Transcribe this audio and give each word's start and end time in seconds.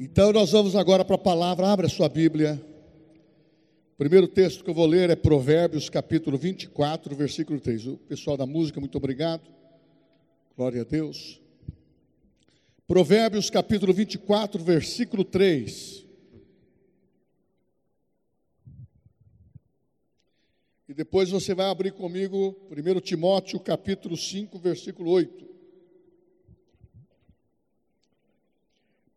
Então 0.00 0.32
nós 0.32 0.52
vamos 0.52 0.76
agora 0.76 1.04
para 1.04 1.16
a 1.16 1.18
palavra, 1.18 1.66
abra 1.66 1.88
sua 1.88 2.08
Bíblia. 2.08 2.64
O 3.94 3.96
primeiro 3.98 4.28
texto 4.28 4.62
que 4.62 4.70
eu 4.70 4.74
vou 4.74 4.86
ler 4.86 5.10
é 5.10 5.16
Provérbios 5.16 5.90
capítulo 5.90 6.38
24, 6.38 7.16
versículo 7.16 7.58
3. 7.58 7.88
O 7.88 7.96
pessoal 7.96 8.36
da 8.36 8.46
música, 8.46 8.78
muito 8.78 8.96
obrigado. 8.96 9.42
Glória 10.56 10.82
a 10.82 10.84
Deus. 10.84 11.40
Provérbios 12.86 13.50
capítulo 13.50 13.92
24, 13.92 14.62
versículo 14.62 15.24
3. 15.24 16.06
E 20.88 20.94
depois 20.94 21.28
você 21.30 21.56
vai 21.56 21.66
abrir 21.66 21.90
comigo 21.90 22.56
1 22.70 23.00
Timóteo 23.00 23.58
capítulo 23.58 24.16
5, 24.16 24.60
versículo 24.60 25.10
8. 25.10 25.47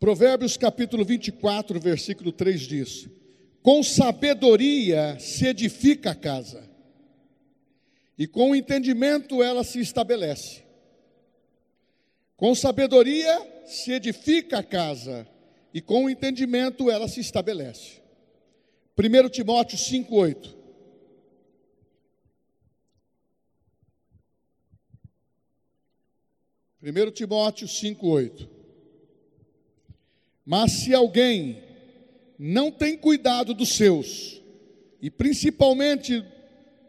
Provérbios 0.02 0.58
capítulo 0.58 1.06
24, 1.06 1.80
versículo 1.80 2.32
3 2.32 2.62
diz: 2.62 3.08
Com 3.62 3.84
sabedoria 3.84 5.20
se 5.20 5.46
edifica 5.46 6.10
a 6.10 6.16
casa, 6.16 6.68
e 8.18 8.26
com 8.26 8.56
entendimento 8.56 9.44
ela 9.44 9.64
se 9.64 9.80
estabelece. 9.80 10.64
Com 12.36 12.56
sabedoria 12.56 13.64
se 13.68 13.92
edifica 13.92 14.58
a 14.58 14.64
casa, 14.64 15.28
e 15.72 15.80
com 15.80 16.10
entendimento 16.10 16.90
ela 16.90 17.08
se 17.08 17.20
estabelece. 17.20 18.02
1 18.98 19.30
Timóteo 19.30 19.78
5, 19.78 20.16
8. 20.16 20.58
Primeiro 26.80 27.12
Timóteo 27.12 27.68
5:8 27.68 28.61
mas 30.52 30.74
se 30.74 30.94
alguém 30.94 31.64
não 32.38 32.70
tem 32.70 32.98
cuidado 32.98 33.54
dos 33.54 33.70
seus, 33.70 34.42
e 35.02 35.10
principalmente 35.10 36.26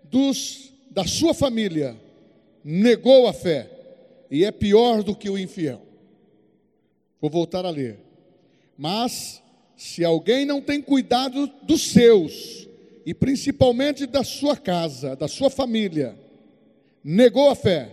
dos 0.02 0.72
da 0.90 1.06
sua 1.06 1.32
família, 1.32 1.96
negou 2.64 3.28
a 3.28 3.32
fé 3.32 3.70
e 4.28 4.44
é 4.44 4.50
pior 4.50 5.04
do 5.04 5.14
que 5.14 5.30
o 5.30 5.38
infiel. 5.38 5.80
Vou 7.20 7.30
voltar 7.30 7.64
a 7.64 7.70
ler. 7.70 8.00
Mas 8.76 9.40
se 9.76 10.04
alguém 10.04 10.44
não 10.44 10.60
tem 10.60 10.82
cuidado 10.82 11.46
dos 11.62 11.92
seus, 11.92 12.66
e 13.06 13.14
principalmente 13.14 14.06
da 14.06 14.24
sua 14.24 14.56
casa, 14.56 15.14
da 15.14 15.28
sua 15.28 15.48
família, 15.48 16.18
negou 17.04 17.48
a 17.48 17.54
fé 17.54 17.92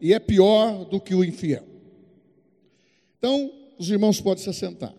e 0.00 0.12
é 0.12 0.18
pior 0.18 0.84
do 0.86 1.00
que 1.00 1.14
o 1.14 1.22
infiel. 1.22 1.62
Então, 3.16 3.52
os 3.78 3.88
irmãos 3.88 4.20
podem 4.20 4.42
se 4.42 4.50
assentar. 4.50 4.94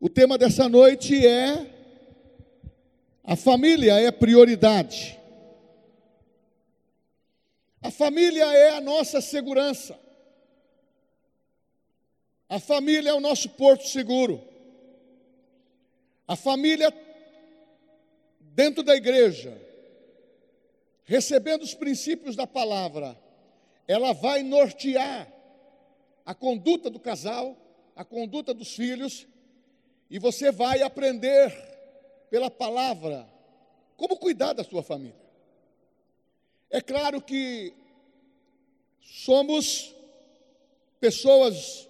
O 0.00 0.08
tema 0.08 0.38
dessa 0.38 0.68
noite 0.68 1.26
é 1.26 1.74
a 3.22 3.36
família 3.36 4.00
é 4.00 4.10
prioridade. 4.10 5.18
A 7.82 7.90
família 7.90 8.44
é 8.44 8.70
a 8.70 8.80
nossa 8.80 9.20
segurança. 9.20 9.98
A 12.48 12.58
família 12.58 13.10
é 13.10 13.14
o 13.14 13.20
nosso 13.20 13.50
porto 13.50 13.86
seguro. 13.86 14.42
A 16.26 16.36
família 16.36 16.92
dentro 18.40 18.82
da 18.82 18.96
igreja, 18.96 19.56
recebendo 21.04 21.62
os 21.62 21.74
princípios 21.74 22.34
da 22.34 22.46
palavra, 22.46 23.14
ela 23.86 24.12
vai 24.12 24.42
nortear 24.42 25.30
a 26.28 26.34
conduta 26.34 26.90
do 26.90 27.00
casal, 27.00 27.56
a 27.96 28.04
conduta 28.04 28.52
dos 28.52 28.74
filhos, 28.74 29.26
e 30.10 30.18
você 30.18 30.52
vai 30.52 30.82
aprender 30.82 31.50
pela 32.28 32.50
palavra 32.50 33.26
como 33.96 34.14
cuidar 34.14 34.52
da 34.52 34.62
sua 34.62 34.82
família. 34.82 35.24
É 36.68 36.82
claro 36.82 37.22
que 37.22 37.72
somos 39.00 39.96
pessoas 41.00 41.88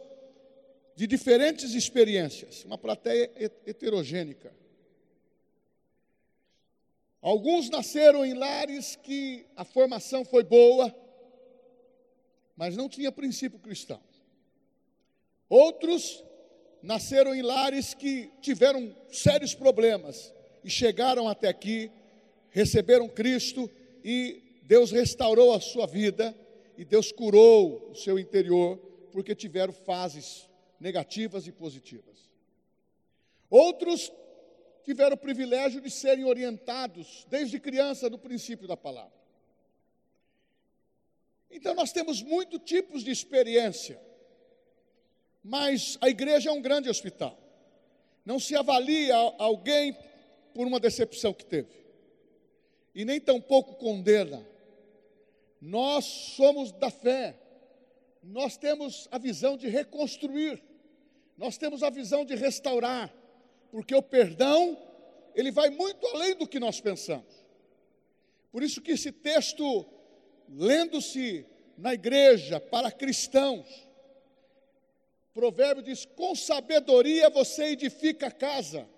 de 0.94 1.08
diferentes 1.08 1.74
experiências, 1.74 2.64
uma 2.64 2.78
plateia 2.78 3.32
heterogênica. 3.66 4.54
Alguns 7.20 7.68
nasceram 7.68 8.24
em 8.24 8.34
lares 8.34 8.94
que 8.94 9.46
a 9.56 9.64
formação 9.64 10.24
foi 10.24 10.44
boa, 10.44 10.94
mas 12.56 12.76
não 12.76 12.88
tinha 12.88 13.10
princípio 13.10 13.58
cristão. 13.58 14.00
Outros 15.48 16.24
nasceram 16.82 17.34
em 17.34 17.42
lares 17.42 17.94
que 17.94 18.30
tiveram 18.40 18.94
sérios 19.10 19.54
problemas 19.54 20.32
e 20.62 20.70
chegaram 20.70 21.28
até 21.28 21.48
aqui, 21.48 21.90
receberam 22.50 23.08
Cristo 23.08 23.70
e 24.04 24.60
Deus 24.62 24.90
restaurou 24.90 25.54
a 25.54 25.60
sua 25.60 25.86
vida 25.86 26.36
e 26.76 26.84
Deus 26.84 27.10
curou 27.10 27.90
o 27.90 27.94
seu 27.94 28.18
interior 28.18 28.76
porque 29.10 29.34
tiveram 29.34 29.72
fases 29.72 30.48
negativas 30.78 31.46
e 31.46 31.52
positivas. 31.52 32.28
Outros 33.50 34.12
tiveram 34.84 35.14
o 35.14 35.18
privilégio 35.18 35.80
de 35.80 35.90
serem 35.90 36.24
orientados 36.24 37.26
desde 37.28 37.58
criança 37.58 38.08
no 38.08 38.18
princípio 38.18 38.68
da 38.68 38.76
palavra. 38.76 39.18
Então 41.50 41.74
nós 41.74 41.92
temos 41.92 42.22
muitos 42.22 42.60
tipos 42.60 43.02
de 43.02 43.10
experiência. 43.10 44.00
Mas 45.42 45.96
a 46.00 46.08
igreja 46.08 46.50
é 46.50 46.52
um 46.52 46.60
grande 46.60 46.88
hospital. 46.88 47.38
Não 48.24 48.38
se 48.38 48.54
avalia 48.54 49.14
alguém 49.38 49.96
por 50.54 50.66
uma 50.66 50.80
decepção 50.80 51.32
que 51.32 51.44
teve. 51.44 51.70
E 52.94 53.04
nem 53.04 53.20
tampouco 53.20 53.76
condena. 53.76 54.46
Nós 55.60 56.04
somos 56.04 56.72
da 56.72 56.90
fé. 56.90 57.38
Nós 58.22 58.56
temos 58.56 59.08
a 59.10 59.18
visão 59.18 59.56
de 59.56 59.68
reconstruir. 59.68 60.62
Nós 61.36 61.56
temos 61.56 61.82
a 61.82 61.90
visão 61.90 62.24
de 62.24 62.34
restaurar. 62.34 63.14
Porque 63.70 63.94
o 63.94 64.02
perdão, 64.02 64.76
ele 65.34 65.50
vai 65.50 65.70
muito 65.70 66.06
além 66.08 66.34
do 66.34 66.46
que 66.46 66.58
nós 66.58 66.80
pensamos. 66.80 67.46
Por 68.50 68.62
isso 68.62 68.80
que 68.80 68.92
esse 68.92 69.12
texto, 69.12 69.86
lendo-se 70.48 71.46
na 71.76 71.94
igreja 71.94 72.58
para 72.58 72.90
cristãos, 72.90 73.87
Provérbio 75.38 75.84
diz: 75.84 76.04
com 76.04 76.34
sabedoria 76.34 77.30
você 77.30 77.66
edifica 77.66 78.26
a 78.26 78.30
casa, 78.30 78.88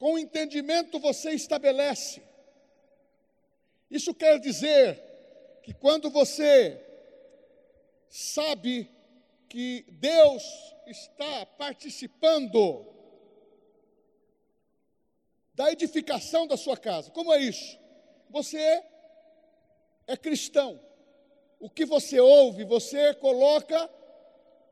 com 0.00 0.18
entendimento 0.18 0.98
você 0.98 1.30
estabelece. 1.30 2.20
Isso 3.88 4.12
quer 4.12 4.40
dizer 4.40 5.00
que 5.62 5.72
quando 5.72 6.10
você 6.10 6.84
sabe 8.08 8.90
que 9.48 9.86
Deus 9.92 10.42
está 10.88 11.46
participando 11.46 12.84
da 15.54 15.70
edificação 15.70 16.48
da 16.48 16.56
sua 16.56 16.76
casa, 16.76 17.12
como 17.12 17.32
é 17.32 17.38
isso? 17.38 17.78
Você 18.28 18.58
é 20.08 20.16
cristão. 20.16 20.80
O 21.60 21.70
que 21.70 21.84
você 21.84 22.18
ouve, 22.18 22.64
você 22.64 23.14
coloca 23.14 23.99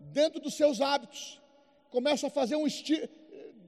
dentro 0.01 0.41
dos 0.41 0.55
seus 0.55 0.81
hábitos, 0.81 1.41
começa 1.91 2.27
a 2.27 2.31
fazer 2.31 2.57
um 2.57 2.67
estilo 2.67 3.09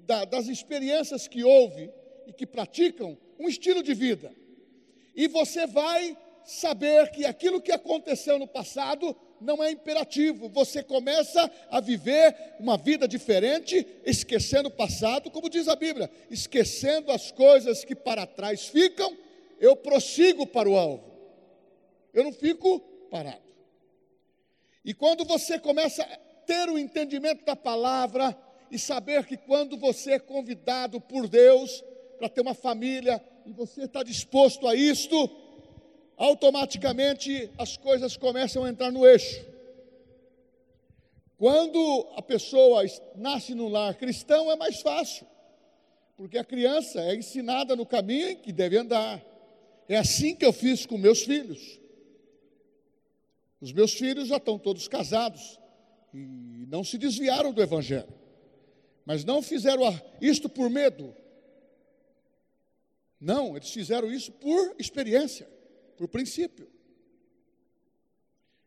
da, 0.07 0.25
das 0.25 0.49
experiências 0.49 1.29
que 1.29 1.45
houve 1.45 1.91
e 2.27 2.33
que 2.33 2.47
praticam, 2.47 3.17
um 3.39 3.49
estilo 3.49 3.83
de 3.83 3.95
vida. 3.95 4.33
E 5.15 5.27
você 5.29 5.67
vai 5.67 6.17
saber 6.45 7.11
que 7.11 7.25
aquilo 7.25 7.61
que 7.61 7.73
aconteceu 7.73 8.39
no 8.39 8.47
passado 8.47 9.17
não 9.41 9.63
é 9.63 9.71
imperativo. 9.71 10.49
Você 10.49 10.83
começa 10.83 11.51
a 11.71 11.81
viver 11.81 12.37
uma 12.59 12.77
vida 12.77 13.09
diferente, 13.09 13.87
esquecendo 14.05 14.69
o 14.69 14.73
passado, 14.73 15.31
como 15.31 15.49
diz 15.49 15.69
a 15.69 15.77
Bíblia, 15.77 16.11
esquecendo 16.31 17.11
as 17.11 17.31
coisas 17.31 17.85
que 17.85 17.95
para 17.95 18.27
trás 18.27 18.67
ficam, 18.67 19.17
eu 19.59 19.77
prossigo 19.77 20.47
para 20.47 20.69
o 20.69 20.77
alvo. 20.77 21.11
Eu 22.13 22.25
não 22.25 22.33
fico 22.33 22.81
parado. 23.11 23.50
E 24.85 24.95
quando 24.95 25.25
você 25.25 25.59
começa 25.59 26.03
a 26.03 26.17
ter 26.47 26.69
o 26.69 26.79
entendimento 26.79 27.45
da 27.45 27.55
palavra 27.55 28.37
e 28.71 28.79
saber 28.79 29.27
que 29.27 29.37
quando 29.37 29.77
você 29.77 30.13
é 30.13 30.19
convidado 30.19 31.01
por 31.01 31.29
Deus 31.29 31.85
para 32.19 32.29
ter 32.29 32.41
uma 32.41 32.55
família 32.55 33.23
e 33.45 33.53
você 33.53 33.85
está 33.85 34.03
disposto 34.03 34.67
a 34.67 34.75
isto, 34.75 35.31
automaticamente 36.17 37.51
as 37.59 37.77
coisas 37.77 38.17
começam 38.17 38.65
a 38.65 38.71
entrar 38.71 38.91
no 38.91 39.07
eixo. 39.07 39.45
Quando 41.37 42.07
a 42.17 42.23
pessoa 42.23 42.83
nasce 43.17 43.55
num 43.55 43.69
lar 43.69 43.95
cristão 43.95 44.51
é 44.51 44.57
mais 44.57 44.81
fácil, 44.83 45.27
porque 46.15 46.37
a 46.37 46.45
criança 46.45 47.01
é 47.01 47.15
ensinada 47.15 47.75
no 47.75 47.87
caminho 47.87 48.29
em 48.29 48.37
que 48.37 48.53
deve 48.53 48.77
andar. 48.77 49.23
É 49.89 49.97
assim 49.97 50.35
que 50.35 50.45
eu 50.45 50.53
fiz 50.53 50.85
com 50.85 50.99
meus 50.99 51.23
filhos. 51.23 51.80
Os 53.61 53.73
meus 53.73 53.93
filhos 53.93 54.29
já 54.29 54.39
estão 54.39 54.59
todos 54.59 54.89
casados, 54.89 55.61
e 56.13 56.67
não 56.67 56.83
se 56.83 56.97
desviaram 56.97 57.53
do 57.53 57.63
Evangelho, 57.63 58.13
mas 59.05 59.25
não 59.25 59.43
fizeram 59.43 59.83
isto 60.21 60.49
por 60.49 60.71
medo. 60.71 61.15
Não, 63.21 63.57
eles 63.57 63.71
fizeram 63.71 64.11
isso 64.11 64.33
por 64.33 64.75
experiência, 64.79 65.49
por 65.97 66.09
princípio. 66.09 66.71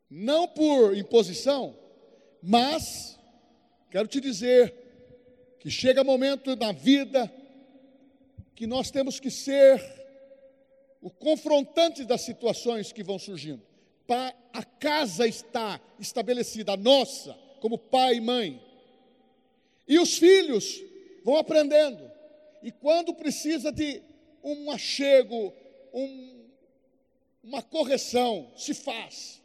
Não 0.10 0.48
por 0.48 0.96
imposição, 0.96 1.76
mas 2.42 3.18
quero 3.90 4.08
te 4.08 4.22
dizer 4.22 4.76
que 5.60 5.72
chega 5.72 6.04
momento 6.04 6.56
na 6.56 6.72
vida 6.72 7.34
que 8.54 8.68
nós 8.68 8.92
temos 8.92 9.20
que 9.20 9.32
ser 9.32 9.82
o 11.02 11.10
confrontante 11.10 12.06
das 12.06 12.22
situações 12.22 12.92
que 12.92 13.04
vão 13.04 13.18
surgindo. 13.18 13.73
A 14.08 14.64
casa 14.64 15.28
está 15.28 15.80
estabelecida, 16.00 16.74
a 16.74 16.78
nossa, 16.78 17.38
como 17.60 17.78
pai 17.78 18.16
e 18.16 18.22
mãe. 18.22 18.62
E 19.88 19.98
os 20.00 20.18
filhos 20.18 20.82
vão 21.24 21.38
aprendendo. 21.38 22.12
E 22.62 22.72
quando 22.72 23.14
precisa 23.14 23.72
de 23.72 24.02
um 24.44 24.70
achego, 24.72 25.54
um, 25.94 26.46
uma 27.44 27.62
correção, 27.62 28.52
se 28.56 28.74
faz. 28.74 29.42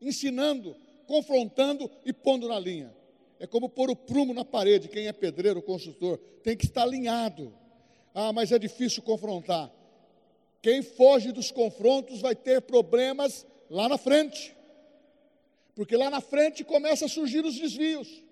Ensinando, 0.00 0.76
confrontando 1.06 1.90
e 2.04 2.12
pondo 2.12 2.48
na 2.48 2.58
linha. 2.58 2.94
É 3.38 3.46
como 3.46 3.68
pôr 3.68 3.90
o 3.90 3.96
prumo 3.96 4.34
na 4.34 4.44
parede. 4.44 4.88
Quem 4.88 5.06
é 5.06 5.12
pedreiro, 5.12 5.62
construtor, 5.62 6.18
tem 6.42 6.56
que 6.56 6.66
estar 6.66 6.82
alinhado. 6.82 7.52
Ah, 8.14 8.32
mas 8.32 8.52
é 8.52 8.58
difícil 8.58 9.02
confrontar. 9.02 9.70
Quem 10.62 10.82
foge 10.82 11.32
dos 11.32 11.50
confrontos 11.50 12.20
vai 12.20 12.34
ter 12.34 12.60
problemas 12.60 13.46
lá 13.70 13.88
na 13.88 13.96
frente. 13.96 14.54
Porque 15.74 15.96
lá 15.96 16.10
na 16.10 16.20
frente 16.20 16.64
começa 16.64 17.06
a 17.06 17.08
surgir 17.08 17.44
os 17.44 17.56
desvios. 17.56 18.22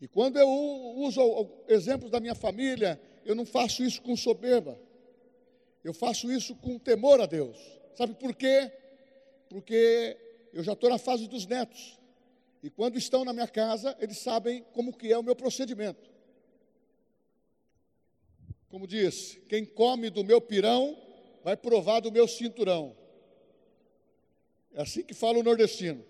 E 0.00 0.08
quando 0.08 0.38
eu 0.38 0.48
uso 0.48 1.20
exemplos 1.68 2.10
da 2.10 2.18
minha 2.18 2.34
família, 2.34 2.98
eu 3.24 3.34
não 3.34 3.44
faço 3.44 3.84
isso 3.84 4.00
com 4.00 4.16
soberba. 4.16 4.80
Eu 5.84 5.92
faço 5.92 6.32
isso 6.32 6.56
com 6.56 6.78
temor 6.78 7.20
a 7.20 7.26
Deus. 7.26 7.58
Sabe 7.94 8.14
por 8.14 8.34
quê? 8.34 8.72
Porque 9.48 10.16
eu 10.52 10.64
já 10.64 10.72
estou 10.72 10.88
na 10.88 10.98
fase 10.98 11.28
dos 11.28 11.46
netos. 11.46 11.98
E 12.62 12.70
quando 12.70 12.96
estão 12.96 13.24
na 13.24 13.32
minha 13.32 13.48
casa, 13.48 13.96
eles 14.00 14.18
sabem 14.18 14.64
como 14.72 14.96
que 14.96 15.12
é 15.12 15.18
o 15.18 15.22
meu 15.22 15.36
procedimento. 15.36 16.10
Como 18.70 18.86
diz, 18.86 19.38
quem 19.48 19.64
come 19.64 20.10
do 20.10 20.24
meu 20.24 20.40
pirão 20.40 20.96
vai 21.42 21.56
provar 21.56 22.00
do 22.00 22.12
meu 22.12 22.26
cinturão. 22.28 22.96
É 24.74 24.82
assim 24.82 25.02
que 25.02 25.14
fala 25.14 25.38
o 25.38 25.42
nordestino. 25.42 26.04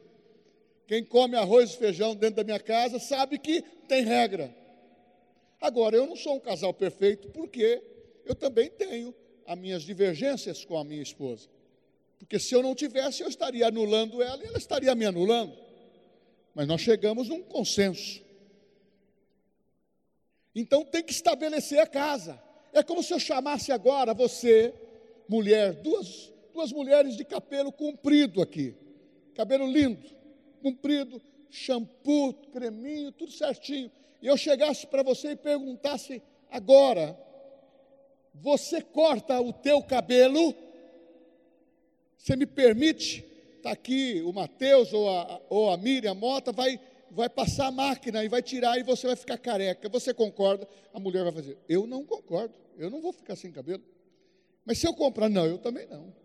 Quem 0.87 1.05
come 1.05 1.37
arroz 1.37 1.71
e 1.71 1.79
feijão 1.79 2.15
dentro 2.15 2.37
da 2.37 2.45
minha 2.45 2.59
casa 2.59 2.99
sabe 2.99 3.39
que 3.39 3.63
tem 3.87 4.05
regra. 4.05 4.55
Agora, 5.61 5.97
eu 5.97 6.07
não 6.07 6.17
sou 6.17 6.37
um 6.37 6.41
casal 6.41 6.75
perfeito 6.75 7.29
porque 7.31 7.83
eu 8.25 8.35
também 8.35 8.71
tenho 8.71 9.15
as 9.47 9.59
minhas 9.59 9.83
divergências 9.83 10.65
com 10.65 10.77
a 10.77 10.85
minha 10.85 11.03
esposa. 11.03 11.49
Porque 12.19 12.39
se 12.39 12.55
eu 12.55 12.63
não 12.63 12.75
tivesse, 12.75 13.23
eu 13.23 13.29
estaria 13.29 13.67
anulando 13.67 14.23
ela 14.23 14.43
e 14.43 14.47
ela 14.47 14.59
estaria 14.59 14.95
me 14.95 15.05
anulando. 15.05 15.57
Mas 16.55 16.67
nós 16.67 16.81
chegamos 16.81 17.29
num 17.29 17.43
consenso. 17.43 18.23
Então 20.55 20.85
tem 20.85 21.03
que 21.03 21.13
estabelecer 21.13 21.79
a 21.79 21.87
casa. 21.87 22.41
É 22.73 22.83
como 22.83 23.03
se 23.03 23.13
eu 23.13 23.19
chamasse 23.19 23.73
agora 23.73 24.15
você, 24.15 24.75
mulher, 25.29 25.75
duas, 25.75 26.30
duas 26.61 26.73
mulheres 26.73 27.17
de 27.17 27.25
cabelo 27.25 27.73
comprido 27.73 28.43
aqui. 28.43 28.75
Cabelo 29.35 29.67
lindo, 29.67 30.07
comprido, 30.63 31.21
shampoo, 31.49 32.35
creminho, 32.53 33.11
tudo 33.13 33.33
certinho. 33.33 33.91
E 34.21 34.27
eu 34.27 34.37
chegasse 34.37 34.87
para 34.87 35.03
você 35.03 35.31
e 35.31 35.37
perguntasse 35.37 36.23
agora: 36.51 37.19
você 38.35 38.83
corta 38.83 39.41
o 39.41 39.55
teu 39.55 39.83
cabelo? 39.83 40.55
Você 42.19 42.37
me 42.37 42.45
permite? 42.45 43.25
Está 43.57 43.73
aqui 43.73 44.23
o 44.23 44.33
Mateus 44.33 44.93
ou 44.93 45.09
a, 45.09 45.41
ou 45.49 45.71
a 45.71 45.77
Miriam 45.79 46.15
Mota, 46.15 46.53
vai 46.53 46.79
vai 47.13 47.29
passar 47.29 47.67
a 47.67 47.73
máquina 47.73 48.23
e 48.23 48.29
vai 48.29 48.41
tirar 48.41 48.79
e 48.79 48.85
você 48.85 49.07
vai 49.07 49.17
ficar 49.17 49.37
careca. 49.39 49.89
Você 49.89 50.13
concorda? 50.13 50.69
A 50.93 51.01
mulher 51.01 51.25
vai 51.25 51.33
fazer: 51.33 51.57
Eu 51.67 51.87
não 51.87 52.05
concordo, 52.05 52.55
eu 52.77 52.91
não 52.91 53.01
vou 53.01 53.15
ficar 53.15 53.35
sem 53.35 53.51
cabelo. 53.51 53.83
Mas 54.67 54.79
se 54.79 54.87
eu 54.87 54.93
comprar, 54.93 55.31
não, 55.31 55.47
eu 55.47 55.57
também 55.57 55.87
não. 55.87 56.20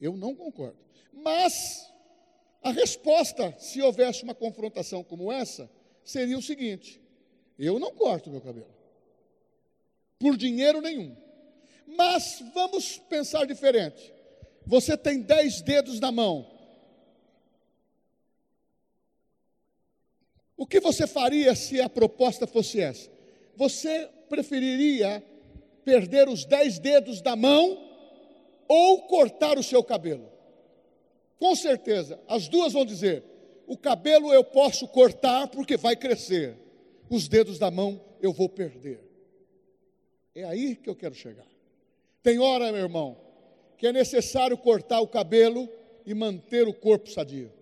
Eu 0.00 0.16
não 0.16 0.34
concordo. 0.34 0.78
Mas 1.12 1.90
a 2.62 2.72
resposta, 2.72 3.54
se 3.58 3.82
houvesse 3.82 4.22
uma 4.22 4.34
confrontação 4.34 5.02
como 5.04 5.30
essa, 5.30 5.70
seria 6.04 6.38
o 6.38 6.42
seguinte: 6.42 7.00
eu 7.58 7.78
não 7.78 7.92
corto 7.92 8.30
meu 8.30 8.40
cabelo, 8.40 8.74
por 10.18 10.36
dinheiro 10.36 10.80
nenhum. 10.80 11.16
Mas 11.86 12.42
vamos 12.54 12.98
pensar 12.98 13.46
diferente. 13.46 14.12
Você 14.66 14.96
tem 14.96 15.20
dez 15.20 15.60
dedos 15.60 15.98
na 15.98 16.12
mão, 16.12 16.46
O 20.60 20.66
que 20.66 20.78
você 20.78 21.06
faria 21.06 21.54
se 21.54 21.80
a 21.80 21.88
proposta 21.88 22.46
fosse 22.46 22.82
essa? 22.82 23.10
Você 23.56 24.06
preferiria 24.28 25.24
perder 25.86 26.28
os 26.28 26.44
dez 26.44 26.78
dedos 26.78 27.22
da 27.22 27.34
mão 27.34 27.89
ou 28.70 29.02
cortar 29.08 29.58
o 29.58 29.64
seu 29.64 29.82
cabelo? 29.82 30.30
Com 31.40 31.56
certeza, 31.56 32.20
as 32.28 32.46
duas 32.46 32.72
vão 32.72 32.84
dizer: 32.84 33.24
o 33.66 33.76
cabelo 33.76 34.32
eu 34.32 34.44
posso 34.44 34.86
cortar 34.86 35.48
porque 35.48 35.76
vai 35.76 35.96
crescer, 35.96 36.56
os 37.10 37.26
dedos 37.26 37.58
da 37.58 37.68
mão 37.68 38.00
eu 38.22 38.32
vou 38.32 38.48
perder. 38.48 39.00
É 40.32 40.44
aí 40.44 40.76
que 40.76 40.88
eu 40.88 40.94
quero 40.94 41.16
chegar. 41.16 41.48
Tem 42.22 42.38
hora, 42.38 42.70
meu 42.70 42.82
irmão, 42.82 43.16
que 43.76 43.88
é 43.88 43.92
necessário 43.92 44.56
cortar 44.56 45.00
o 45.00 45.08
cabelo 45.08 45.68
e 46.06 46.14
manter 46.14 46.68
o 46.68 46.74
corpo 46.74 47.10
sadio. 47.10 47.52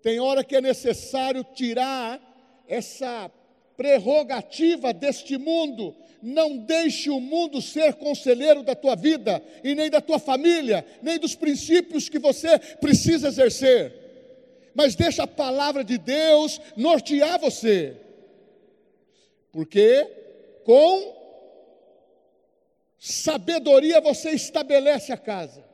Tem 0.00 0.20
hora 0.20 0.42
que 0.42 0.56
é 0.56 0.62
necessário 0.62 1.44
tirar 1.44 2.18
essa 2.66 3.30
prerrogativa 3.80 4.92
deste 4.92 5.38
mundo. 5.38 5.96
Não 6.20 6.58
deixe 6.58 7.08
o 7.08 7.18
mundo 7.18 7.62
ser 7.62 7.94
conselheiro 7.94 8.62
da 8.62 8.74
tua 8.74 8.94
vida, 8.94 9.42
e 9.64 9.74
nem 9.74 9.88
da 9.88 10.02
tua 10.02 10.18
família, 10.18 10.84
nem 11.00 11.18
dos 11.18 11.34
princípios 11.34 12.06
que 12.06 12.18
você 12.18 12.58
precisa 12.58 13.28
exercer. 13.28 13.94
Mas 14.74 14.94
deixa 14.94 15.22
a 15.22 15.26
palavra 15.26 15.82
de 15.82 15.96
Deus 15.96 16.60
nortear 16.76 17.40
você. 17.40 17.96
Porque 19.50 20.06
com 20.62 21.16
sabedoria 22.98 23.98
você 23.98 24.32
estabelece 24.32 25.10
a 25.10 25.16
casa. 25.16 25.64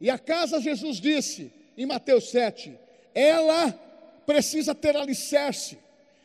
E 0.00 0.08
a 0.08 0.20
casa, 0.20 0.60
Jesus 0.60 1.00
disse 1.00 1.52
em 1.76 1.84
Mateus 1.84 2.30
7, 2.30 2.78
ela 3.12 3.72
precisa 4.24 4.72
ter 4.72 4.96
alicerce, 4.96 5.78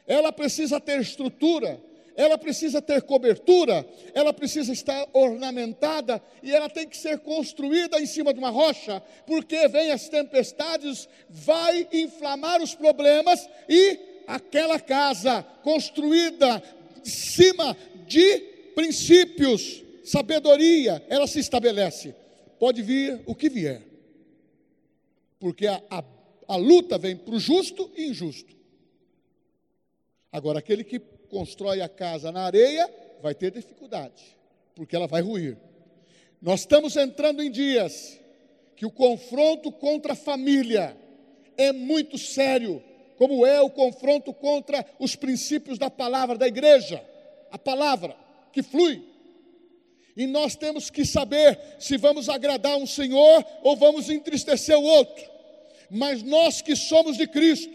ela 0.07 0.31
precisa 0.31 0.79
ter 0.79 0.99
estrutura, 0.99 1.79
ela 2.15 2.37
precisa 2.37 2.81
ter 2.81 3.01
cobertura, 3.01 3.85
ela 4.13 4.33
precisa 4.33 4.71
estar 4.71 5.07
ornamentada 5.13 6.21
e 6.43 6.53
ela 6.53 6.69
tem 6.69 6.87
que 6.87 6.95
ser 6.95 7.19
construída 7.19 7.99
em 7.99 8.05
cima 8.05 8.33
de 8.33 8.39
uma 8.39 8.49
rocha, 8.49 9.01
porque 9.25 9.67
vem 9.67 9.91
as 9.91 10.09
tempestades, 10.09 11.07
vai 11.29 11.87
inflamar 11.91 12.61
os 12.61 12.75
problemas 12.75 13.49
e 13.67 13.99
aquela 14.27 14.79
casa 14.79 15.43
construída 15.63 16.61
em 17.03 17.09
cima 17.09 17.75
de 18.07 18.39
princípios, 18.75 19.83
sabedoria, 20.03 21.03
ela 21.09 21.27
se 21.27 21.39
estabelece. 21.39 22.15
Pode 22.59 22.81
vir 22.81 23.21
o 23.25 23.33
que 23.33 23.49
vier, 23.49 23.81
porque 25.39 25.67
a, 25.67 25.81
a 25.89 26.03
a 26.47 26.55
luta 26.55 26.97
vem 26.97 27.15
para 27.15 27.35
o 27.35 27.39
justo 27.39 27.89
e 27.95 28.05
injusto. 28.05 28.55
Agora, 30.33 30.59
aquele 30.59 30.83
que 30.83 30.99
constrói 31.29 31.79
a 31.79 31.87
casa 31.87 32.31
na 32.31 32.41
areia 32.41 32.89
vai 33.21 33.35
ter 33.35 33.51
dificuldade, 33.51 34.35
porque 34.75 34.95
ela 34.95 35.07
vai 35.07 35.21
ruir. 35.21 35.57
Nós 36.41 36.61
estamos 36.61 36.97
entrando 36.97 37.41
em 37.41 37.49
dias 37.49 38.19
que 38.75 38.85
o 38.85 38.91
confronto 38.91 39.71
contra 39.71 40.13
a 40.13 40.15
família 40.15 40.97
é 41.55 41.71
muito 41.71 42.17
sério, 42.17 42.83
como 43.15 43.45
é 43.45 43.61
o 43.61 43.69
confronto 43.69 44.33
contra 44.33 44.83
os 44.99 45.15
princípios 45.15 45.77
da 45.77 45.89
palavra 45.89 46.35
da 46.35 46.47
igreja, 46.47 47.01
a 47.51 47.57
palavra 47.59 48.17
que 48.51 48.63
flui. 48.63 49.01
E 50.17 50.25
nós 50.25 50.55
temos 50.55 50.89
que 50.89 51.05
saber 51.05 51.59
se 51.79 51.95
vamos 51.95 52.27
agradar 52.27 52.75
um 52.77 52.87
Senhor 52.87 53.45
ou 53.61 53.77
vamos 53.77 54.09
entristecer 54.09 54.77
o 54.77 54.83
outro 54.83 55.33
mas 55.93 56.23
nós 56.23 56.59
que 56.59 56.75
somos 56.75 57.17
de 57.17 57.27
Cristo, 57.27 57.71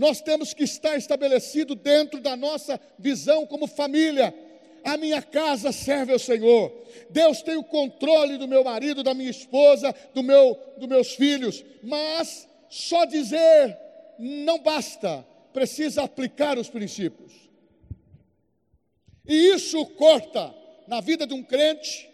nós 0.00 0.22
temos 0.22 0.54
que 0.54 0.64
estar 0.64 0.96
estabelecido 0.96 1.74
dentro 1.74 2.22
da 2.22 2.34
nossa 2.34 2.80
visão 2.98 3.46
como 3.46 3.66
família. 3.66 4.32
A 4.82 4.96
minha 4.96 5.20
casa 5.20 5.72
serve 5.72 6.10
ao 6.10 6.18
Senhor. 6.18 6.72
Deus 7.10 7.42
tem 7.42 7.58
o 7.58 7.62
controle 7.62 8.38
do 8.38 8.48
meu 8.48 8.64
marido, 8.64 9.02
da 9.02 9.12
minha 9.12 9.28
esposa, 9.30 9.94
do 10.14 10.22
meu, 10.22 10.58
dos 10.78 10.88
meus 10.88 11.14
filhos. 11.14 11.62
Mas 11.82 12.48
só 12.70 13.04
dizer 13.04 13.76
não 14.18 14.58
basta, 14.60 15.22
precisa 15.52 16.02
aplicar 16.02 16.56
os 16.56 16.70
princípios. 16.70 17.34
E 19.28 19.50
isso 19.50 19.84
corta 19.84 20.54
na 20.88 21.02
vida 21.02 21.26
de 21.26 21.34
um 21.34 21.42
crente, 21.42 22.08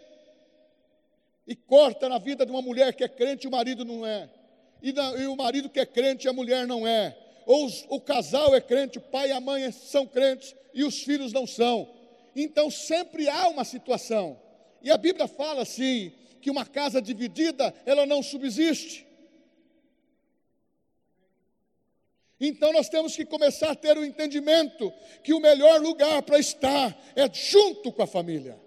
e 1.47 1.55
corta 1.55 2.09
na 2.09 2.17
vida 2.17 2.45
de 2.45 2.51
uma 2.51 2.61
mulher 2.61 2.93
que 2.93 3.05
é 3.05 3.07
crente 3.07 3.45
e 3.45 3.47
o 3.47 3.51
marido 3.51 3.85
não 3.85 4.05
é, 4.05 4.29
e, 4.83 4.91
na, 4.91 5.11
e 5.13 5.25
o 5.25 5.37
marido 5.37 5.69
que 5.69 5.79
é 5.79 5.85
crente 5.85 6.27
e 6.27 6.29
a 6.29 6.33
mulher 6.33 6.67
não 6.67 6.85
é, 6.85 7.17
ou 7.47 7.65
os, 7.65 7.85
o 7.87 7.99
casal 8.01 8.53
é 8.53 8.59
crente, 8.59 8.97
o 8.97 9.01
pai 9.01 9.29
e 9.29 9.31
a 9.31 9.39
mãe 9.39 9.71
são 9.71 10.05
crentes 10.05 10.53
e 10.73 10.83
os 10.83 11.01
filhos 11.01 11.31
não 11.31 11.47
são. 11.47 11.89
Então 12.35 12.69
sempre 12.69 13.29
há 13.29 13.47
uma 13.47 13.63
situação. 13.63 14.39
E 14.81 14.91
a 14.91 14.97
Bíblia 14.97 15.29
fala 15.29 15.61
assim, 15.61 16.11
que 16.41 16.51
uma 16.51 16.65
casa 16.65 17.01
dividida, 17.01 17.73
ela 17.85 18.05
não 18.05 18.21
subsiste. 18.21 19.07
Então 22.39 22.71
nós 22.73 22.89
temos 22.89 23.15
que 23.15 23.25
começar 23.25 23.71
a 23.71 23.75
ter 23.75 23.97
o 23.97 24.05
entendimento 24.05 24.93
que 25.23 25.33
o 25.33 25.39
melhor 25.39 25.81
lugar 25.81 26.21
para 26.23 26.37
estar 26.37 26.95
é 27.15 27.33
junto 27.33 27.93
com 27.93 28.03
a 28.03 28.07
família. 28.07 28.59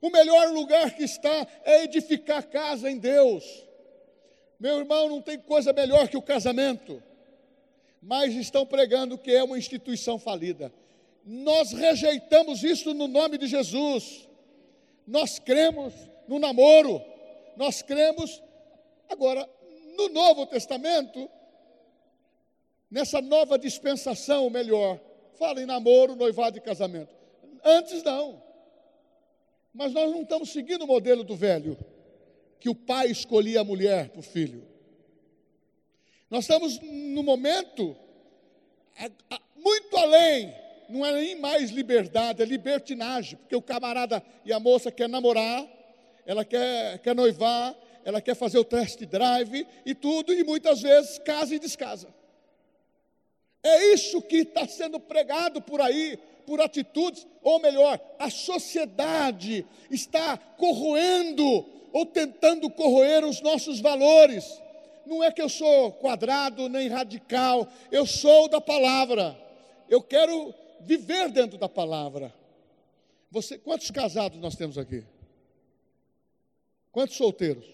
O 0.00 0.10
melhor 0.10 0.52
lugar 0.52 0.94
que 0.94 1.02
está 1.02 1.46
é 1.64 1.82
edificar 1.82 2.48
casa 2.48 2.88
em 2.88 2.98
Deus. 2.98 3.44
Meu 4.60 4.78
irmão, 4.78 5.08
não 5.08 5.20
tem 5.20 5.40
coisa 5.40 5.72
melhor 5.72 6.08
que 6.08 6.16
o 6.16 6.22
casamento. 6.22 7.02
Mas 8.00 8.34
estão 8.34 8.64
pregando 8.64 9.18
que 9.18 9.30
é 9.30 9.42
uma 9.42 9.58
instituição 9.58 10.18
falida. 10.18 10.72
Nós 11.24 11.72
rejeitamos 11.72 12.62
isso 12.62 12.94
no 12.94 13.08
nome 13.08 13.38
de 13.38 13.46
Jesus. 13.46 14.28
Nós 15.06 15.38
cremos 15.38 15.92
no 16.26 16.38
namoro. 16.38 17.02
Nós 17.56 17.82
cremos 17.82 18.42
agora 19.08 19.48
no 19.96 20.08
Novo 20.08 20.46
Testamento 20.46 21.28
nessa 22.90 23.20
nova 23.20 23.58
dispensação, 23.58 24.48
melhor, 24.48 24.98
fala 25.38 25.60
em 25.60 25.66
namoro, 25.66 26.16
noivado 26.16 26.56
e 26.56 26.60
casamento. 26.60 27.14
Antes 27.64 28.02
não. 28.02 28.42
Mas 29.72 29.92
nós 29.92 30.10
não 30.10 30.22
estamos 30.22 30.50
seguindo 30.50 30.82
o 30.82 30.86
modelo 30.86 31.22
do 31.22 31.36
velho, 31.36 31.76
que 32.58 32.68
o 32.68 32.74
pai 32.74 33.08
escolhia 33.10 33.60
a 33.60 33.64
mulher 33.64 34.08
para 34.08 34.20
o 34.20 34.22
filho. 34.22 34.66
Nós 36.30 36.44
estamos 36.44 36.78
no 36.80 37.22
momento 37.22 37.96
muito 39.56 39.96
além, 39.96 40.54
não 40.88 41.04
é 41.04 41.12
nem 41.12 41.36
mais 41.36 41.70
liberdade, 41.70 42.42
é 42.42 42.44
libertinagem, 42.44 43.38
porque 43.38 43.54
o 43.56 43.62
camarada 43.62 44.22
e 44.44 44.52
a 44.52 44.60
moça 44.60 44.90
quer 44.90 45.08
namorar, 45.08 45.66
ela 46.26 46.44
quer, 46.44 46.98
quer 46.98 47.14
noivar, 47.14 47.74
ela 48.04 48.20
quer 48.20 48.34
fazer 48.34 48.58
o 48.58 48.64
test 48.64 49.00
drive 49.04 49.66
e 49.84 49.94
tudo, 49.94 50.32
e 50.32 50.44
muitas 50.44 50.80
vezes 50.80 51.18
casa 51.18 51.54
e 51.54 51.58
descasa. 51.58 52.08
É 53.62 53.92
isso 53.92 54.22
que 54.22 54.38
está 54.38 54.66
sendo 54.66 55.00
pregado 55.00 55.60
por 55.60 55.80
aí, 55.80 56.18
por 56.46 56.60
atitudes, 56.60 57.26
ou 57.42 57.60
melhor, 57.60 58.00
a 58.18 58.30
sociedade 58.30 59.66
está 59.90 60.36
corroendo 60.36 61.66
ou 61.92 62.06
tentando 62.06 62.70
corroer 62.70 63.24
os 63.24 63.40
nossos 63.40 63.80
valores. 63.80 64.44
Não 65.08 65.24
é 65.24 65.32
que 65.32 65.40
eu 65.40 65.48
sou 65.48 65.90
quadrado 65.92 66.68
nem 66.68 66.86
radical, 66.86 67.66
eu 67.90 68.04
sou 68.04 68.46
da 68.46 68.60
palavra. 68.60 69.34
Eu 69.88 70.02
quero 70.02 70.54
viver 70.80 71.30
dentro 71.30 71.56
da 71.56 71.66
palavra. 71.66 72.34
Você, 73.30 73.56
quantos 73.58 73.90
casados 73.90 74.38
nós 74.38 74.54
temos 74.54 74.76
aqui? 74.76 75.02
Quantos 76.92 77.16
solteiros? 77.16 77.64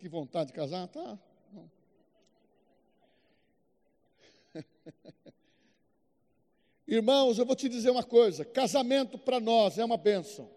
Que 0.00 0.08
vontade 0.08 0.48
de 0.48 0.54
casar? 0.54 0.88
Tá. 0.88 1.16
Irmãos, 6.84 7.38
eu 7.38 7.46
vou 7.46 7.54
te 7.54 7.68
dizer 7.68 7.90
uma 7.90 8.02
coisa: 8.02 8.44
casamento 8.44 9.16
para 9.16 9.38
nós 9.38 9.78
é 9.78 9.84
uma 9.84 9.96
bênção. 9.96 10.50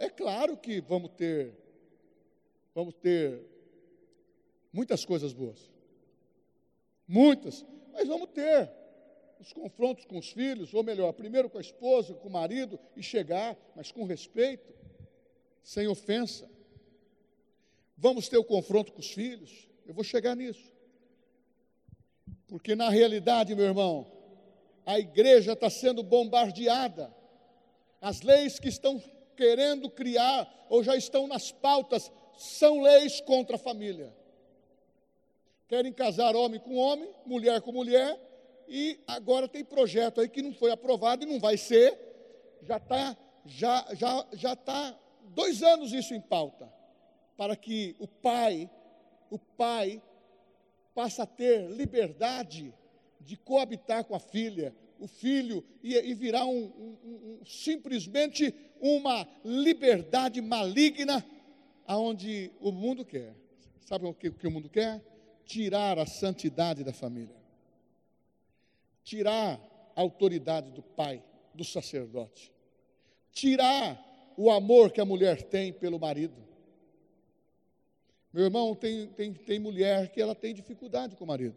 É 0.00 0.08
claro 0.08 0.56
que 0.56 0.80
vamos 0.80 1.10
ter, 1.16 1.52
vamos 2.72 2.94
ter 2.94 3.51
muitas 4.72 5.04
coisas 5.04 5.32
boas, 5.32 5.70
muitas, 7.06 7.64
mas 7.92 8.08
vamos 8.08 8.28
ter 8.30 8.70
os 9.38 9.52
confrontos 9.52 10.04
com 10.04 10.18
os 10.18 10.30
filhos, 10.30 10.72
ou 10.72 10.84
melhor, 10.84 11.12
primeiro 11.12 11.50
com 11.50 11.58
a 11.58 11.60
esposa, 11.60 12.14
com 12.14 12.28
o 12.28 12.32
marido, 12.32 12.78
e 12.96 13.02
chegar, 13.02 13.56
mas 13.74 13.90
com 13.90 14.04
respeito, 14.04 14.72
sem 15.62 15.88
ofensa. 15.88 16.48
Vamos 17.96 18.28
ter 18.28 18.38
o 18.38 18.44
confronto 18.44 18.92
com 18.92 19.00
os 19.00 19.10
filhos, 19.10 19.68
eu 19.84 19.92
vou 19.92 20.04
chegar 20.04 20.36
nisso. 20.36 20.72
Porque 22.46 22.76
na 22.76 22.88
realidade, 22.88 23.54
meu 23.54 23.64
irmão, 23.64 24.06
a 24.86 24.98
igreja 24.98 25.52
está 25.52 25.70
sendo 25.70 26.02
bombardeada. 26.02 27.14
As 28.00 28.20
leis 28.20 28.58
que 28.58 28.68
estão 28.68 29.02
querendo 29.36 29.88
criar 29.88 30.66
ou 30.68 30.82
já 30.82 30.96
estão 30.96 31.26
nas 31.26 31.50
pautas 31.50 32.10
são 32.36 32.82
leis 32.82 33.20
contra 33.20 33.56
a 33.56 33.58
família. 33.58 34.14
Querem 35.72 35.90
casar 35.90 36.36
homem 36.36 36.60
com 36.60 36.76
homem, 36.76 37.08
mulher 37.24 37.62
com 37.62 37.72
mulher, 37.72 38.20
e 38.68 39.00
agora 39.06 39.48
tem 39.48 39.64
projeto 39.64 40.20
aí 40.20 40.28
que 40.28 40.42
não 40.42 40.52
foi 40.52 40.70
aprovado 40.70 41.24
e 41.24 41.26
não 41.26 41.40
vai 41.40 41.56
ser. 41.56 41.98
Já 42.60 42.76
está 42.76 43.16
já, 43.46 43.86
já, 43.94 44.26
já 44.34 44.54
tá 44.54 44.94
dois 45.30 45.62
anos 45.62 45.94
isso 45.94 46.12
em 46.12 46.20
pauta, 46.20 46.70
para 47.38 47.56
que 47.56 47.96
o 47.98 48.06
pai, 48.06 48.68
o 49.30 49.38
pai 49.38 50.02
passa 50.94 51.22
a 51.22 51.26
ter 51.26 51.66
liberdade 51.70 52.74
de 53.18 53.34
coabitar 53.38 54.04
com 54.04 54.14
a 54.14 54.20
filha, 54.20 54.76
o 55.00 55.06
filho, 55.06 55.64
e, 55.82 55.94
e 55.96 56.12
virar 56.12 56.44
um, 56.44 56.64
um, 56.64 57.38
um, 57.40 57.40
simplesmente 57.46 58.54
uma 58.78 59.26
liberdade 59.42 60.38
maligna 60.42 61.24
aonde 61.86 62.52
o 62.60 62.70
mundo 62.70 63.06
quer. 63.06 63.34
Sabe 63.86 64.04
o 64.04 64.12
que, 64.12 64.28
o 64.28 64.34
que 64.34 64.46
o 64.46 64.50
mundo 64.50 64.68
quer? 64.68 65.02
Tirar 65.52 65.98
a 65.98 66.06
santidade 66.06 66.82
da 66.82 66.92
família. 66.92 67.36
Tirar 69.04 69.60
a 69.94 70.00
autoridade 70.00 70.70
do 70.70 70.82
pai, 70.82 71.22
do 71.54 71.64
sacerdote. 71.64 72.52
Tirar 73.32 74.02
o 74.36 74.50
amor 74.50 74.92
que 74.92 75.00
a 75.00 75.04
mulher 75.04 75.42
tem 75.42 75.72
pelo 75.72 75.98
marido 75.98 76.52
meu 78.32 78.44
irmão, 78.44 78.74
tem, 78.74 79.08
tem, 79.08 79.34
tem 79.34 79.58
mulher 79.58 80.10
que 80.10 80.20
ela 80.20 80.34
tem 80.34 80.54
dificuldade 80.54 81.16
com 81.16 81.24
o 81.24 81.26
marido. 81.26 81.56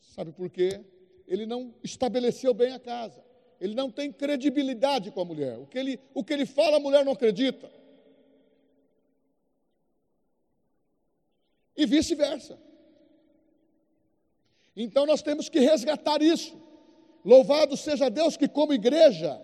Sabe 0.00 0.30
por 0.30 0.48
quê? 0.48 0.80
Ele 1.26 1.46
não 1.46 1.74
estabeleceu 1.82 2.54
bem 2.54 2.72
a 2.72 2.78
casa. 2.78 3.24
Ele 3.60 3.74
não 3.74 3.90
tem 3.90 4.12
credibilidade 4.12 5.10
com 5.10 5.20
a 5.20 5.24
mulher. 5.24 5.58
O 5.58 5.66
que 5.66 5.76
ele, 5.76 6.00
o 6.12 6.22
que 6.22 6.32
ele 6.32 6.46
fala, 6.46 6.76
a 6.76 6.80
mulher 6.80 7.04
não 7.04 7.12
acredita. 7.12 7.68
E 11.76 11.86
vice-versa. 11.86 12.56
Então 14.76 15.06
nós 15.06 15.22
temos 15.22 15.48
que 15.48 15.60
resgatar 15.60 16.20
isso. 16.22 16.56
Louvado 17.24 17.76
seja 17.76 18.10
Deus 18.10 18.36
que, 18.36 18.48
como 18.48 18.72
igreja, 18.72 19.40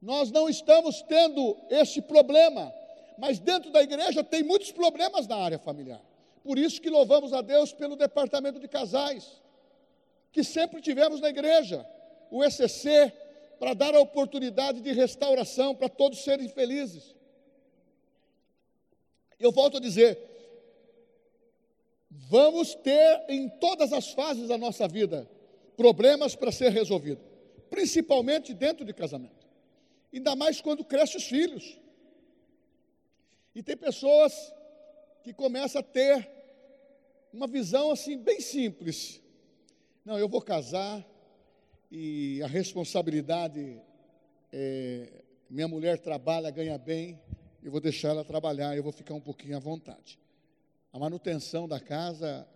nós 0.00 0.30
não 0.30 0.48
estamos 0.48 1.00
tendo 1.02 1.56
esse 1.70 2.02
problema 2.02 2.72
mas 3.22 3.38
dentro 3.38 3.70
da 3.70 3.82
igreja 3.82 4.24
tem 4.24 4.42
muitos 4.42 4.72
problemas 4.72 5.26
na 5.26 5.36
área 5.36 5.58
familiar. 5.58 6.00
Por 6.42 6.58
isso 6.58 6.80
que 6.80 6.90
louvamos 6.90 7.32
a 7.32 7.40
Deus 7.40 7.72
pelo 7.72 7.96
departamento 7.96 8.58
de 8.58 8.66
casais, 8.66 9.40
que 10.32 10.42
sempre 10.42 10.80
tivemos 10.80 11.20
na 11.20 11.28
igreja, 11.28 11.86
o 12.30 12.42
ECC, 12.42 13.12
para 13.58 13.74
dar 13.74 13.94
a 13.94 14.00
oportunidade 14.00 14.80
de 14.80 14.92
restauração 14.92 15.74
para 15.74 15.88
todos 15.88 16.24
serem 16.24 16.48
felizes. 16.48 17.14
Eu 19.38 19.52
volto 19.52 19.76
a 19.76 19.80
dizer, 19.80 20.18
vamos 22.28 22.74
ter 22.74 23.24
em 23.28 23.48
todas 23.48 23.92
as 23.92 24.12
fases 24.12 24.48
da 24.48 24.58
nossa 24.58 24.86
vida 24.86 25.28
problemas 25.76 26.34
para 26.34 26.52
ser 26.52 26.70
resolvidos, 26.70 27.24
principalmente 27.70 28.52
dentro 28.52 28.84
de 28.84 28.92
casamento. 28.92 29.46
Ainda 30.12 30.36
mais 30.36 30.60
quando 30.60 30.84
crescem 30.84 31.16
os 31.16 31.24
filhos. 31.24 31.78
E 33.54 33.62
tem 33.62 33.76
pessoas 33.76 34.52
que 35.22 35.32
começam 35.32 35.80
a 35.80 35.84
ter 35.84 36.28
uma 37.32 37.46
visão 37.46 37.90
assim 37.90 38.18
bem 38.18 38.40
simples. 38.40 39.20
Não, 40.04 40.18
eu 40.18 40.28
vou 40.28 40.42
casar 40.42 41.04
e 41.90 42.42
a 42.42 42.46
responsabilidade 42.46 43.80
é, 44.52 45.22
minha 45.48 45.68
mulher 45.68 45.98
trabalha, 45.98 46.50
ganha 46.50 46.76
bem, 46.76 47.18
eu 47.62 47.70
vou 47.70 47.80
deixar 47.80 48.08
ela 48.08 48.24
trabalhar, 48.24 48.76
eu 48.76 48.82
vou 48.82 48.92
ficar 48.92 49.14
um 49.14 49.20
pouquinho 49.20 49.56
à 49.56 49.60
vontade. 49.60 50.18
A 50.92 50.98
manutenção 50.98 51.66
da 51.66 51.80
casa, 51.80 52.46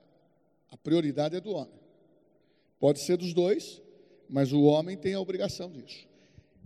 a 0.70 0.76
prioridade 0.76 1.36
é 1.36 1.40
do 1.40 1.52
homem. 1.52 1.80
Pode 2.78 3.00
ser 3.00 3.16
dos 3.16 3.32
dois, 3.32 3.80
mas 4.28 4.52
o 4.52 4.62
homem 4.64 4.96
tem 4.96 5.14
a 5.14 5.20
obrigação 5.20 5.70
disso. 5.70 6.06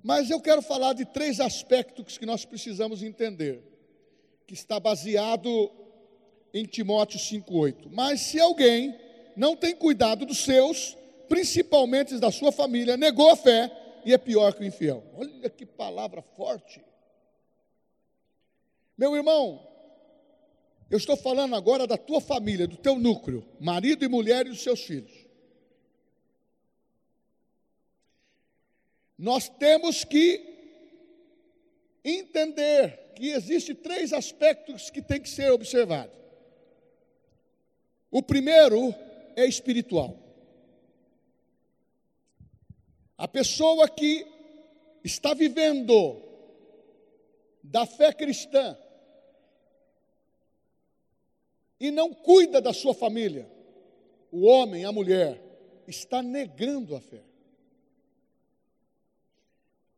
Mas 0.03 0.31
eu 0.31 0.41
quero 0.41 0.63
falar 0.63 0.95
de 0.95 1.05
três 1.05 1.39
aspectos 1.41 2.19
que 2.19 2.27
nós 2.27 2.45
precisamos 2.45 3.03
entender 3.03 3.63
que 4.47 4.55
está 4.55 4.81
baseado 4.81 5.71
em 6.53 6.65
Timóteo 6.65 7.21
5,8. 7.21 7.89
Mas 7.93 8.21
se 8.23 8.41
alguém 8.41 8.99
não 9.37 9.55
tem 9.55 9.77
cuidado 9.77 10.27
dos 10.27 10.39
seus, 10.39 10.97
principalmente 11.29 12.19
da 12.19 12.33
sua 12.33 12.51
família, 12.51 12.97
negou 12.97 13.31
a 13.31 13.37
fé 13.37 13.71
e 14.05 14.13
é 14.13 14.19
pior 14.19 14.55
que 14.55 14.63
o 14.63 14.67
infiel. 14.67 15.05
Olha 15.15 15.49
que 15.49 15.65
palavra 15.65 16.23
forte. 16.23 16.83
Meu 18.99 19.15
irmão, 19.15 19.70
eu 20.91 20.99
estou 20.99 21.17
falando 21.17 21.55
agora 21.55 21.87
da 21.87 21.97
tua 21.97 22.21
família, 22.21 22.67
do 22.67 22.77
teu 22.77 22.99
núcleo, 22.99 23.47
marido 23.61 24.05
e 24.05 24.09
mulher 24.09 24.45
e 24.47 24.51
dos 24.51 24.63
seus 24.63 24.83
filhos. 24.83 25.13
Nós 29.17 29.49
temos 29.49 30.03
que 30.03 30.45
entender 32.05 33.13
que 33.15 33.29
existe 33.29 33.73
três 33.73 34.13
aspectos 34.13 34.91
que 34.91 35.01
tem 35.01 35.21
que 35.21 35.29
ser 35.29 35.53
observado. 35.53 36.11
O 38.11 38.21
primeiro 38.21 38.93
é 39.37 39.47
espiritual. 39.47 40.19
A 43.17 43.29
pessoa 43.29 43.89
que 43.89 44.27
está 45.05 45.35
vivendo 45.35 46.21
da 47.63 47.87
fé 47.87 48.13
cristã 48.13 48.77
e 51.81 51.91
não 51.91 52.13
cuida 52.13 52.61
da 52.61 52.73
sua 52.73 52.93
família, 52.93 53.51
o 54.31 54.47
homem, 54.47 54.85
a 54.85 54.93
mulher, 54.93 55.43
está 55.89 56.23
negando 56.23 56.95
a 56.95 57.01
fé. 57.01 57.25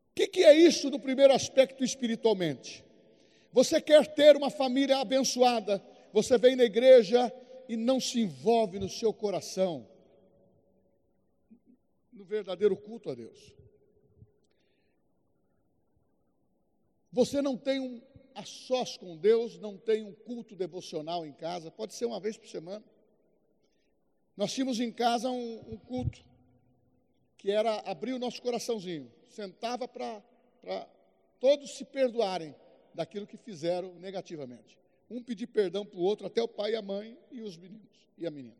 O 0.09 0.15
que, 0.15 0.27
que, 0.27 0.43
é 0.43 0.55
isso 0.55 0.89
no 0.89 0.99
primeiro 0.99 1.33
aspecto 1.33 1.83
espiritualmente? 1.83 2.85
Você 3.51 3.81
quer 3.81 4.07
ter 4.07 4.35
uma 4.37 4.49
família 4.49 4.97
abençoada, 4.97 5.83
você 6.13 6.37
vem 6.37 6.55
na 6.55 6.63
igreja 6.63 7.31
e 7.67 7.75
não 7.75 7.99
se 7.99 8.21
envolve 8.21 8.79
no 8.79 8.89
seu 8.89 9.13
coração 9.13 9.87
no 12.13 12.23
verdadeiro 12.23 12.77
culto 12.77 13.09
a 13.09 13.15
Deus. 13.15 13.53
Você 17.11 17.41
não 17.41 17.57
tem 17.57 17.79
um 17.79 18.01
a 18.35 18.43
sós 18.45 18.97
com 18.97 19.17
Deus, 19.17 19.59
não 19.59 19.77
tem 19.77 20.03
um 20.03 20.13
culto 20.13 20.55
devocional 20.55 21.25
em 21.25 21.33
casa, 21.33 21.71
pode 21.71 21.93
ser 21.93 22.05
uma 22.05 22.19
vez 22.19 22.37
por 22.37 22.47
semana. 22.47 22.83
Nós 24.35 24.53
tínhamos 24.53 24.79
em 24.79 24.91
casa 24.91 25.29
um, 25.29 25.73
um 25.73 25.77
culto 25.77 26.23
que 27.37 27.51
era 27.51 27.79
abrir 27.81 28.13
o 28.13 28.19
nosso 28.19 28.41
coraçãozinho, 28.41 29.11
sentava 29.29 29.87
para 29.87 30.23
todos 31.39 31.75
se 31.75 31.83
perdoarem 31.83 32.55
daquilo 32.93 33.27
que 33.27 33.37
fizeram 33.37 33.93
negativamente. 33.95 34.77
Um 35.09 35.21
pedir 35.21 35.47
perdão 35.47 35.85
para 35.85 35.99
o 35.99 36.03
outro, 36.03 36.25
até 36.25 36.41
o 36.41 36.47
pai 36.47 36.71
e 36.71 36.75
a 36.75 36.81
mãe 36.81 37.17
e 37.31 37.41
os 37.41 37.57
meninos 37.57 38.07
e 38.17 38.25
a 38.25 38.31
menina. 38.31 38.55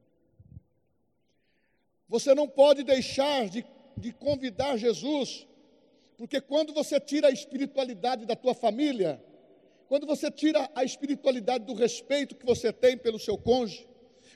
Você 2.08 2.36
não 2.36 2.48
pode 2.48 2.84
deixar 2.84 3.48
de, 3.48 3.66
de 3.98 4.12
convidar 4.12 4.78
Jesus, 4.78 5.48
porque 6.18 6.42
quando 6.42 6.74
você 6.74 7.00
tira 7.00 7.30
a 7.30 7.32
espiritualidade 7.32 8.26
da 8.26 8.36
tua 8.36 8.54
família, 8.54 9.24
quando 9.88 10.06
você 10.08 10.32
tira 10.32 10.70
a 10.74 10.84
espiritualidade 10.84 11.66
do 11.66 11.74
respeito 11.74 12.36
que 12.36 12.46
você 12.46 12.72
tem 12.72 12.98
pelo 12.98 13.20
seu 13.20 13.38
cônjuge, 13.38 13.88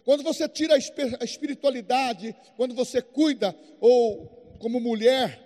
quando 0.04 0.24
você 0.24 0.48
tira 0.48 0.76
a 0.76 1.24
espiritualidade, 1.26 2.36
quando 2.56 2.74
você 2.74 3.02
cuida, 3.02 3.54
ou 3.80 4.26
como 4.60 4.80
mulher, 4.80 5.44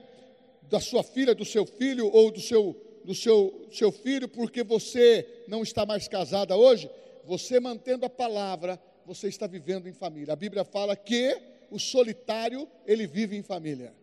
da 0.70 0.80
sua 0.80 1.04
filha, 1.04 1.36
do 1.36 1.44
seu 1.44 1.66
filho, 1.66 2.10
ou 2.14 2.32
do 2.32 2.40
seu, 2.40 2.76
do 3.04 3.14
seu, 3.14 3.68
seu 3.72 3.92
filho, 3.92 4.28
porque 4.28 4.64
você 4.64 5.44
não 5.48 5.64
está 5.64 5.86
mais 5.86 6.08
casada 6.08 6.56
hoje, 6.56 6.90
você 7.26 7.60
mantendo 7.60 8.06
a 8.06 8.10
palavra, 8.10 8.80
você 9.06 9.28
está 9.28 9.48
vivendo 9.48 9.88
em 9.88 9.94
família. 9.94 10.34
A 10.34 10.38
Bíblia 10.38 10.64
fala 10.64 10.96
que 10.96 11.38
o 11.70 11.80
solitário, 11.80 12.68
ele 12.86 13.08
vive 13.08 13.36
em 13.36 13.42
família. 13.44 13.94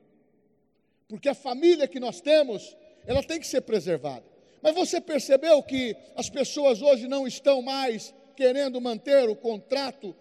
Porque 1.07 1.29
a 1.29 1.35
família 1.35 1.89
que 1.89 1.99
nós 1.99 2.21
temos, 2.21 2.77
ela 3.07 3.23
tem 3.23 3.41
que 3.41 3.47
ser 3.47 3.63
preservada. 3.63 4.25
Mas 4.63 4.75
você 4.75 5.01
percebeu 5.01 5.63
que 5.63 5.97
as 6.17 6.29
pessoas 6.29 6.83
hoje 6.83 7.07
não 7.07 7.27
estão 7.27 7.63
mais 7.63 8.15
querendo 8.37 8.81
manter 8.81 9.29
o 9.29 9.37
contrato 9.37 10.15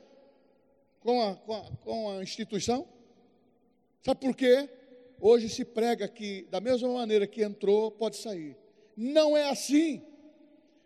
com 1.00 1.21
a, 1.21 1.36
com 1.36 1.54
a, 1.54 1.71
com 1.84 2.10
a 2.12 2.23
instituição? 2.23 2.88
Sabe 4.04 4.19
por 4.19 4.36
quê? 4.36 4.69
Hoje 5.19 5.50
se 5.50 5.65
prega 5.65 6.08
que, 6.08 6.43
da 6.52 6.62
mesma 6.62 6.89
maneira 6.89 7.26
que 7.26 7.43
entrou, 7.43 7.91
pode 7.91 8.17
sair. 8.17 8.56
Não 8.95 9.36
é 9.36 9.50
assim. 9.50 10.02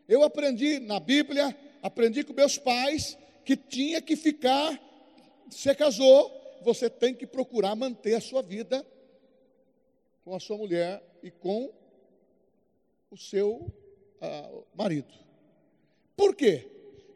Eu 0.08 0.24
aprendi 0.24 0.80
na 0.80 1.00
Bíblia, 1.00 1.56
aprendi 1.82 2.24
com 2.24 2.34
meus 2.34 2.58
pais, 2.58 3.18
que 3.44 3.56
tinha 3.56 4.02
que 4.02 4.16
ficar, 4.16 4.80
você 5.50 5.76
casou, 5.76 6.32
você 6.62 6.90
tem 6.90 7.14
que 7.14 7.28
procurar 7.28 7.76
manter 7.76 8.16
a 8.16 8.22
sua 8.22 8.42
vida 8.42 8.86
com 10.24 10.36
a 10.36 10.40
sua 10.40 10.58
mulher 10.58 11.02
e 11.24 11.32
com 11.32 11.72
o 13.12 13.18
seu 13.18 13.72
uh, 14.22 14.66
marido. 14.74 15.14
Por 16.16 16.34
quê? 16.34 16.68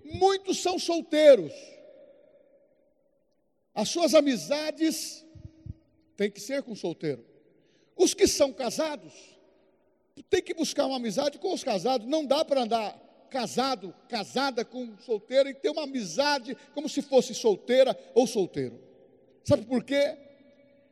Muitos 0.03 0.61
são 0.61 0.77
solteiros. 0.77 1.53
As 3.73 3.89
suas 3.89 4.13
amizades 4.13 5.25
têm 6.15 6.29
que 6.29 6.39
ser 6.39 6.61
com 6.63 6.75
solteiro. 6.75 7.25
Os 7.95 8.13
que 8.13 8.27
são 8.27 8.51
casados 8.51 9.13
têm 10.29 10.41
que 10.41 10.53
buscar 10.53 10.85
uma 10.85 10.97
amizade 10.97 11.39
com 11.39 11.53
os 11.53 11.63
casados. 11.63 12.07
Não 12.07 12.25
dá 12.25 12.43
para 12.43 12.61
andar 12.61 13.01
casado, 13.29 13.93
casada 14.07 14.63
com 14.63 14.97
solteiro 14.99 15.49
e 15.49 15.53
ter 15.53 15.69
uma 15.69 15.83
amizade 15.83 16.55
como 16.73 16.87
se 16.87 17.01
fosse 17.01 17.33
solteira 17.33 17.97
ou 18.13 18.27
solteiro. 18.27 18.79
Sabe 19.43 19.65
por 19.65 19.83
quê? 19.83 20.17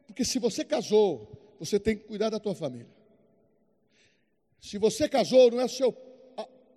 Porque 0.08 0.24
se 0.24 0.39
você 0.39 0.63
casou, 0.63 1.56
você 1.60 1.80
tem 1.80 1.98
que 1.98 2.04
cuidar 2.04 2.30
da 2.30 2.39
tua 2.39 2.56
família. 2.56 3.03
Se 4.63 4.78
você 4.78 5.10
casou, 5.10 5.52
não 5.52 5.60
é 5.60 5.67
seu 5.67 5.93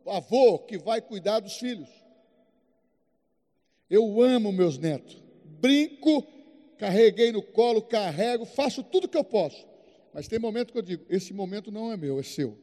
avô 0.09 0.59
que 0.59 0.77
vai 0.77 1.01
cuidar 1.01 1.39
dos 1.39 1.57
filhos. 1.57 1.89
Eu 3.89 4.21
amo 4.21 4.51
meus 4.51 4.77
netos. 4.77 5.23
Brinco, 5.45 6.27
carreguei 6.77 7.31
no 7.31 7.41
colo, 7.41 7.81
carrego, 7.81 8.45
faço 8.45 8.83
tudo 8.83 9.09
que 9.09 9.17
eu 9.17 9.23
posso. 9.23 9.65
Mas 10.13 10.27
tem 10.27 10.37
momento 10.37 10.73
que 10.73 10.79
eu 10.79 10.83
digo: 10.83 11.07
esse 11.09 11.33
momento 11.33 11.71
não 11.71 11.93
é 11.93 11.97
meu, 11.97 12.19
é 12.19 12.25
seu. 12.25 12.59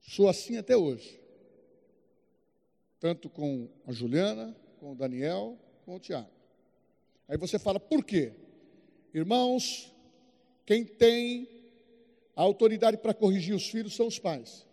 Sou 0.00 0.28
assim 0.28 0.56
até 0.58 0.76
hoje. 0.76 1.20
Tanto 3.00 3.28
com 3.28 3.68
a 3.84 3.90
Juliana, 3.90 4.56
com 4.78 4.92
o 4.92 4.94
Daniel, 4.94 5.58
com 5.84 5.96
o 5.96 6.00
Tiago. 6.00 6.30
Aí 7.26 7.36
você 7.36 7.58
fala, 7.58 7.80
por 7.80 8.04
quê? 8.04 8.32
Irmãos, 9.12 9.92
quem 10.70 10.84
tem 10.84 11.48
a 12.36 12.42
autoridade 12.42 12.96
para 12.96 13.12
corrigir 13.12 13.56
os 13.56 13.68
filhos 13.68 13.96
são 13.96 14.06
os 14.06 14.20
pais. 14.20 14.64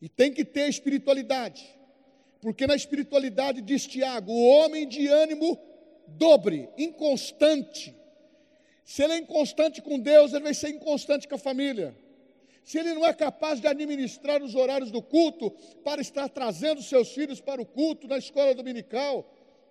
E 0.00 0.08
tem 0.08 0.32
que 0.32 0.44
ter 0.44 0.68
espiritualidade. 0.68 1.68
Porque 2.40 2.64
na 2.64 2.76
espiritualidade 2.76 3.60
diz 3.60 3.84
Tiago, 3.88 4.30
o 4.30 4.46
homem 4.46 4.86
de 4.86 5.08
ânimo 5.08 5.58
dobre, 6.06 6.68
inconstante. 6.78 7.92
Se 8.84 9.02
ele 9.02 9.14
é 9.14 9.18
inconstante 9.18 9.82
com 9.82 9.98
Deus, 9.98 10.32
ele 10.32 10.44
vai 10.44 10.54
ser 10.54 10.68
inconstante 10.68 11.26
com 11.26 11.34
a 11.34 11.38
família. 11.38 11.92
Se 12.62 12.78
ele 12.78 12.94
não 12.94 13.04
é 13.04 13.12
capaz 13.12 13.60
de 13.60 13.66
administrar 13.66 14.40
os 14.44 14.54
horários 14.54 14.92
do 14.92 15.02
culto 15.02 15.50
para 15.82 16.00
estar 16.00 16.28
trazendo 16.28 16.80
seus 16.82 17.08
filhos 17.08 17.40
para 17.40 17.60
o 17.60 17.66
culto 17.66 18.06
na 18.06 18.16
escola 18.16 18.54
dominical, 18.54 19.28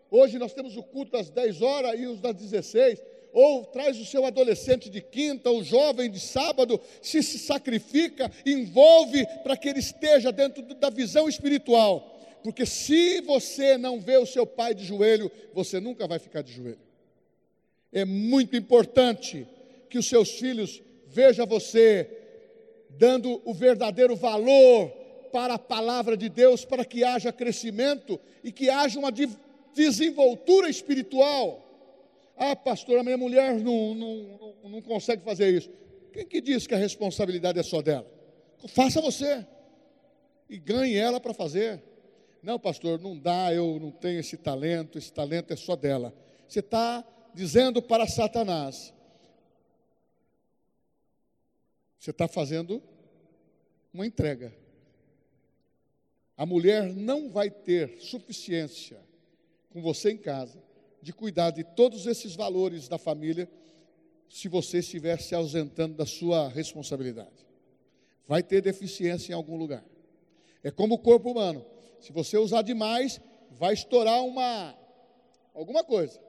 hoje 0.10 0.38
nós 0.38 0.54
temos 0.54 0.75
o 0.75 0.84
culto 0.84 1.13
das 1.13 1.30
10 1.30 1.62
horas 1.62 1.97
e 1.97 2.06
os 2.08 2.19
das 2.19 2.36
16 2.36 3.11
ou 3.33 3.65
traz 3.65 3.99
o 3.99 4.05
seu 4.05 4.25
adolescente 4.25 4.89
de 4.89 5.01
quinta, 5.01 5.49
o 5.49 5.63
jovem 5.63 6.09
de 6.09 6.19
sábado, 6.19 6.79
se 7.01 7.23
se 7.23 7.39
sacrifica, 7.39 8.31
envolve 8.45 9.25
para 9.43 9.55
que 9.55 9.69
ele 9.69 9.79
esteja 9.79 10.31
dentro 10.31 10.61
da 10.75 10.89
visão 10.89 11.27
espiritual. 11.29 12.19
Porque 12.43 12.65
se 12.65 13.21
você 13.21 13.77
não 13.77 13.99
vê 13.99 14.17
o 14.17 14.25
seu 14.25 14.45
pai 14.45 14.73
de 14.73 14.83
joelho, 14.83 15.31
você 15.53 15.79
nunca 15.79 16.07
vai 16.07 16.19
ficar 16.19 16.41
de 16.41 16.51
joelho. 16.51 16.79
É 17.91 18.05
muito 18.05 18.55
importante 18.55 19.47
que 19.89 19.97
os 19.97 20.07
seus 20.07 20.31
filhos 20.31 20.81
vejam 21.07 21.45
você 21.45 22.09
dando 22.89 23.41
o 23.45 23.53
verdadeiro 23.53 24.15
valor 24.15 24.89
para 25.31 25.55
a 25.55 25.59
palavra 25.59 26.17
de 26.17 26.29
Deus, 26.29 26.65
para 26.65 26.83
que 26.83 27.03
haja 27.03 27.31
crescimento 27.31 28.19
e 28.43 28.51
que 28.51 28.69
haja 28.69 28.99
uma 28.99 29.11
desenvoltura 29.73 30.69
espiritual. 30.69 31.70
Ah, 32.43 32.56
pastor, 32.56 32.97
a 32.97 33.04
minha 33.04 33.19
mulher 33.19 33.60
não, 33.60 33.93
não, 33.93 34.56
não 34.63 34.82
consegue 34.82 35.23
fazer 35.23 35.56
isso. 35.56 35.69
Quem 36.12 36.25
que 36.25 36.41
diz 36.41 36.65
que 36.65 36.73
a 36.73 36.77
responsabilidade 36.77 37.60
é 37.60 37.62
só 37.62 37.84
dela? 37.84 38.12
Faça 38.69 38.99
você. 38.99 39.45
E 40.49 40.58
ganhe 40.58 40.95
ela 40.95 41.19
para 41.19 41.36
fazer. 41.36 41.84
Não, 42.41 42.58
pastor, 42.58 42.99
não 42.99 43.15
dá, 43.15 43.54
eu 43.54 43.80
não 43.80 43.91
tenho 43.91 44.19
esse 44.19 44.38
talento, 44.38 44.97
esse 44.97 45.13
talento 45.13 45.54
é 45.54 45.56
só 45.56 45.75
dela. 45.75 46.15
Você 46.47 46.62
está 46.62 47.06
dizendo 47.32 47.80
para 47.80 48.08
Satanás: 48.08 48.91
você 51.99 52.10
está 52.10 52.27
fazendo 52.27 52.82
uma 53.93 54.08
entrega. 54.08 54.51
a 56.36 56.43
mulher 56.43 56.91
não 56.91 57.30
vai 57.30 57.51
ter 57.51 57.99
suficiência 57.99 58.99
com 59.69 59.80
você 59.80 60.13
em 60.13 60.17
casa 60.17 60.70
de 61.01 61.11
cuidar 61.11 61.51
de 61.51 61.63
todos 61.63 62.05
esses 62.05 62.35
valores 62.35 62.87
da 62.87 62.97
família 62.97 63.49
se 64.29 64.47
você 64.47 64.79
estiver 64.79 65.19
se 65.19 65.35
ausentando 65.35 65.95
da 65.95 66.05
sua 66.05 66.47
responsabilidade. 66.47 67.45
Vai 68.27 68.41
ter 68.41 68.61
deficiência 68.61 69.33
em 69.33 69.35
algum 69.35 69.57
lugar. 69.57 69.83
É 70.63 70.71
como 70.71 70.95
o 70.95 70.99
corpo 70.99 71.31
humano. 71.31 71.65
Se 71.99 72.11
você 72.11 72.37
usar 72.37 72.61
demais, 72.61 73.19
vai 73.49 73.73
estourar 73.73 74.23
uma 74.23 74.77
alguma 75.53 75.83
coisa, 75.83 76.19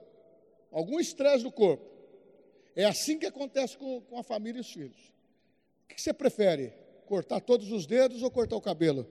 algum 0.71 0.99
estresse 0.99 1.45
do 1.45 1.53
corpo. 1.53 1.89
É 2.75 2.85
assim 2.85 3.19
que 3.19 3.27
acontece 3.27 3.77
com, 3.77 4.01
com 4.01 4.19
a 4.19 4.23
família 4.23 4.59
e 4.59 4.63
os 4.63 4.73
filhos. 4.73 5.13
O 5.85 5.95
que 5.95 6.01
você 6.01 6.13
prefere? 6.13 6.73
Cortar 7.07 7.41
todos 7.41 7.71
os 7.71 7.87
dedos 7.87 8.23
ou 8.23 8.31
cortar 8.31 8.57
o 8.57 8.61
cabelo? 8.61 9.07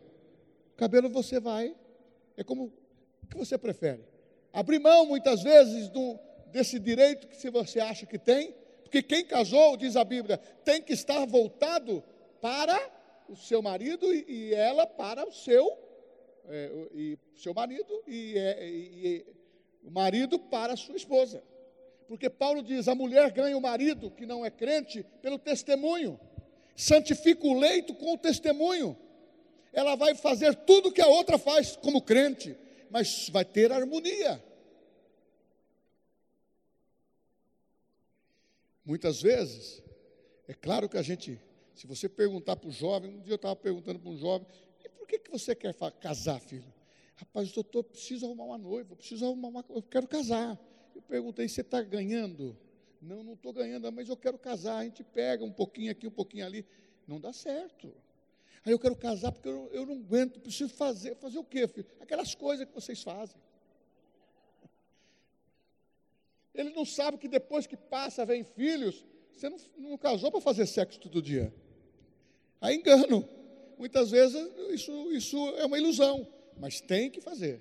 O 0.73 0.75
cabelo 0.75 1.09
você 1.09 1.39
vai. 1.39 1.75
É 2.35 2.43
como 2.43 2.73
o 3.23 3.27
que 3.27 3.37
você 3.37 3.57
prefere? 3.57 4.03
Abrir 4.53 4.79
mão 4.79 5.05
muitas 5.05 5.41
vezes 5.41 5.89
do, 5.89 6.19
desse 6.47 6.79
direito 6.79 7.27
que 7.27 7.49
você 7.49 7.79
acha 7.79 8.05
que 8.05 8.19
tem, 8.19 8.53
porque 8.83 9.01
quem 9.01 9.23
casou, 9.23 9.77
diz 9.77 9.95
a 9.95 10.03
Bíblia, 10.03 10.37
tem 10.63 10.81
que 10.81 10.93
estar 10.93 11.25
voltado 11.25 12.03
para 12.41 12.77
o 13.29 13.35
seu 13.35 13.61
marido 13.61 14.13
e, 14.13 14.25
e 14.27 14.53
ela 14.53 14.85
para 14.85 15.25
o 15.27 15.31
seu 15.31 15.77
é, 16.49 16.69
e 16.93 17.17
seu 17.35 17.53
marido 17.53 18.03
e, 18.07 18.37
é, 18.37 18.67
e, 18.67 19.07
e 19.07 19.25
o 19.83 19.91
marido 19.91 20.37
para 20.37 20.73
a 20.73 20.77
sua 20.77 20.95
esposa. 20.95 21.41
Porque 22.07 22.29
Paulo 22.29 22.61
diz: 22.61 22.87
a 22.87 22.95
mulher 22.95 23.31
ganha 23.31 23.57
o 23.57 23.61
marido 23.61 24.11
que 24.11 24.25
não 24.25 24.45
é 24.45 24.49
crente 24.49 25.05
pelo 25.21 25.39
testemunho, 25.39 26.19
santifica 26.75 27.47
o 27.47 27.57
leito 27.57 27.93
com 27.95 28.13
o 28.13 28.17
testemunho. 28.17 28.97
Ela 29.71 29.95
vai 29.95 30.13
fazer 30.13 30.53
tudo 30.53 30.91
que 30.91 31.01
a 31.01 31.07
outra 31.07 31.37
faz 31.37 31.77
como 31.77 32.01
crente, 32.01 32.57
mas 32.91 33.29
vai 33.29 33.45
ter 33.45 33.71
harmonia. 33.71 34.43
Muitas 38.83 39.21
vezes, 39.21 39.81
é 40.47 40.53
claro 40.53 40.89
que 40.89 40.97
a 40.97 41.01
gente, 41.01 41.39
se 41.73 41.87
você 41.87 42.09
perguntar 42.09 42.57
para 42.57 42.67
o 42.67 42.71
jovem, 42.71 43.15
um 43.15 43.21
dia 43.21 43.33
eu 43.33 43.37
estava 43.37 43.55
perguntando 43.55 43.97
para 43.97 44.09
um 44.09 44.17
jovem, 44.17 44.45
e 44.83 44.89
por 44.89 45.07
que, 45.07 45.17
que 45.19 45.31
você 45.31 45.55
quer 45.55 45.73
casar, 46.01 46.41
filho? 46.41 46.73
Rapaz, 47.15 47.51
doutor, 47.53 47.83
preciso 47.83 48.25
arrumar 48.25 48.43
uma 48.43 48.57
noiva, 48.57 48.95
preciso 48.95 49.25
arrumar 49.25 49.47
uma. 49.47 49.65
Eu 49.69 49.83
quero 49.83 50.07
casar. 50.07 50.59
Eu 50.93 51.01
perguntei, 51.01 51.47
você 51.47 51.61
está 51.61 51.81
ganhando? 51.81 52.57
Não, 53.01 53.23
não 53.23 53.33
estou 53.33 53.53
ganhando, 53.53 53.89
mas 53.91 54.09
eu 54.09 54.17
quero 54.17 54.37
casar. 54.37 54.79
A 54.79 54.83
gente 54.83 55.03
pega 55.03 55.45
um 55.45 55.51
pouquinho 55.51 55.91
aqui, 55.91 56.07
um 56.07 56.11
pouquinho 56.11 56.45
ali. 56.45 56.65
Não 57.07 57.19
dá 57.19 57.31
certo. 57.31 57.93
Aí 58.63 58.71
eu 58.71 58.79
quero 58.79 58.95
casar 58.95 59.31
porque 59.31 59.49
eu, 59.49 59.69
eu 59.71 59.85
não 59.85 59.95
aguento, 59.95 60.39
preciso 60.39 60.73
fazer. 60.73 61.15
Fazer 61.15 61.39
o 61.39 61.43
quê, 61.43 61.67
filho? 61.67 61.87
Aquelas 61.99 62.35
coisas 62.35 62.67
que 62.67 62.73
vocês 62.73 63.01
fazem. 63.01 63.39
Ele 66.53 66.69
não 66.71 66.85
sabe 66.85 67.17
que 67.17 67.27
depois 67.27 67.65
que 67.65 67.77
passa, 67.77 68.25
vem 68.25 68.43
filhos, 68.43 69.05
você 69.33 69.49
não, 69.49 69.57
não 69.77 69.97
casou 69.97 70.29
para 70.31 70.41
fazer 70.41 70.65
sexo 70.65 70.99
todo 70.99 71.21
dia. 71.21 71.53
Aí 72.59 72.75
engano. 72.75 73.27
Muitas 73.77 74.11
vezes 74.11 74.39
isso, 74.69 75.11
isso 75.11 75.37
é 75.57 75.65
uma 75.65 75.77
ilusão 75.77 76.27
mas 76.61 76.79
tem 76.79 77.09
que 77.09 77.19
fazer. 77.19 77.59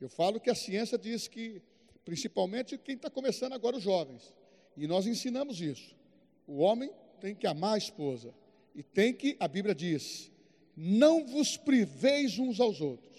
Eu 0.00 0.08
falo 0.08 0.40
que 0.40 0.48
a 0.48 0.54
ciência 0.54 0.96
diz 0.96 1.28
que, 1.28 1.62
principalmente 2.06 2.78
quem 2.78 2.96
está 2.96 3.10
começando 3.10 3.52
agora, 3.52 3.76
os 3.76 3.82
jovens, 3.82 4.34
e 4.76 4.86
nós 4.86 5.06
ensinamos 5.06 5.60
isso. 5.60 5.94
O 6.46 6.58
homem 6.58 6.90
tem 7.20 7.34
que 7.34 7.46
amar 7.46 7.74
a 7.74 7.78
esposa, 7.78 8.34
e 8.74 8.82
tem 8.82 9.12
que, 9.12 9.36
a 9.38 9.46
Bíblia 9.46 9.74
diz, 9.74 10.30
não 10.76 11.26
vos 11.26 11.56
priveis 11.56 12.38
uns 12.38 12.60
aos 12.60 12.80
outros. 12.80 13.12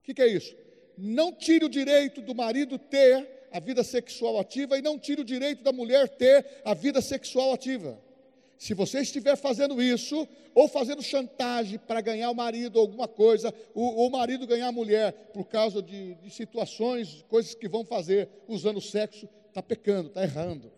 O 0.00 0.04
que, 0.04 0.14
que 0.14 0.22
é 0.22 0.26
isso? 0.26 0.54
Não 0.98 1.32
tire 1.32 1.64
o 1.64 1.68
direito 1.68 2.20
do 2.20 2.34
marido 2.34 2.78
ter 2.78 3.48
a 3.50 3.60
vida 3.60 3.82
sexual 3.84 4.38
ativa 4.38 4.78
e 4.78 4.82
não 4.82 4.98
tire 4.98 5.20
o 5.20 5.24
direito 5.24 5.62
da 5.62 5.72
mulher 5.72 6.08
ter 6.08 6.62
a 6.64 6.74
vida 6.74 7.00
sexual 7.00 7.52
ativa. 7.52 8.00
Se 8.58 8.74
você 8.74 9.00
estiver 9.00 9.36
fazendo 9.36 9.82
isso, 9.82 10.28
ou 10.54 10.68
fazendo 10.68 11.02
chantagem 11.02 11.78
para 11.78 12.00
ganhar 12.00 12.30
o 12.30 12.34
marido, 12.34 12.78
alguma 12.78 13.08
coisa, 13.08 13.52
ou 13.74 14.06
o 14.06 14.10
marido 14.10 14.46
ganhar 14.46 14.68
a 14.68 14.72
mulher 14.72 15.12
por 15.32 15.46
causa 15.46 15.82
de, 15.82 16.14
de 16.14 16.30
situações, 16.30 17.24
coisas 17.28 17.54
que 17.54 17.68
vão 17.68 17.84
fazer 17.84 18.28
usando 18.46 18.76
o 18.76 18.82
sexo, 18.82 19.28
está 19.48 19.62
pecando, 19.62 20.08
está 20.08 20.22
errando. 20.22 20.70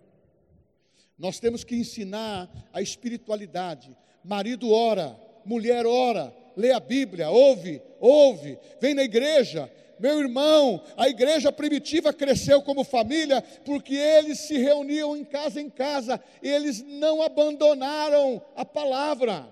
Nós 1.19 1.39
temos 1.39 1.63
que 1.65 1.77
ensinar 1.77 2.51
a 2.73 2.83
espiritualidade. 2.83 3.97
Marido 4.23 4.71
ora, 4.71 5.19
mulher 5.45 5.87
ora, 5.87 6.35
lê 6.57 6.73
a 6.73 6.81
Bíblia, 6.81 7.31
ouve, 7.31 7.81
ouve, 8.01 8.59
vem 8.81 8.95
na 8.95 9.03
igreja, 9.03 9.71
meu 9.99 10.19
irmão, 10.19 10.83
a 10.97 11.09
igreja 11.09 11.53
primitiva 11.53 12.13
cresceu 12.13 12.61
como 12.63 12.85
família 12.85 13.41
porque 13.65 13.95
eles 13.95 14.41
se 14.41 14.59
reuniam 14.59 15.17
em 15.17 15.25
casa 15.25 15.61
em 15.61 15.71
casa, 15.71 16.23
eles 16.43 16.83
não 16.83 17.23
abandonaram 17.23 18.45
a 18.57 18.65
palavra. 18.65 19.49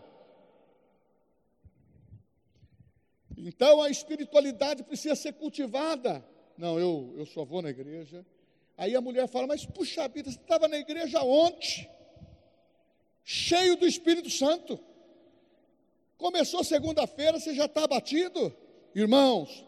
Então 3.37 3.81
a 3.81 3.90
espiritualidade 3.90 4.83
precisa 4.83 5.14
ser 5.14 5.33
cultivada. 5.35 6.25
Não, 6.57 6.79
eu, 6.79 7.14
eu 7.16 7.27
só 7.27 7.44
vou 7.44 7.62
na 7.62 7.70
igreja. 7.70 8.25
Aí 8.77 8.97
a 8.97 9.01
mulher 9.01 9.29
fala: 9.29 9.47
Mas 9.47 9.65
puxa 9.65 10.09
vida, 10.09 10.31
você 10.31 10.39
estava 10.39 10.69
na 10.69 10.79
igreja 10.79 11.23
ontem, 11.23 11.89
cheio 13.23 13.77
do 13.77 13.87
Espírito 13.87 14.31
Santo. 14.31 14.79
Começou 16.17 16.63
segunda-feira, 16.63 17.39
você 17.39 17.55
já 17.55 17.65
está 17.65 17.85
abatido? 17.85 18.55
Irmãos, 18.95 19.65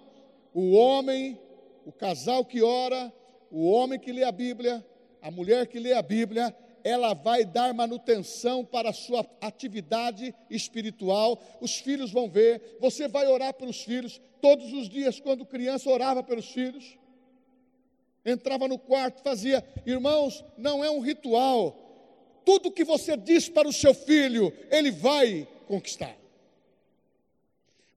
o 0.52 0.72
homem, 0.72 1.40
o 1.84 1.90
casal 1.90 2.44
que 2.44 2.62
ora, 2.62 3.12
o 3.50 3.68
homem 3.68 3.98
que 3.98 4.12
lê 4.12 4.22
a 4.22 4.32
Bíblia, 4.32 4.84
a 5.20 5.30
mulher 5.30 5.66
que 5.66 5.78
lê 5.78 5.92
a 5.92 6.02
Bíblia, 6.02 6.54
ela 6.84 7.14
vai 7.14 7.44
dar 7.44 7.72
manutenção 7.72 8.64
para 8.64 8.90
a 8.90 8.92
sua 8.92 9.26
atividade 9.40 10.34
espiritual. 10.50 11.42
Os 11.60 11.76
filhos 11.78 12.12
vão 12.12 12.28
ver, 12.28 12.76
você 12.78 13.08
vai 13.08 13.26
orar 13.26 13.54
pelos 13.54 13.82
filhos. 13.82 14.20
Todos 14.40 14.72
os 14.72 14.88
dias, 14.88 15.18
quando 15.18 15.46
criança, 15.46 15.88
orava 15.88 16.22
pelos 16.22 16.46
filhos. 16.50 16.98
Entrava 18.24 18.66
no 18.66 18.78
quarto, 18.78 19.22
fazia. 19.22 19.64
Irmãos, 19.84 20.44
não 20.56 20.84
é 20.84 20.90
um 20.90 21.00
ritual. 21.00 21.76
Tudo 22.44 22.72
que 22.72 22.84
você 22.84 23.16
diz 23.16 23.48
para 23.48 23.68
o 23.68 23.72
seu 23.72 23.94
filho, 23.94 24.52
ele 24.70 24.90
vai 24.90 25.46
conquistar 25.66 26.16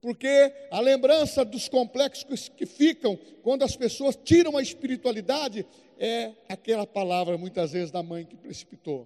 porque 0.08 0.54
a 0.72 0.80
lembrança 0.80 1.44
dos 1.44 1.68
complexos 1.68 2.48
que 2.48 2.66
ficam 2.66 3.18
quando 3.44 3.64
as 3.64 3.76
pessoas 3.76 4.16
tiram 4.16 4.56
a 4.56 4.62
espiritualidade 4.62 5.66
é 5.98 6.34
aquela 6.48 6.88
palavra, 6.88 7.38
muitas 7.38 7.74
vezes, 7.74 7.92
da 7.92 8.04
mãe 8.04 8.26
que 8.26 8.38
precipitou. 8.38 9.06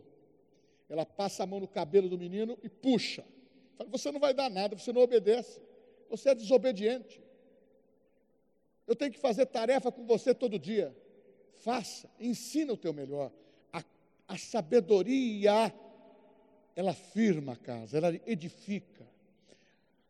Ela 0.88 1.04
passa 1.04 1.42
a 1.42 1.46
mão 1.48 1.60
no 1.60 1.68
cabelo 1.68 2.08
do 2.08 2.20
menino 2.20 2.56
e 2.62 2.70
puxa. 2.70 3.24
Fala, 3.78 3.90
você 3.90 4.12
não 4.12 4.20
vai 4.20 4.32
dar 4.34 4.48
nada, 4.50 4.78
você 4.78 4.94
não 4.94 5.02
obedece, 5.02 5.60
você 6.08 6.30
é 6.30 6.36
desobediente. 6.36 7.20
Eu 8.86 8.96
tenho 8.96 9.12
que 9.12 9.20
fazer 9.20 9.48
tarefa 9.48 9.92
com 9.92 10.06
você 10.06 10.36
todo 10.36 10.60
dia. 10.60 10.96
Faça, 11.62 12.10
ensina 12.20 12.74
o 12.74 12.78
teu 12.78 12.92
melhor. 12.92 13.32
A, 13.72 13.84
a 14.28 14.38
sabedoria, 14.38 15.74
ela 16.76 16.94
firma 16.94 17.54
a 17.54 17.56
casa, 17.56 17.98
ela 17.98 18.20
edifica. 18.26 19.08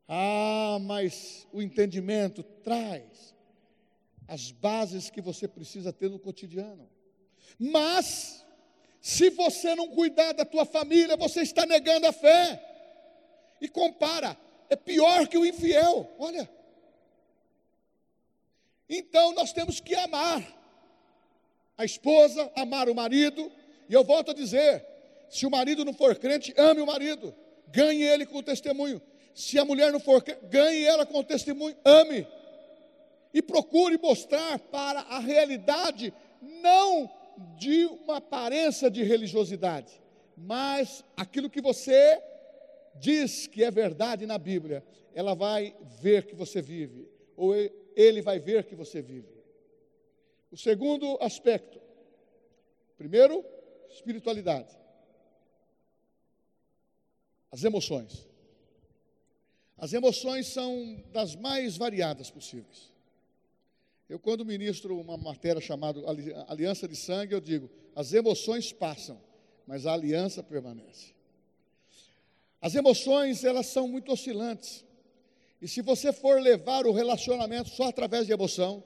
Ah, 0.08 0.78
mas 0.82 1.46
o 1.52 1.62
entendimento 1.62 2.42
traz 2.42 3.36
as 4.28 4.52
bases 4.52 5.10
que 5.10 5.20
você 5.20 5.46
precisa 5.46 5.92
ter 5.92 6.10
no 6.10 6.20
cotidiano. 6.20 6.90
Mas, 7.60 8.46
se 9.02 9.30
você 9.30 9.76
não 9.76 9.90
cuidar 9.90 10.32
da 10.32 10.46
tua 10.46 10.66
família, 10.66 11.18
você 11.18 11.42
está 11.42 11.66
negando 11.66 12.08
a 12.08 12.14
fé. 12.14 12.64
E 13.60 13.68
compara, 13.68 14.38
é 14.70 14.76
pior 14.78 15.28
que 15.28 15.38
o 15.38 15.46
infiel. 15.46 16.10
Olha. 16.18 16.50
Então 18.88 19.34
nós 19.34 19.52
temos 19.52 19.82
que 19.82 19.94
amar 19.96 20.61
a 21.82 21.86
esposa, 21.86 22.52
amar 22.56 22.88
o 22.90 22.96
marido. 22.96 23.52
E 23.90 23.94
eu 23.94 24.04
volto 24.04 24.32
a 24.32 24.34
dizer: 24.34 24.86
se 25.30 25.46
o 25.46 25.52
marido 25.52 25.84
não 25.84 25.94
for 25.94 26.16
crente, 26.16 26.54
ame 26.58 26.82
o 26.82 26.86
marido, 26.86 27.34
ganhe 27.68 28.04
ele 28.04 28.26
com 28.26 28.38
o 28.38 28.44
testemunho. 28.44 29.02
Se 29.34 29.58
a 29.58 29.66
mulher 29.66 29.92
não 29.92 30.00
for, 30.00 30.24
ganhe 30.50 30.84
ela 30.84 31.06
com 31.06 31.20
o 31.20 31.24
testemunho, 31.24 31.76
ame. 31.84 32.28
E 33.34 33.42
procure 33.42 33.98
mostrar 33.98 34.60
para 34.60 35.00
a 35.02 35.20
realidade, 35.20 36.14
não 36.62 37.10
de 37.58 37.86
uma 37.86 38.18
aparência 38.18 38.92
de 38.92 39.04
religiosidade, 39.04 40.02
mas 40.38 41.04
aquilo 41.16 41.50
que 41.50 41.62
você 41.62 42.22
diz 42.96 43.48
que 43.48 43.64
é 43.64 43.72
verdade 43.72 44.26
na 44.26 44.38
Bíblia, 44.38 44.84
ela 45.16 45.34
vai 45.34 45.74
ver 46.02 46.26
que 46.26 46.36
você 46.36 46.62
vive, 46.62 47.08
ou 47.38 47.56
ele 47.96 48.22
vai 48.22 48.38
ver 48.38 48.66
que 48.66 48.76
você 48.76 49.02
vive. 49.02 49.31
O 50.52 50.58
segundo 50.58 51.18
aspecto, 51.22 51.80
primeiro, 52.98 53.44
espiritualidade, 53.90 54.76
as 57.52 57.64
emoções. 57.64 58.28
As 59.78 59.94
emoções 59.94 60.48
são 60.48 61.04
das 61.12 61.36
mais 61.36 61.78
variadas 61.78 62.30
possíveis. 62.30 62.92
Eu, 64.08 64.20
quando 64.20 64.46
ministro 64.46 65.00
uma 65.00 65.18
matéria 65.18 65.62
chamada 65.62 66.00
Aliança 66.48 66.88
de 66.88 66.96
Sangue, 66.96 67.34
eu 67.34 67.42
digo: 67.42 67.70
as 67.96 68.14
emoções 68.14 68.74
passam, 68.74 69.20
mas 69.66 69.86
a 69.86 69.94
aliança 69.94 70.44
permanece. 70.44 71.14
As 72.60 72.76
emoções, 72.76 73.44
elas 73.44 73.68
são 73.68 73.88
muito 73.88 74.12
oscilantes. 74.12 74.86
E 75.62 75.68
se 75.68 75.82
você 75.82 76.12
for 76.12 76.42
levar 76.42 76.86
o 76.86 76.92
relacionamento 76.92 77.70
só 77.70 77.86
através 77.86 78.28
de 78.28 78.34
emoção, 78.34 78.84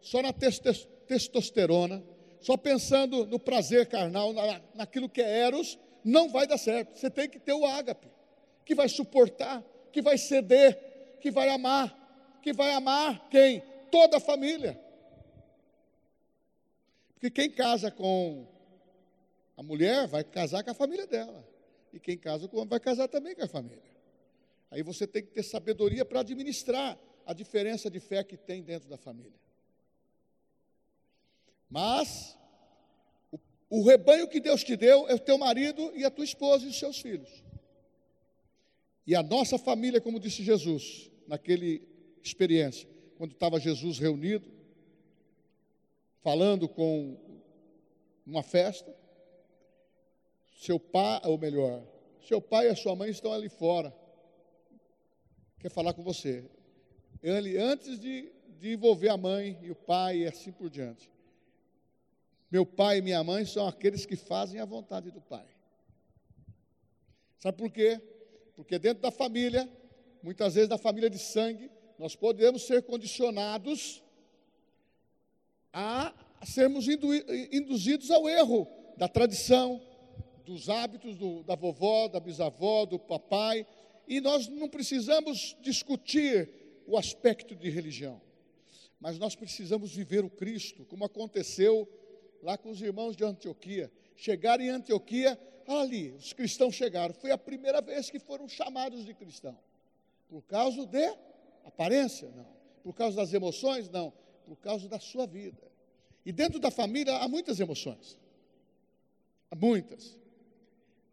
só 0.00 0.22
na 0.22 0.32
testosterona, 0.32 0.95
só 2.40 2.56
pensando 2.56 3.26
no 3.26 3.38
prazer 3.38 3.86
carnal, 3.86 4.32
na, 4.32 4.60
naquilo 4.74 5.08
que 5.08 5.20
é 5.20 5.38
eros, 5.40 5.78
não 6.04 6.28
vai 6.28 6.46
dar 6.46 6.58
certo. 6.58 6.96
Você 6.96 7.10
tem 7.10 7.28
que 7.28 7.38
ter 7.38 7.52
o 7.52 7.66
ágape, 7.66 8.06
que 8.64 8.74
vai 8.74 8.88
suportar, 8.88 9.64
que 9.92 10.00
vai 10.00 10.16
ceder, 10.16 11.18
que 11.20 11.30
vai 11.30 11.48
amar, 11.48 12.38
que 12.42 12.52
vai 12.52 12.72
amar 12.72 13.28
quem? 13.28 13.62
Toda 13.90 14.18
a 14.18 14.20
família. 14.20 14.80
Porque 17.14 17.30
quem 17.30 17.50
casa 17.50 17.90
com 17.90 18.46
a 19.56 19.62
mulher 19.62 20.06
vai 20.06 20.22
casar 20.22 20.62
com 20.62 20.70
a 20.70 20.74
família 20.74 21.06
dela. 21.06 21.44
E 21.92 21.98
quem 21.98 22.16
casa 22.18 22.46
com 22.46 22.56
o 22.56 22.60
homem 22.60 22.68
vai 22.68 22.80
casar 22.80 23.08
também 23.08 23.34
com 23.34 23.42
a 23.42 23.48
família. 23.48 23.96
Aí 24.70 24.82
você 24.82 25.06
tem 25.06 25.22
que 25.22 25.30
ter 25.30 25.42
sabedoria 25.42 26.04
para 26.04 26.20
administrar 26.20 26.98
a 27.24 27.32
diferença 27.32 27.90
de 27.90 27.98
fé 27.98 28.22
que 28.22 28.36
tem 28.36 28.62
dentro 28.62 28.88
da 28.88 28.96
família. 28.96 29.45
Mas 31.68 32.36
o, 33.30 33.38
o 33.70 33.84
rebanho 33.84 34.28
que 34.28 34.40
Deus 34.40 34.62
te 34.62 34.76
deu 34.76 35.08
é 35.08 35.14
o 35.14 35.18
teu 35.18 35.36
marido 35.38 35.92
e 35.94 36.04
a 36.04 36.10
tua 36.10 36.24
esposa 36.24 36.64
e 36.64 36.68
os 36.68 36.78
seus 36.78 37.00
filhos. 37.00 37.44
E 39.06 39.14
a 39.14 39.22
nossa 39.22 39.58
família, 39.58 40.00
como 40.00 40.20
disse 40.20 40.42
Jesus, 40.42 41.10
naquele 41.26 41.86
experiência, 42.22 42.88
quando 43.16 43.32
estava 43.32 43.60
Jesus 43.60 43.98
reunido, 43.98 44.50
falando 46.22 46.68
com 46.68 47.16
uma 48.26 48.42
festa, 48.42 48.94
seu 50.56 50.80
pai, 50.80 51.20
ou 51.24 51.38
melhor, 51.38 51.82
seu 52.26 52.40
pai 52.40 52.66
e 52.66 52.70
a 52.70 52.76
sua 52.76 52.96
mãe 52.96 53.10
estão 53.10 53.32
ali 53.32 53.48
fora 53.48 53.94
quer 55.66 55.70
falar 55.70 55.92
com 55.92 56.02
você. 56.02 56.48
Ele, 57.20 57.56
antes 57.58 57.98
de, 57.98 58.32
de 58.60 58.74
envolver 58.74 59.08
a 59.08 59.16
mãe 59.16 59.58
e 59.62 59.70
o 59.70 59.74
pai 59.74 60.18
e 60.18 60.26
assim 60.26 60.52
por 60.52 60.70
diante. 60.70 61.10
Meu 62.50 62.64
pai 62.64 62.98
e 62.98 63.02
minha 63.02 63.22
mãe 63.24 63.44
são 63.44 63.66
aqueles 63.66 64.06
que 64.06 64.16
fazem 64.16 64.60
a 64.60 64.64
vontade 64.64 65.10
do 65.10 65.20
pai. 65.20 65.46
Sabe 67.38 67.58
por 67.58 67.70
quê? 67.70 68.00
Porque 68.54 68.78
dentro 68.78 69.02
da 69.02 69.10
família, 69.10 69.68
muitas 70.22 70.54
vezes 70.54 70.68
da 70.68 70.78
família 70.78 71.10
de 71.10 71.18
sangue, 71.18 71.70
nós 71.98 72.14
podemos 72.14 72.66
ser 72.66 72.82
condicionados 72.82 74.02
a 75.72 76.14
sermos 76.44 76.86
induzidos 76.88 78.10
ao 78.10 78.28
erro 78.28 78.66
da 78.96 79.08
tradição, 79.08 79.82
dos 80.44 80.68
hábitos 80.68 81.16
do, 81.16 81.42
da 81.42 81.54
vovó, 81.54 82.08
da 82.08 82.20
bisavó, 82.20 82.86
do 82.86 82.98
papai, 82.98 83.66
e 84.06 84.20
nós 84.20 84.46
não 84.48 84.68
precisamos 84.68 85.56
discutir 85.60 86.48
o 86.86 86.96
aspecto 86.96 87.54
de 87.56 87.68
religião, 87.68 88.22
mas 89.00 89.18
nós 89.18 89.34
precisamos 89.34 89.92
viver 89.92 90.24
o 90.24 90.30
Cristo, 90.30 90.84
como 90.84 91.04
aconteceu 91.04 91.88
lá 92.42 92.56
com 92.56 92.70
os 92.70 92.80
irmãos 92.80 93.16
de 93.16 93.24
Antioquia. 93.24 93.90
Chegaram 94.14 94.64
em 94.64 94.70
Antioquia, 94.70 95.38
ali, 95.66 96.12
os 96.12 96.32
cristãos 96.32 96.74
chegaram. 96.74 97.14
Foi 97.14 97.30
a 97.30 97.38
primeira 97.38 97.80
vez 97.80 98.10
que 98.10 98.18
foram 98.18 98.48
chamados 98.48 99.04
de 99.04 99.14
cristão. 99.14 99.58
Por 100.28 100.42
causa 100.42 100.86
de 100.86 101.14
aparência? 101.64 102.30
Não. 102.34 102.46
Por 102.82 102.94
causa 102.94 103.16
das 103.16 103.32
emoções? 103.32 103.88
Não. 103.90 104.12
Por 104.44 104.56
causa 104.56 104.88
da 104.88 104.98
sua 104.98 105.26
vida. 105.26 105.62
E 106.24 106.32
dentro 106.32 106.58
da 106.58 106.70
família 106.70 107.16
há 107.16 107.28
muitas 107.28 107.60
emoções. 107.60 108.18
Há 109.50 109.56
muitas. 109.56 110.18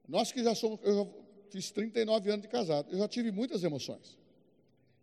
Nós 0.07 0.31
que 0.31 0.43
já 0.43 0.53
somos, 0.53 0.79
eu 0.83 1.23
fiz 1.49 1.71
39 1.71 2.29
anos 2.29 2.41
de 2.41 2.47
casado, 2.47 2.91
eu 2.91 2.97
já 2.97 3.07
tive 3.07 3.31
muitas 3.31 3.63
emoções, 3.63 4.17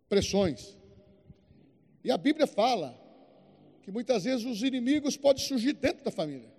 pressões. 0.09 0.77
E 2.03 2.11
a 2.11 2.17
Bíblia 2.17 2.45
fala 2.45 2.99
que 3.81 3.91
muitas 3.91 4.23
vezes 4.23 4.45
os 4.45 4.61
inimigos 4.61 5.17
podem 5.17 5.43
surgir 5.43 5.73
dentro 5.73 6.03
da 6.03 6.11
família. 6.11 6.49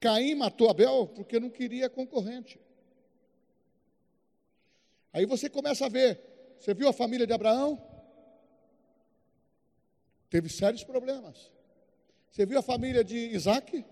Caim 0.00 0.34
matou 0.34 0.68
Abel 0.68 1.06
porque 1.14 1.38
não 1.38 1.48
queria 1.48 1.88
concorrente. 1.88 2.60
Aí 5.12 5.26
você 5.26 5.48
começa 5.48 5.86
a 5.86 5.88
ver, 5.88 6.20
você 6.58 6.74
viu 6.74 6.88
a 6.88 6.92
família 6.92 7.26
de 7.26 7.32
Abraão? 7.32 7.80
Teve 10.28 10.48
sérios 10.48 10.82
problemas. 10.82 11.52
Você 12.30 12.46
viu 12.46 12.58
a 12.58 12.62
família 12.62 13.04
de 13.04 13.16
Isaac? 13.16 13.84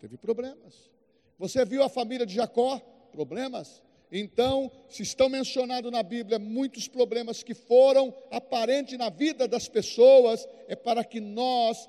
Teve 0.00 0.16
problemas. 0.16 0.90
Você 1.38 1.64
viu 1.64 1.82
a 1.82 1.88
família 1.88 2.24
de 2.24 2.34
Jacó? 2.34 2.78
Problemas. 3.12 3.82
Então, 4.14 4.70
se 4.90 5.02
estão 5.02 5.30
mencionados 5.30 5.90
na 5.90 6.02
Bíblia 6.02 6.38
muitos 6.38 6.86
problemas 6.86 7.42
que 7.42 7.54
foram 7.54 8.14
aparentes 8.30 8.98
na 8.98 9.08
vida 9.08 9.48
das 9.48 9.68
pessoas, 9.68 10.46
é 10.68 10.76
para 10.76 11.02
que 11.02 11.18
nós 11.18 11.88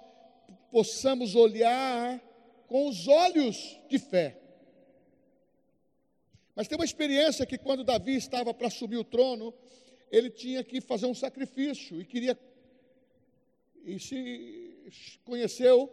possamos 0.72 1.36
olhar 1.36 2.24
com 2.66 2.88
os 2.88 3.10
olhos 3.10 3.78
de 3.90 4.00
fé. 4.00 4.40
Mas 6.56 6.66
tem 6.66 6.78
uma 6.78 6.86
experiência 6.86 7.46
que 7.46 7.58
quando 7.58 7.84
Davi 7.84 8.16
estava 8.16 8.54
para 8.54 8.68
assumir 8.68 8.98
o 8.98 9.04
trono, 9.04 9.54
ele 10.10 10.30
tinha 10.30 10.64
que 10.64 10.80
fazer 10.80 11.08
um 11.08 11.14
sacrifício 11.14 12.00
e 12.00 12.06
queria 12.06 12.40
e 13.84 14.00
se 14.00 15.20
conheceu 15.26 15.92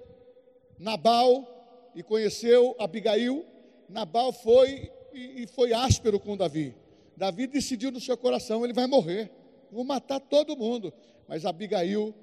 Nabal 0.78 1.90
e 1.92 2.04
conheceu 2.04 2.76
Abigail. 2.78 3.44
Nabal 3.88 4.32
foi 4.32 4.92
e, 5.12 5.42
e 5.42 5.46
foi 5.46 5.72
áspero 5.72 6.18
com 6.18 6.36
Davi. 6.36 6.74
Davi 7.16 7.46
decidiu 7.46 7.90
no 7.90 8.00
seu 8.00 8.16
coração: 8.16 8.64
ele 8.64 8.72
vai 8.72 8.86
morrer, 8.86 9.30
vou 9.70 9.84
matar 9.84 10.20
todo 10.20 10.56
mundo. 10.56 10.92
Mas 11.28 11.44
Abigail, 11.44 12.14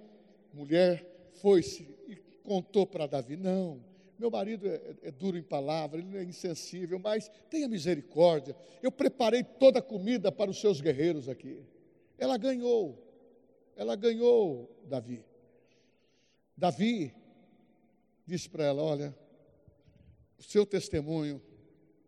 mulher, 0.54 1.32
foi-se 1.42 1.88
e 2.08 2.16
contou 2.44 2.86
para 2.86 3.08
Davi: 3.08 3.38
não, 3.38 3.84
meu 4.18 4.32
marido 4.32 4.68
é, 4.68 4.96
é, 5.04 5.12
duro 5.12 5.38
em 5.38 5.44
palavra, 5.44 6.00
ele 6.00 6.18
é 6.18 6.24
insensível, 6.24 6.98
mas 6.98 7.30
tenha 7.50 7.68
misericórdia. 7.68 8.56
Eu 8.82 8.92
preparei 8.92 9.44
toda 9.44 9.80
a 9.80 9.82
comida 9.82 10.32
para 10.32 10.50
os 10.50 10.60
seus 10.60 10.82
guerreiros 10.82 11.30
aqui. 11.30 11.64
Ela 12.18 12.38
ganhou, 12.38 12.98
ela 13.76 13.96
ganhou 13.96 14.76
Davi. 14.86 15.24
Davi 16.56 17.14
disse 18.26 18.50
para 18.50 18.66
ela: 18.66 18.82
Olha, 18.82 19.16
o 20.40 20.44
seu 20.44 20.66
testemunho 20.66 21.40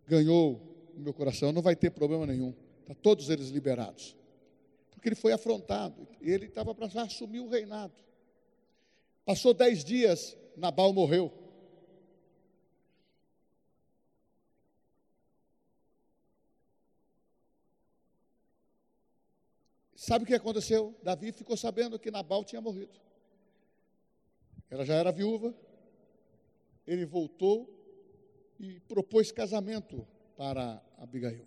ganhou 0.08 0.69
meu 1.00 1.14
coração, 1.14 1.52
não 1.52 1.62
vai 1.62 1.76
ter 1.76 1.92
problema 1.92 2.26
nenhum, 2.26 2.54
está 2.82 2.94
todos 2.94 3.30
eles 3.30 3.50
liberados. 3.50 4.16
Porque 4.92 5.10
ele 5.10 5.16
foi 5.16 5.32
afrontado, 5.32 6.08
e 6.22 6.30
ele 6.30 6.48
estava 6.48 6.76
para 6.76 6.88
assumir 7.02 7.40
o 7.40 7.48
reinado. 7.48 7.94
Passou 9.26 9.54
dez 9.54 9.84
dias, 9.84 10.38
Nabal 10.58 10.92
morreu. 10.92 11.32
Sabe 19.96 20.24
o 20.24 20.28
que 20.28 20.34
aconteceu? 20.34 20.96
Davi 21.04 21.32
ficou 21.32 21.56
sabendo 21.56 22.00
que 22.00 22.10
Nabal 22.10 22.44
tinha 22.44 22.62
morrido. 22.62 23.00
Ela 24.70 24.86
já 24.86 24.96
era 24.96 25.12
viúva. 25.12 25.54
Ele 26.88 27.06
voltou 27.06 27.70
e 28.60 28.80
propôs 28.82 29.32
casamento 29.32 30.08
para 30.40 30.82
Abigail. 30.98 31.46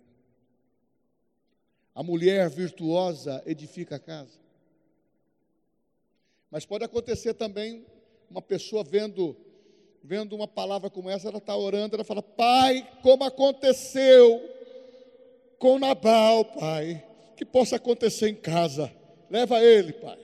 A 1.95 2.03
mulher 2.03 2.47
virtuosa 2.47 3.41
edifica 3.43 3.95
a 3.95 3.99
casa. 3.99 4.37
Mas 6.51 6.63
pode 6.63 6.85
acontecer 6.85 7.33
também 7.33 7.87
uma 8.29 8.39
pessoa 8.39 8.83
vendo 8.83 9.35
vendo 10.03 10.35
uma 10.35 10.47
palavra 10.47 10.91
como 10.91 11.09
essa, 11.09 11.29
ela 11.29 11.39
está 11.39 11.57
orando, 11.57 11.95
ela 11.95 12.03
fala: 12.03 12.21
Pai, 12.21 12.87
como 13.01 13.23
aconteceu 13.23 14.47
com 15.57 15.79
Nabal, 15.79 16.45
Pai, 16.45 17.03
que 17.35 17.43
possa 17.43 17.77
acontecer 17.77 18.29
em 18.29 18.35
casa. 18.35 18.93
Leva 19.27 19.59
ele, 19.59 19.93
Pai. 19.93 20.19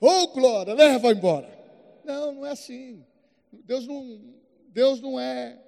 Oh, 0.00 0.28
glória, 0.28 0.74
leva 0.74 1.10
embora. 1.10 1.50
Não, 2.04 2.34
não 2.34 2.46
é 2.46 2.52
assim. 2.52 3.04
Deus 3.50 3.84
não, 3.84 4.20
Deus 4.68 5.00
não 5.00 5.18
é, 5.18 5.58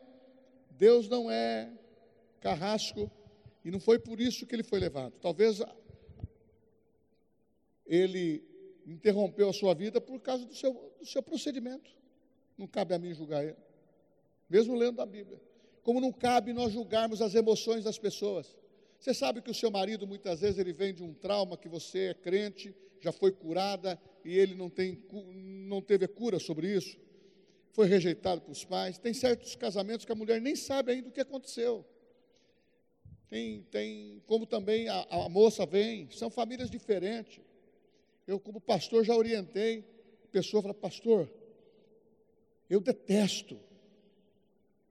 Deus 0.71 1.09
não 1.09 1.29
é 1.29 1.69
carrasco 2.47 3.11
e 3.65 3.71
não 3.73 3.81
foi 3.81 3.99
por 3.99 4.21
isso 4.21 4.47
que 4.47 4.55
ele 4.55 4.63
foi 4.63 4.79
levado. 4.79 5.15
Talvez 5.21 5.61
ele 7.85 8.45
interrompeu 8.87 9.49
a 9.49 9.53
sua 9.53 9.75
vida 9.75 10.01
por 10.01 10.21
causa 10.21 10.47
do 10.47 10.55
seu, 10.55 10.73
do 11.01 11.07
seu 11.07 11.21
procedimento. 11.21 11.91
Não 12.57 12.69
cabe 12.69 12.95
a 12.95 12.99
mim 12.99 13.13
julgar 13.13 13.45
ele, 13.45 13.57
mesmo 14.49 14.77
lendo 14.77 15.03
a 15.03 15.07
Bíblia. 15.07 15.41
como 15.83 16.01
não 16.01 16.13
cabe 16.13 16.53
nós 16.53 16.73
julgarmos 16.73 17.21
as 17.21 17.35
emoções 17.35 17.85
das 17.85 17.99
pessoas. 17.99 18.57
Você 18.99 19.13
sabe 19.13 19.43
que 19.43 19.51
o 19.51 19.55
seu 19.55 19.71
marido 19.71 20.07
muitas 20.07 20.41
vezes 20.41 20.59
ele 20.59 20.73
vem 20.73 20.95
de 20.95 21.03
um 21.03 21.13
trauma 21.15 21.57
que 21.57 21.69
você 21.69 22.11
é 22.11 22.15
crente, 22.15 22.75
já 23.01 23.13
foi 23.13 23.31
curada 23.31 24.01
e 24.25 24.37
ele 24.37 24.55
não, 24.55 24.71
tem, 24.71 25.01
não 25.69 25.81
teve 25.83 26.09
cura 26.09 26.39
sobre 26.39 26.73
isso. 26.73 26.97
Foi 27.73 27.87
rejeitado 27.87 28.41
pelos 28.41 28.65
pais. 28.65 28.99
Tem 28.99 29.13
certos 29.13 29.55
casamentos 29.55 30.07
que 30.07 30.13
a 30.13 30.15
mulher 30.15 30.41
nem 30.41 30.57
sabe 30.57 30.93
ainda 30.93 31.09
o 31.09 31.13
que 31.13 31.21
aconteceu. 31.21 31.85
Tem, 33.29 33.63
tem 33.71 34.23
como 34.27 34.47
também 34.47 34.89
a, 34.89 35.03
a 35.11 35.29
moça 35.29 35.67
vem, 35.67 36.09
são 36.11 36.31
famílias 36.31 36.71
diferentes. 36.71 37.41
Eu, 38.27 38.39
como 38.39 38.61
pastor, 38.61 39.05
já 39.05 39.15
orientei. 39.15 39.85
A 40.25 40.29
pessoa 40.29 40.63
fala, 40.63 40.75
pastor, 40.75 41.31
eu 42.69 42.81
detesto, 42.81 43.59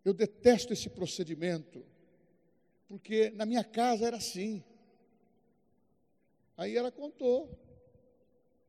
eu 0.04 0.14
detesto 0.14 0.74
esse 0.74 0.90
procedimento, 0.90 1.86
porque 2.88 3.30
na 3.32 3.46
minha 3.46 3.64
casa 3.64 4.08
era 4.08 4.18
assim. 4.18 4.64
Aí 6.58 6.76
ela 6.76 6.92
contou, 6.92 7.50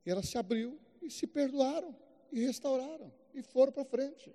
e 0.04 0.10
ela 0.10 0.22
se 0.22 0.36
abriu 0.36 0.78
e 1.02 1.10
se 1.10 1.26
perdoaram 1.26 1.94
e 2.32 2.44
restauraram 2.44 3.12
e 3.34 3.42
foram 3.42 3.72
para 3.72 3.84
frente. 3.84 4.32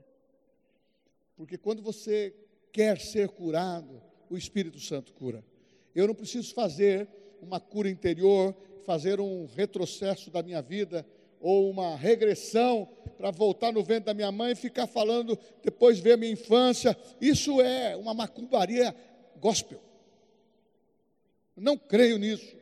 Porque 1.35 1.57
quando 1.57 1.81
você 1.81 2.35
quer 2.71 2.99
ser 2.99 3.29
curado, 3.29 4.01
o 4.31 4.37
Espírito 4.37 4.79
Santo 4.79 5.13
cura. 5.13 5.43
Eu 5.93 6.07
não 6.07 6.15
preciso 6.15 6.53
fazer 6.53 7.07
uma 7.41 7.59
cura 7.59 7.89
interior, 7.89 8.55
fazer 8.85 9.19
um 9.19 9.45
retrocesso 9.45 10.31
da 10.31 10.41
minha 10.41 10.61
vida 10.61 11.05
ou 11.41 11.69
uma 11.69 11.97
regressão 11.97 12.87
para 13.17 13.29
voltar 13.29 13.73
no 13.73 13.83
ventre 13.83 14.05
da 14.05 14.13
minha 14.13 14.31
mãe 14.31 14.53
e 14.53 14.55
ficar 14.55 14.87
falando, 14.87 15.37
depois 15.61 15.99
ver 15.99 16.13
a 16.13 16.17
minha 16.17 16.31
infância. 16.31 16.97
Isso 17.19 17.59
é 17.61 17.97
uma 17.97 18.13
macumbaria 18.13 18.95
gospel. 19.37 19.81
Não 21.57 21.77
creio 21.77 22.17
nisso. 22.17 22.55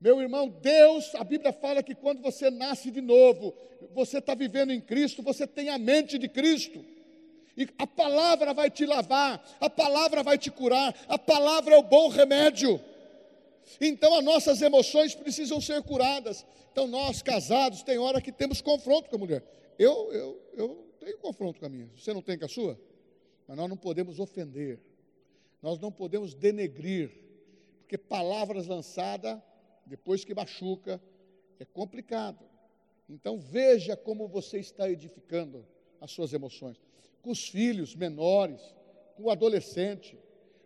Meu 0.00 0.20
irmão, 0.22 0.48
Deus, 0.48 1.14
a 1.16 1.24
Bíblia 1.24 1.52
fala 1.52 1.82
que 1.82 1.94
quando 1.94 2.22
você 2.22 2.50
nasce 2.50 2.90
de 2.90 3.02
novo, 3.02 3.54
você 3.92 4.18
está 4.18 4.34
vivendo 4.34 4.72
em 4.72 4.80
Cristo, 4.80 5.22
você 5.22 5.46
tem 5.46 5.68
a 5.68 5.76
mente 5.76 6.16
de 6.16 6.28
Cristo. 6.28 6.82
E 7.58 7.68
a 7.76 7.88
palavra 7.88 8.54
vai 8.54 8.70
te 8.70 8.86
lavar, 8.86 9.44
a 9.58 9.68
palavra 9.68 10.22
vai 10.22 10.38
te 10.38 10.48
curar, 10.48 10.94
a 11.08 11.18
palavra 11.18 11.74
é 11.74 11.78
o 11.78 11.82
bom 11.82 12.06
remédio. 12.06 12.80
Então 13.80 14.14
as 14.14 14.24
nossas 14.24 14.62
emoções 14.62 15.12
precisam 15.12 15.60
ser 15.60 15.82
curadas. 15.82 16.46
Então 16.70 16.86
nós 16.86 17.20
casados 17.20 17.82
tem 17.82 17.98
hora 17.98 18.20
que 18.20 18.30
temos 18.30 18.60
confronto 18.60 19.10
com 19.10 19.16
a 19.16 19.18
mulher. 19.18 19.42
Eu, 19.76 20.12
eu, 20.12 20.40
eu 20.54 20.86
tenho 21.00 21.18
confronto 21.18 21.58
com 21.58 21.66
a 21.66 21.68
minha. 21.68 21.90
Você 21.96 22.14
não 22.14 22.22
tem 22.22 22.38
com 22.38 22.44
a 22.44 22.48
sua? 22.48 22.80
Mas 23.48 23.56
nós 23.56 23.68
não 23.68 23.76
podemos 23.76 24.20
ofender. 24.20 24.78
Nós 25.60 25.80
não 25.80 25.90
podemos 25.90 26.34
denegrir. 26.34 27.10
Porque 27.80 27.98
palavras 27.98 28.68
lançadas, 28.68 29.36
depois 29.84 30.24
que 30.24 30.32
machuca, 30.32 31.02
é 31.58 31.64
complicado. 31.64 32.44
Então 33.08 33.36
veja 33.36 33.96
como 33.96 34.28
você 34.28 34.60
está 34.60 34.88
edificando 34.88 35.66
as 36.00 36.12
suas 36.12 36.32
emoções 36.32 36.87
com 37.22 37.30
os 37.30 37.48
filhos 37.48 37.94
menores, 37.94 38.60
com 39.16 39.24
o 39.24 39.30
adolescente. 39.30 40.18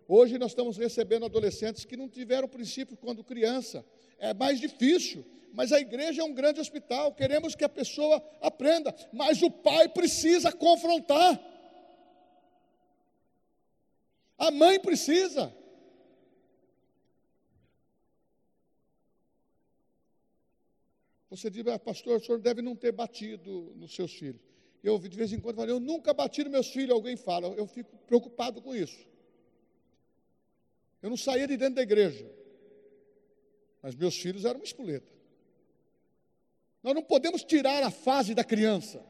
Hoje 0.06 0.38
nós 0.38 0.50
estamos 0.50 0.76
recebendo 0.76 1.24
adolescentes 1.24 1.84
que 1.84 1.96
não 1.96 2.08
tiveram 2.08 2.48
princípio 2.48 2.96
quando 2.96 3.24
criança. 3.24 3.84
É 4.18 4.34
mais 4.34 4.60
difícil, 4.60 5.24
mas 5.52 5.72
a 5.72 5.80
igreja 5.80 6.22
é 6.22 6.24
um 6.24 6.34
grande 6.34 6.60
hospital. 6.60 7.14
Queremos 7.14 7.54
que 7.54 7.64
a 7.64 7.68
pessoa 7.68 8.22
aprenda, 8.40 8.94
mas 9.12 9.42
o 9.42 9.50
pai 9.50 9.88
precisa 9.88 10.52
confrontar. 10.52 11.40
A 14.36 14.50
mãe 14.50 14.78
precisa. 14.78 15.54
Você 21.30 21.48
diz, 21.48 21.66
ah, 21.66 21.78
pastor, 21.78 22.18
o 22.18 22.24
senhor 22.24 22.38
deve 22.38 22.60
não 22.60 22.76
ter 22.76 22.92
batido 22.92 23.72
nos 23.76 23.94
seus 23.94 24.12
filhos 24.12 24.51
eu 24.82 24.98
de 24.98 25.16
vez 25.16 25.32
em 25.32 25.38
quando 25.38 25.56
falo, 25.56 25.70
eu 25.70 25.80
nunca 25.80 26.12
bati 26.12 26.42
nos 26.42 26.52
meus 26.52 26.68
filhos, 26.68 26.90
alguém 26.90 27.16
fala, 27.16 27.48
eu 27.48 27.66
fico 27.66 27.96
preocupado 28.06 28.60
com 28.60 28.74
isso. 28.74 29.06
Eu 31.00 31.10
não 31.10 31.16
saía 31.16 31.46
de 31.46 31.56
dentro 31.56 31.76
da 31.76 31.82
igreja, 31.82 32.28
mas 33.80 33.94
meus 33.94 34.16
filhos 34.16 34.44
eram 34.44 34.60
uma 34.60 34.64
espoleta. 34.64 35.12
Nós 36.82 36.94
não 36.94 37.02
podemos 37.02 37.44
tirar 37.44 37.82
a 37.82 37.90
fase 37.90 38.34
da 38.34 38.42
criança, 38.42 39.04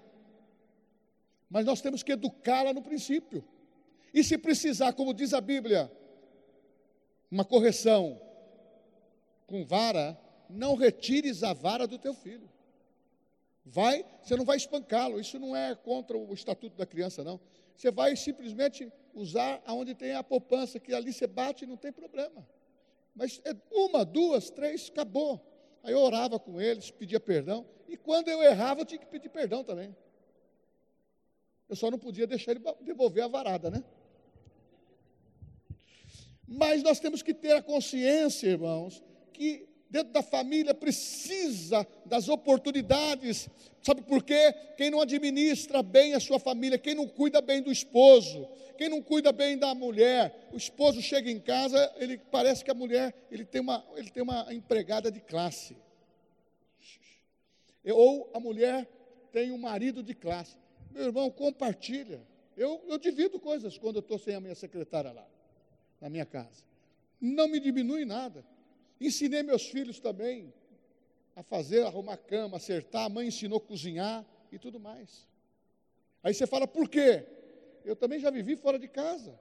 mas 1.48 1.64
nós 1.64 1.80
temos 1.80 2.02
que 2.02 2.12
educá-la 2.12 2.72
no 2.72 2.82
princípio. 2.82 3.44
E 4.12 4.22
se 4.22 4.36
precisar, 4.36 4.92
como 4.92 5.14
diz 5.14 5.32
a 5.32 5.40
Bíblia, 5.40 5.90
uma 7.30 7.44
correção 7.46 8.20
com 9.46 9.64
vara, 9.64 10.18
não 10.50 10.74
retires 10.74 11.42
a 11.42 11.54
vara 11.54 11.86
do 11.86 11.98
teu 11.98 12.12
filho. 12.12 12.48
Vai, 13.64 14.04
você 14.22 14.36
não 14.36 14.44
vai 14.44 14.56
espancá-lo, 14.56 15.20
isso 15.20 15.38
não 15.38 15.54
é 15.54 15.74
contra 15.74 16.16
o 16.16 16.34
estatuto 16.34 16.76
da 16.76 16.84
criança, 16.84 17.22
não. 17.22 17.40
Você 17.76 17.90
vai 17.90 18.16
simplesmente 18.16 18.92
usar 19.14 19.62
aonde 19.64 19.94
tem 19.94 20.12
a 20.14 20.22
poupança, 20.22 20.80
que 20.80 20.92
ali 20.92 21.12
você 21.12 21.26
bate 21.26 21.64
e 21.64 21.66
não 21.66 21.76
tem 21.76 21.92
problema. 21.92 22.46
Mas 23.14 23.40
é 23.44 23.54
uma, 23.70 24.04
duas, 24.04 24.50
três, 24.50 24.88
acabou. 24.90 25.40
Aí 25.82 25.92
eu 25.92 26.00
orava 26.00 26.38
com 26.38 26.60
eles, 26.60 26.90
pedia 26.90 27.20
perdão, 27.20 27.66
e 27.88 27.96
quando 27.96 28.28
eu 28.28 28.42
errava, 28.42 28.80
eu 28.80 28.86
tinha 28.86 28.98
que 28.98 29.06
pedir 29.06 29.28
perdão 29.28 29.62
também. 29.62 29.94
Eu 31.68 31.76
só 31.76 31.90
não 31.90 31.98
podia 31.98 32.26
deixar 32.26 32.52
ele 32.52 32.60
devolver 32.80 33.24
a 33.24 33.28
varada, 33.28 33.70
né? 33.70 33.82
Mas 36.46 36.82
nós 36.82 37.00
temos 37.00 37.22
que 37.22 37.32
ter 37.32 37.52
a 37.52 37.62
consciência, 37.62 38.48
irmãos, 38.48 39.02
que 39.32 39.68
dentro 39.92 40.10
da 40.10 40.22
família 40.22 40.72
precisa 40.72 41.86
das 42.06 42.26
oportunidades. 42.26 43.46
Sabe 43.82 44.00
por 44.00 44.22
quê? 44.22 44.54
Quem 44.74 44.90
não 44.90 45.02
administra 45.02 45.82
bem 45.82 46.14
a 46.14 46.20
sua 46.20 46.38
família, 46.38 46.78
quem 46.78 46.94
não 46.94 47.06
cuida 47.06 47.42
bem 47.42 47.60
do 47.60 47.70
esposo, 47.70 48.48
quem 48.78 48.88
não 48.88 49.02
cuida 49.02 49.32
bem 49.32 49.58
da 49.58 49.74
mulher, 49.74 50.48
o 50.50 50.56
esposo 50.56 51.02
chega 51.02 51.30
em 51.30 51.38
casa, 51.38 51.92
ele 51.96 52.16
parece 52.16 52.64
que 52.64 52.70
a 52.70 52.74
mulher, 52.74 53.14
ele 53.30 53.44
tem 53.44 53.60
uma, 53.60 53.84
ele 53.94 54.08
tem 54.08 54.22
uma 54.22 54.46
empregada 54.54 55.12
de 55.12 55.20
classe. 55.20 55.76
Ou 57.84 58.30
a 58.32 58.40
mulher 58.40 58.88
tem 59.30 59.52
um 59.52 59.58
marido 59.58 60.02
de 60.02 60.14
classe. 60.14 60.56
Meu 60.90 61.04
irmão, 61.04 61.30
compartilha. 61.30 62.22
Eu, 62.56 62.82
eu 62.88 62.96
divido 62.96 63.38
coisas 63.38 63.76
quando 63.76 63.96
eu 63.96 64.00
estou 64.00 64.18
sem 64.18 64.34
a 64.34 64.40
minha 64.40 64.54
secretária 64.54 65.12
lá, 65.12 65.26
na 66.00 66.08
minha 66.08 66.24
casa. 66.24 66.64
Não 67.20 67.46
me 67.46 67.60
diminui 67.60 68.06
nada. 68.06 68.42
Ensinei 69.06 69.42
meus 69.42 69.66
filhos 69.66 69.98
também 69.98 70.52
a 71.34 71.42
fazer, 71.42 71.84
arrumar 71.84 72.16
cama, 72.16 72.56
acertar. 72.56 73.06
A 73.06 73.08
mãe 73.08 73.28
ensinou 73.28 73.58
a 73.58 73.60
cozinhar 73.60 74.24
e 74.50 74.58
tudo 74.58 74.78
mais. 74.78 75.26
Aí 76.22 76.32
você 76.32 76.46
fala, 76.46 76.66
por 76.66 76.88
quê? 76.88 77.24
Eu 77.84 77.96
também 77.96 78.20
já 78.20 78.30
vivi 78.30 78.56
fora 78.56 78.78
de 78.78 78.86
casa. 78.86 79.38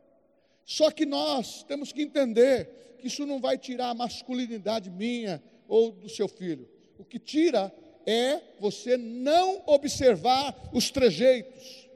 Só 0.65 0.89
que 0.89 1.05
nós 1.05 1.63
temos 1.63 1.91
que 1.91 2.01
entender 2.01 2.95
que 2.97 3.07
isso 3.07 3.25
não 3.25 3.39
vai 3.39 3.57
tirar 3.57 3.89
a 3.89 3.93
masculinidade 3.93 4.89
minha 4.89 5.41
ou 5.67 5.91
do 5.91 6.09
seu 6.09 6.27
filho. 6.27 6.69
O 6.97 7.03
que 7.03 7.19
tira 7.19 7.73
é 8.05 8.41
você 8.59 8.97
não 8.97 9.63
observar 9.65 10.55
os 10.73 10.89
trejeitos. 10.89 11.89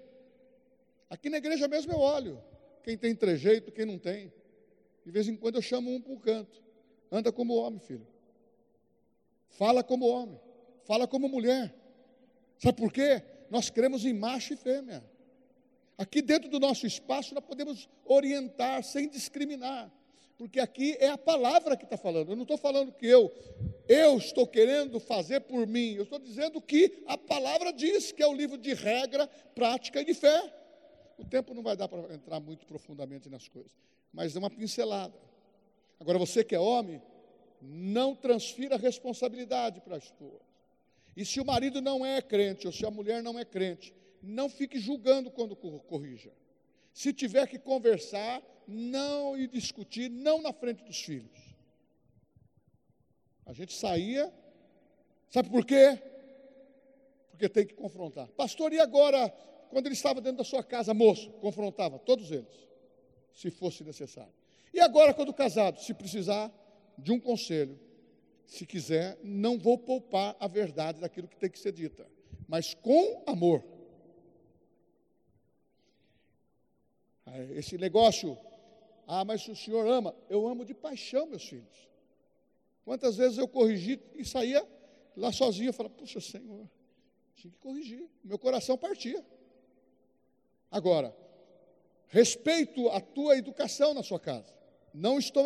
Aqui 1.10 1.30
na 1.30 1.38
igreja 1.38 1.68
mesmo 1.68 1.92
eu 1.92 2.00
olho 2.00 2.42
quem 2.84 2.98
tem 2.98 3.16
trejeito, 3.16 3.72
quem 3.72 3.86
não 3.86 3.98
tem. 3.98 4.32
De 5.04 5.12
vez 5.12 5.28
em 5.28 5.36
quando 5.36 5.56
eu 5.56 5.62
chamo 5.62 5.94
um 5.94 6.02
para 6.02 6.14
o 6.14 6.20
canto. 6.20 6.65
Anda 7.12 7.32
como 7.32 7.56
homem, 7.56 7.80
filho. 7.80 8.08
Fala 9.50 9.84
como 9.84 10.08
homem. 10.08 10.40
Fala 10.84 11.08
como 11.08 11.28
mulher. 11.30 11.74
Sabe 12.58 12.78
por 12.78 12.92
quê? 12.92 13.24
Nós 13.50 13.70
cremos 13.70 14.06
em 14.06 14.14
macho 14.14 14.54
e 14.54 14.58
fêmea. 14.58 15.04
Aqui 15.98 16.22
dentro 16.22 16.50
do 16.50 16.60
nosso 16.60 16.86
espaço 16.86 17.34
nós 17.34 17.44
podemos 17.44 17.88
orientar 18.06 18.84
sem 18.84 19.10
discriminar. 19.10 19.92
Porque 20.38 20.60
aqui 20.60 20.98
é 21.00 21.08
a 21.08 21.18
palavra 21.18 21.78
que 21.78 21.86
está 21.86 21.96
falando. 21.96 22.30
Eu 22.30 22.36
não 22.36 22.44
estou 22.44 22.58
falando 22.58 22.92
que 22.92 23.08
eu, 23.08 23.32
eu 23.88 24.18
estou 24.18 24.46
querendo 24.46 25.00
fazer 25.00 25.40
por 25.42 25.66
mim. 25.66 25.94
Eu 25.94 26.04
estou 26.04 26.20
dizendo 26.20 26.62
que 26.62 27.04
a 27.08 27.18
palavra 27.18 27.72
diz 27.72 28.12
que 28.12 28.22
é 28.22 28.28
o 28.28 28.34
livro 28.34 28.58
de 28.58 28.74
regra, 28.74 29.28
prática 29.56 30.02
e 30.02 30.06
de 30.06 30.14
fé. 30.14 30.54
O 31.18 31.24
tempo 31.24 31.54
não 31.54 31.64
vai 31.64 31.78
dar 31.78 31.88
para 31.88 32.14
entrar 32.14 32.42
muito 32.42 32.66
profundamente 32.66 33.30
nas 33.30 33.48
coisas, 33.48 33.72
mas 34.12 34.36
é 34.36 34.40
uma 34.40 34.50
pincelada. 34.50 35.18
Agora, 36.00 36.18
você 36.18 36.44
que 36.44 36.56
é 36.56 36.60
homem, 36.60 37.02
não 37.62 38.16
transfira 38.16 38.76
a 38.76 38.78
responsabilidade 38.78 39.82
para 39.82 39.96
a 39.96 39.98
esposa. 39.98 40.42
E 41.16 41.26
se 41.26 41.40
o 41.40 41.46
marido 41.46 41.82
não 41.82 42.06
é 42.06 42.22
crente, 42.22 42.68
ou 42.68 42.74
se 42.74 42.86
a 42.86 42.92
mulher 42.92 43.24
não 43.24 43.40
é 43.40 43.46
crente, 43.46 43.94
não 44.22 44.50
fique 44.50 44.80
julgando 44.80 45.32
quando 45.32 45.56
corrija. 45.56 46.32
Se 46.94 47.14
tiver 47.14 47.48
que 47.48 47.58
conversar, 47.58 48.42
não 48.68 49.38
e 49.38 49.48
discutir, 49.48 50.10
não 50.10 50.42
na 50.42 50.52
frente 50.52 50.84
dos 50.84 51.00
filhos. 51.02 51.56
A 53.46 53.54
gente 53.54 53.74
saía, 53.74 54.34
sabe 55.30 55.50
por 55.50 55.66
quê? 55.66 56.02
Porque 57.32 57.48
tem 57.48 57.66
que 57.66 57.74
confrontar. 57.74 58.28
Pastor, 58.30 58.74
e 58.74 58.80
agora 58.80 59.30
quando 59.70 59.88
ele 59.88 59.96
estava 59.96 60.22
dentro 60.22 60.38
da 60.38 60.44
sua 60.44 60.64
casa, 60.64 60.94
moço, 60.94 61.30
confrontava 61.34 62.00
todos 62.00 62.32
eles, 62.32 62.68
se 63.34 63.52
fosse 63.52 63.84
necessário. 63.84 64.34
E 64.76 64.82
agora, 64.82 65.14
quando 65.14 65.34
casado, 65.34 65.80
se 65.80 65.94
precisar 65.94 66.52
de 66.98 67.10
um 67.14 67.18
conselho, 67.18 67.80
se 68.46 68.66
quiser, 68.66 69.18
não 69.24 69.58
vou 69.58 69.78
poupar 69.78 70.36
a 70.38 70.50
verdade 70.50 71.00
daquilo 71.00 71.30
que 71.30 71.38
tem 71.38 71.50
que 71.50 71.58
ser 71.58 71.72
dita, 71.72 72.06
mas 72.46 72.74
com 72.74 73.24
amor. 73.26 73.64
Esse 77.56 77.78
negócio, 77.78 78.38
ah, 79.08 79.24
mas 79.24 79.48
o 79.48 79.56
senhor 79.56 79.88
ama, 79.88 80.14
eu 80.30 80.46
amo 80.46 80.66
de 80.66 80.74
paixão 80.74 81.26
meus 81.26 81.48
filhos. 81.48 81.90
Quantas 82.84 83.16
vezes 83.16 83.38
eu 83.38 83.48
corrigi 83.48 83.98
e 84.14 84.26
saía 84.26 84.62
lá 85.16 85.32
sozinho, 85.32 85.70
eu 85.70 85.74
falava, 85.74 85.96
puxa 85.96 86.20
Senhor, 86.20 86.70
tinha 87.34 87.50
que 87.50 87.60
corrigir, 87.60 88.10
meu 88.22 88.38
coração 88.38 88.78
partia. 88.78 89.26
Agora, 90.70 91.16
respeito 92.08 92.90
a 92.90 93.00
tua 93.00 93.38
educação 93.38 93.94
na 93.94 94.04
sua 94.04 94.20
casa. 94.20 94.65
Não 94.96 95.20
estou 95.20 95.46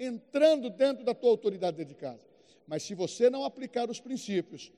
entrando 0.00 0.70
dentro 0.70 1.04
da 1.04 1.14
tua 1.14 1.28
autoridade 1.30 1.76
dentro 1.76 1.94
de 1.94 2.00
casa. 2.00 2.26
Mas 2.66 2.82
se 2.82 2.94
você 2.94 3.28
não 3.28 3.44
aplicar 3.44 3.90
os 3.90 4.00
princípios, 4.00 4.72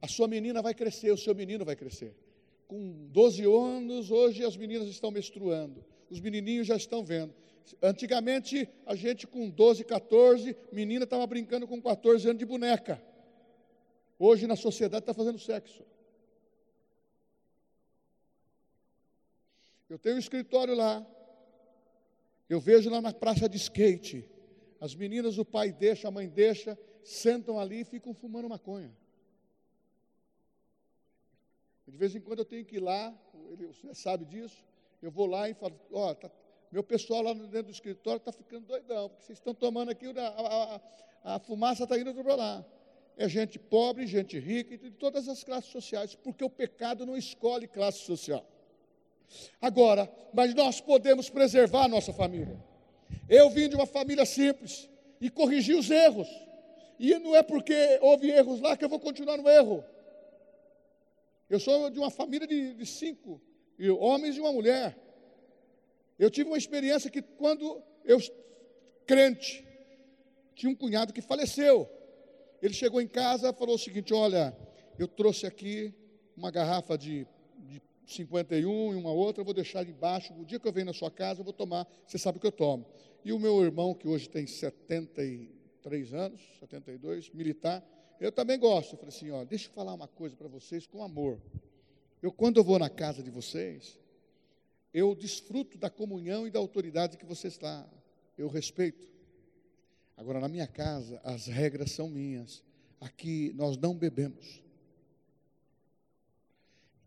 a 0.00 0.08
sua 0.08 0.26
menina 0.26 0.62
vai 0.62 0.74
crescer, 0.74 1.12
o 1.12 1.18
seu 1.18 1.34
menino 1.34 1.62
vai 1.62 1.76
crescer. 1.76 2.14
Com 2.66 3.08
12 3.10 3.44
anos, 3.44 4.10
hoje 4.10 4.42
as 4.42 4.56
meninas 4.56 4.88
estão 4.88 5.10
menstruando, 5.10 5.84
os 6.08 6.18
menininhos 6.18 6.66
já 6.66 6.76
estão 6.76 7.04
vendo. 7.04 7.34
Antigamente, 7.82 8.66
a 8.86 8.94
gente 8.94 9.26
com 9.26 9.50
12, 9.50 9.84
14, 9.84 10.56
menina 10.72 11.04
estava 11.04 11.26
brincando 11.26 11.68
com 11.68 11.80
14 11.80 12.26
anos 12.26 12.38
de 12.38 12.46
boneca. 12.46 13.02
Hoje 14.18 14.46
na 14.46 14.56
sociedade 14.56 15.02
está 15.02 15.12
fazendo 15.12 15.38
sexo. 15.38 15.84
Eu 19.90 19.98
tenho 19.98 20.16
um 20.16 20.18
escritório 20.18 20.74
lá. 20.74 21.06
Eu 22.52 22.60
vejo 22.60 22.90
lá 22.90 23.00
na 23.00 23.14
praça 23.14 23.48
de 23.48 23.56
skate. 23.56 24.28
As 24.78 24.94
meninas, 24.94 25.38
o 25.38 25.44
pai 25.44 25.72
deixa, 25.72 26.08
a 26.08 26.10
mãe 26.10 26.28
deixa, 26.28 26.78
sentam 27.02 27.58
ali 27.58 27.80
e 27.80 27.84
ficam 27.84 28.12
fumando 28.12 28.46
maconha. 28.46 28.94
De 31.88 31.96
vez 31.96 32.14
em 32.14 32.20
quando 32.20 32.40
eu 32.40 32.44
tenho 32.44 32.62
que 32.62 32.76
ir 32.76 32.80
lá, 32.80 33.18
ele, 33.52 33.70
sabe 33.94 34.26
disso, 34.26 34.62
eu 35.00 35.10
vou 35.10 35.24
lá 35.24 35.48
e 35.48 35.54
falo, 35.54 35.80
ó, 35.90 36.10
oh, 36.10 36.14
tá, 36.14 36.30
meu 36.70 36.84
pessoal 36.84 37.22
lá 37.22 37.32
dentro 37.32 37.62
do 37.62 37.70
escritório 37.70 38.18
está 38.18 38.32
ficando 38.32 38.66
doidão, 38.66 39.08
porque 39.08 39.24
vocês 39.24 39.38
estão 39.38 39.54
tomando 39.54 39.90
aqui, 39.90 40.04
a, 40.08 40.80
a, 41.24 41.36
a 41.36 41.38
fumaça 41.38 41.84
está 41.84 41.98
indo 41.98 42.12
para 42.14 42.34
lá. 42.34 42.66
É 43.16 43.26
gente 43.30 43.58
pobre, 43.58 44.06
gente 44.06 44.38
rica, 44.38 44.76
de 44.76 44.90
todas 44.90 45.26
as 45.26 45.42
classes 45.42 45.70
sociais, 45.70 46.14
porque 46.14 46.44
o 46.44 46.50
pecado 46.50 47.06
não 47.06 47.16
escolhe 47.16 47.66
classe 47.66 48.00
social. 48.00 48.46
Agora, 49.60 50.10
mas 50.32 50.54
nós 50.54 50.80
podemos 50.80 51.28
preservar 51.28 51.84
a 51.84 51.88
nossa 51.88 52.12
família. 52.12 52.58
Eu 53.28 53.50
vim 53.50 53.68
de 53.68 53.76
uma 53.76 53.86
família 53.86 54.24
simples 54.24 54.88
e 55.20 55.30
corrigi 55.30 55.74
os 55.74 55.90
erros. 55.90 56.28
E 56.98 57.18
não 57.18 57.34
é 57.34 57.42
porque 57.42 57.98
houve 58.00 58.30
erros 58.30 58.60
lá 58.60 58.76
que 58.76 58.84
eu 58.84 58.88
vou 58.88 59.00
continuar 59.00 59.36
no 59.36 59.48
erro. 59.48 59.84
Eu 61.48 61.60
sou 61.60 61.90
de 61.90 61.98
uma 61.98 62.10
família 62.10 62.46
de, 62.46 62.74
de 62.74 62.86
cinco 62.86 63.40
homens 63.98 64.36
e 64.36 64.40
uma 64.40 64.52
mulher. 64.52 64.96
Eu 66.18 66.30
tive 66.30 66.48
uma 66.48 66.58
experiência 66.58 67.10
que 67.10 67.20
quando 67.20 67.82
eu, 68.04 68.18
crente, 69.06 69.66
tinha 70.54 70.70
um 70.70 70.74
cunhado 70.74 71.12
que 71.12 71.20
faleceu. 71.20 71.88
Ele 72.60 72.74
chegou 72.74 73.00
em 73.00 73.08
casa 73.08 73.50
e 73.50 73.52
falou 73.52 73.74
o 73.74 73.78
seguinte: 73.78 74.14
Olha, 74.14 74.56
eu 74.98 75.08
trouxe 75.08 75.46
aqui 75.46 75.92
uma 76.36 76.50
garrafa 76.50 76.96
de 76.96 77.26
51 78.14 78.92
e 78.92 78.96
uma 78.96 79.12
outra, 79.12 79.40
eu 79.40 79.44
vou 79.44 79.54
deixar 79.54 79.86
embaixo. 79.88 80.32
O 80.34 80.44
dia 80.44 80.58
que 80.58 80.66
eu 80.66 80.72
venho 80.72 80.86
na 80.86 80.92
sua 80.92 81.10
casa, 81.10 81.40
eu 81.40 81.44
vou 81.44 81.52
tomar. 81.52 81.86
Você 82.06 82.18
sabe 82.18 82.38
o 82.38 82.40
que 82.40 82.46
eu 82.46 82.52
tomo. 82.52 82.86
E 83.24 83.32
o 83.32 83.38
meu 83.38 83.62
irmão, 83.62 83.94
que 83.94 84.08
hoje 84.08 84.28
tem 84.28 84.46
73 84.46 86.14
anos, 86.14 86.40
72, 86.60 87.30
militar, 87.30 87.84
eu 88.20 88.30
também 88.30 88.58
gosto. 88.58 88.94
Eu 88.94 88.98
falei 88.98 89.14
assim: 89.14 89.30
ó, 89.30 89.44
deixa 89.44 89.68
eu 89.68 89.72
falar 89.72 89.94
uma 89.94 90.08
coisa 90.08 90.36
para 90.36 90.48
vocês 90.48 90.86
com 90.86 91.02
amor. 91.02 91.40
Eu, 92.22 92.30
quando 92.30 92.58
eu 92.58 92.64
vou 92.64 92.78
na 92.78 92.88
casa 92.88 93.22
de 93.22 93.30
vocês, 93.30 93.98
eu 94.94 95.14
desfruto 95.14 95.76
da 95.76 95.90
comunhão 95.90 96.46
e 96.46 96.50
da 96.50 96.58
autoridade 96.58 97.16
que 97.16 97.26
vocês 97.26 97.54
está. 97.54 97.88
Eu 98.38 98.48
respeito. 98.48 99.08
Agora, 100.16 100.38
na 100.38 100.48
minha 100.48 100.66
casa, 100.66 101.20
as 101.24 101.46
regras 101.46 101.90
são 101.90 102.08
minhas. 102.08 102.62
Aqui 103.00 103.52
nós 103.56 103.76
não 103.76 103.96
bebemos. 103.96 104.61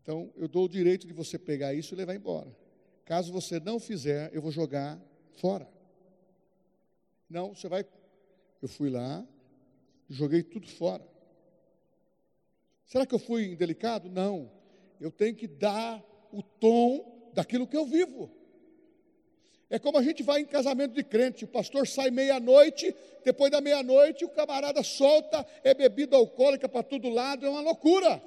Então, 0.06 0.32
eu 0.38 0.48
dou 0.48 0.66
o 0.66 0.70
direito 0.70 1.08
de 1.08 1.14
você 1.14 1.36
pegar 1.36 1.74
isso 1.74 1.96
e 1.96 1.98
levar 1.98 2.14
embora. 2.14 2.56
Caso 3.06 3.34
você 3.34 3.60
não 3.60 3.80
fizer, 3.80 4.30
eu 4.32 4.40
vou 4.40 4.52
jogar 4.52 5.02
fora. 5.38 5.68
Não, 7.28 7.56
você 7.56 7.68
vai. 7.68 7.84
Eu 8.62 8.68
fui 8.68 8.92
lá, 8.92 9.26
joguei 10.08 10.44
tudo 10.44 10.68
fora. 10.68 11.04
Será 12.86 13.04
que 13.04 13.16
eu 13.16 13.20
fui 13.20 13.46
indelicado? 13.46 14.08
Não. 14.08 14.52
Eu 15.02 15.10
tenho 15.10 15.34
que 15.34 15.48
dar 15.48 16.06
o 16.32 16.44
tom 16.44 17.32
daquilo 17.34 17.66
que 17.66 17.76
eu 17.76 17.88
vivo. 17.88 18.30
É 19.72 19.80
como 19.80 19.98
a 19.98 20.04
gente 20.04 20.22
vai 20.22 20.42
em 20.42 20.46
casamento 20.46 20.94
de 20.94 21.04
crente, 21.04 21.46
o 21.46 21.48
pastor 21.48 21.88
sai 21.88 22.12
meia-noite, 22.12 22.96
depois 23.24 23.52
da 23.52 23.60
meia-noite 23.60 24.24
o 24.24 24.30
camarada 24.30 24.84
solta, 24.84 25.44
é 25.64 25.74
bebida 25.74 26.16
alcoólica 26.16 26.70
para 26.70 26.84
todo 26.84 27.10
lado, 27.10 27.44
é 27.44 27.50
uma 27.50 27.62
loucura. 27.62 28.22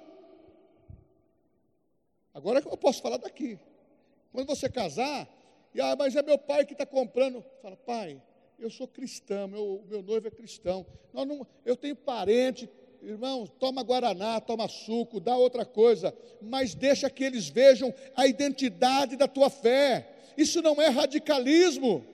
Agora 2.38 2.60
eu 2.60 2.76
posso 2.76 3.02
falar 3.02 3.16
daqui. 3.16 3.58
Quando 4.32 4.46
você 4.46 4.68
casar, 4.68 5.28
e, 5.74 5.80
ah, 5.80 5.96
mas 5.98 6.14
é 6.14 6.22
meu 6.22 6.38
pai 6.38 6.64
que 6.64 6.72
está 6.72 6.86
comprando. 6.86 7.44
Fala, 7.60 7.76
pai, 7.76 8.22
eu 8.60 8.70
sou 8.70 8.86
cristão, 8.86 9.48
meu, 9.48 9.84
meu 9.88 10.02
noivo 10.02 10.28
é 10.28 10.30
cristão. 10.30 10.86
Não, 11.12 11.44
eu 11.64 11.76
tenho 11.76 11.96
parente, 11.96 12.70
irmão, 13.02 13.44
toma 13.44 13.82
guaraná, 13.82 14.40
toma 14.40 14.68
suco, 14.68 15.18
dá 15.18 15.36
outra 15.36 15.64
coisa, 15.64 16.16
mas 16.40 16.76
deixa 16.76 17.10
que 17.10 17.24
eles 17.24 17.48
vejam 17.48 17.92
a 18.14 18.24
identidade 18.28 19.16
da 19.16 19.26
tua 19.26 19.50
fé. 19.50 20.08
Isso 20.36 20.62
não 20.62 20.80
é 20.80 20.86
radicalismo. 20.86 22.06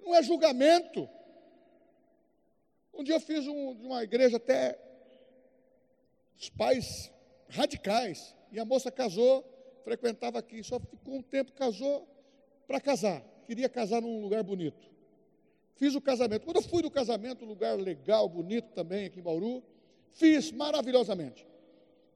Não 0.00 0.14
é 0.14 0.22
julgamento. 0.22 1.08
Um 2.92 3.02
dia 3.02 3.14
eu 3.14 3.20
fiz 3.20 3.46
um, 3.46 3.70
uma 3.70 4.04
igreja 4.04 4.36
até 4.36 4.78
os 6.38 6.48
pais 6.50 7.12
radicais. 7.48 8.34
E 8.50 8.58
a 8.58 8.64
moça 8.64 8.90
casou, 8.90 9.44
frequentava 9.82 10.38
aqui, 10.38 10.62
só 10.62 10.78
ficou 10.78 11.14
um 11.14 11.22
tempo, 11.22 11.52
casou 11.52 12.08
para 12.66 12.80
casar. 12.80 13.22
Queria 13.46 13.68
casar 13.68 14.00
num 14.00 14.20
lugar 14.20 14.42
bonito. 14.42 14.90
Fiz 15.76 15.94
o 15.94 16.00
casamento. 16.00 16.44
Quando 16.44 16.56
eu 16.56 16.62
fui 16.62 16.82
do 16.82 16.90
casamento, 16.90 17.44
um 17.44 17.48
lugar 17.48 17.76
legal, 17.76 18.28
bonito 18.28 18.68
também, 18.72 19.06
aqui 19.06 19.20
em 19.20 19.22
Bauru, 19.22 19.62
fiz 20.12 20.52
maravilhosamente. 20.52 21.46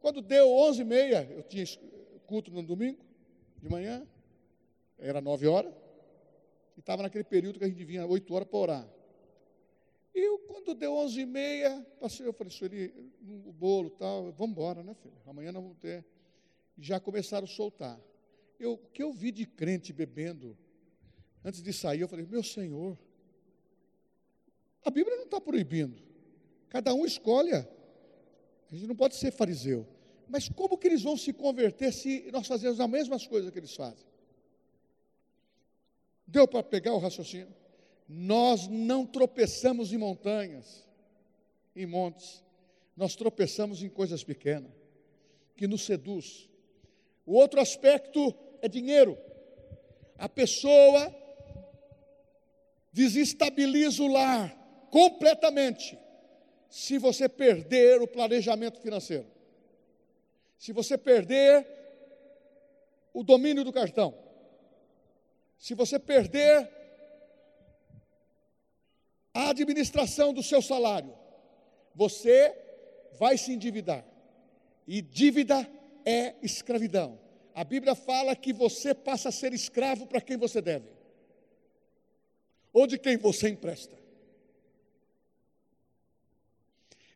Quando 0.00 0.22
deu 0.22 0.48
onze 0.50 0.82
e 0.82 0.84
meia, 0.84 1.28
eu 1.30 1.42
tinha 1.42 1.64
culto 2.26 2.50
no 2.52 2.62
domingo, 2.62 2.98
de 3.60 3.68
manhã, 3.68 4.06
era 4.98 5.20
nove 5.20 5.46
horas, 5.46 5.72
e 6.76 6.80
estava 6.80 7.02
naquele 7.02 7.24
período 7.24 7.58
que 7.58 7.64
a 7.64 7.68
gente 7.68 7.84
vinha 7.84 8.06
oito 8.06 8.32
horas 8.32 8.48
para 8.48 8.58
orar. 8.58 8.88
E 10.18 10.20
eu, 10.20 10.36
quando 10.40 10.74
deu 10.74 10.94
onze 10.94 11.20
e 11.20 11.26
meia, 11.26 11.80
passei, 12.00 12.26
eu 12.26 12.32
falei, 12.32 12.52
Sueli, 12.52 12.92
o 13.46 13.52
bolo 13.52 13.88
tal, 13.88 14.32
vamos 14.32 14.50
embora, 14.50 14.82
né, 14.82 14.92
filho? 14.94 15.14
Amanhã 15.24 15.52
nós 15.52 15.62
vamos 15.62 15.78
ter. 15.78 16.04
Já 16.76 16.98
começaram 16.98 17.44
a 17.44 17.46
soltar. 17.46 18.00
Eu, 18.58 18.72
o 18.72 18.78
que 18.78 19.00
eu 19.00 19.12
vi 19.12 19.30
de 19.30 19.46
crente 19.46 19.92
bebendo, 19.92 20.58
antes 21.44 21.62
de 21.62 21.72
sair, 21.72 22.00
eu 22.00 22.08
falei, 22.08 22.26
meu 22.26 22.42
Senhor, 22.42 22.98
a 24.84 24.90
Bíblia 24.90 25.14
não 25.14 25.22
está 25.22 25.40
proibindo. 25.40 26.02
Cada 26.68 26.92
um 26.92 27.06
escolhe. 27.06 27.52
A 27.52 27.64
gente 28.72 28.88
não 28.88 28.96
pode 28.96 29.14
ser 29.14 29.30
fariseu. 29.30 29.86
Mas 30.28 30.48
como 30.48 30.76
que 30.76 30.88
eles 30.88 31.02
vão 31.02 31.16
se 31.16 31.32
converter 31.32 31.92
se 31.92 32.28
nós 32.32 32.44
fazemos 32.44 32.80
as 32.80 32.90
mesmas 32.90 33.24
coisas 33.24 33.52
que 33.52 33.58
eles 33.60 33.72
fazem? 33.72 34.04
Deu 36.26 36.48
para 36.48 36.64
pegar 36.64 36.92
o 36.92 36.98
raciocínio? 36.98 37.54
Nós 38.08 38.66
não 38.66 39.04
tropeçamos 39.04 39.92
em 39.92 39.98
montanhas, 39.98 40.86
em 41.76 41.84
montes. 41.84 42.42
Nós 42.96 43.14
tropeçamos 43.14 43.82
em 43.82 43.88
coisas 43.88 44.24
pequenas, 44.24 44.72
que 45.54 45.66
nos 45.66 45.82
seduz. 45.82 46.48
O 47.26 47.34
outro 47.34 47.60
aspecto 47.60 48.34
é 48.62 48.68
dinheiro. 48.68 49.18
A 50.16 50.28
pessoa 50.28 51.14
desestabiliza 52.92 54.02
o 54.02 54.08
lar 54.08 54.56
completamente 54.90 55.98
se 56.68 56.98
você 56.98 57.28
perder 57.28 58.00
o 58.00 58.08
planejamento 58.08 58.80
financeiro. 58.80 59.26
Se 60.56 60.72
você 60.72 60.96
perder 60.96 61.66
o 63.12 63.22
domínio 63.22 63.64
do 63.64 63.72
cartão. 63.72 64.14
Se 65.56 65.74
você 65.74 65.98
perder 65.98 66.77
a 69.38 69.50
administração 69.50 70.34
do 70.34 70.42
seu 70.42 70.60
salário, 70.60 71.14
você 71.94 72.52
vai 73.20 73.38
se 73.38 73.52
endividar. 73.52 74.04
E 74.84 75.00
dívida 75.00 75.64
é 76.04 76.34
escravidão. 76.42 77.20
A 77.54 77.62
Bíblia 77.62 77.94
fala 77.94 78.34
que 78.34 78.52
você 78.52 78.92
passa 78.92 79.28
a 79.28 79.32
ser 79.32 79.52
escravo 79.52 80.08
para 80.08 80.20
quem 80.20 80.36
você 80.36 80.60
deve, 80.60 80.88
ou 82.72 82.84
de 82.84 82.98
quem 82.98 83.16
você 83.16 83.48
empresta. 83.48 83.96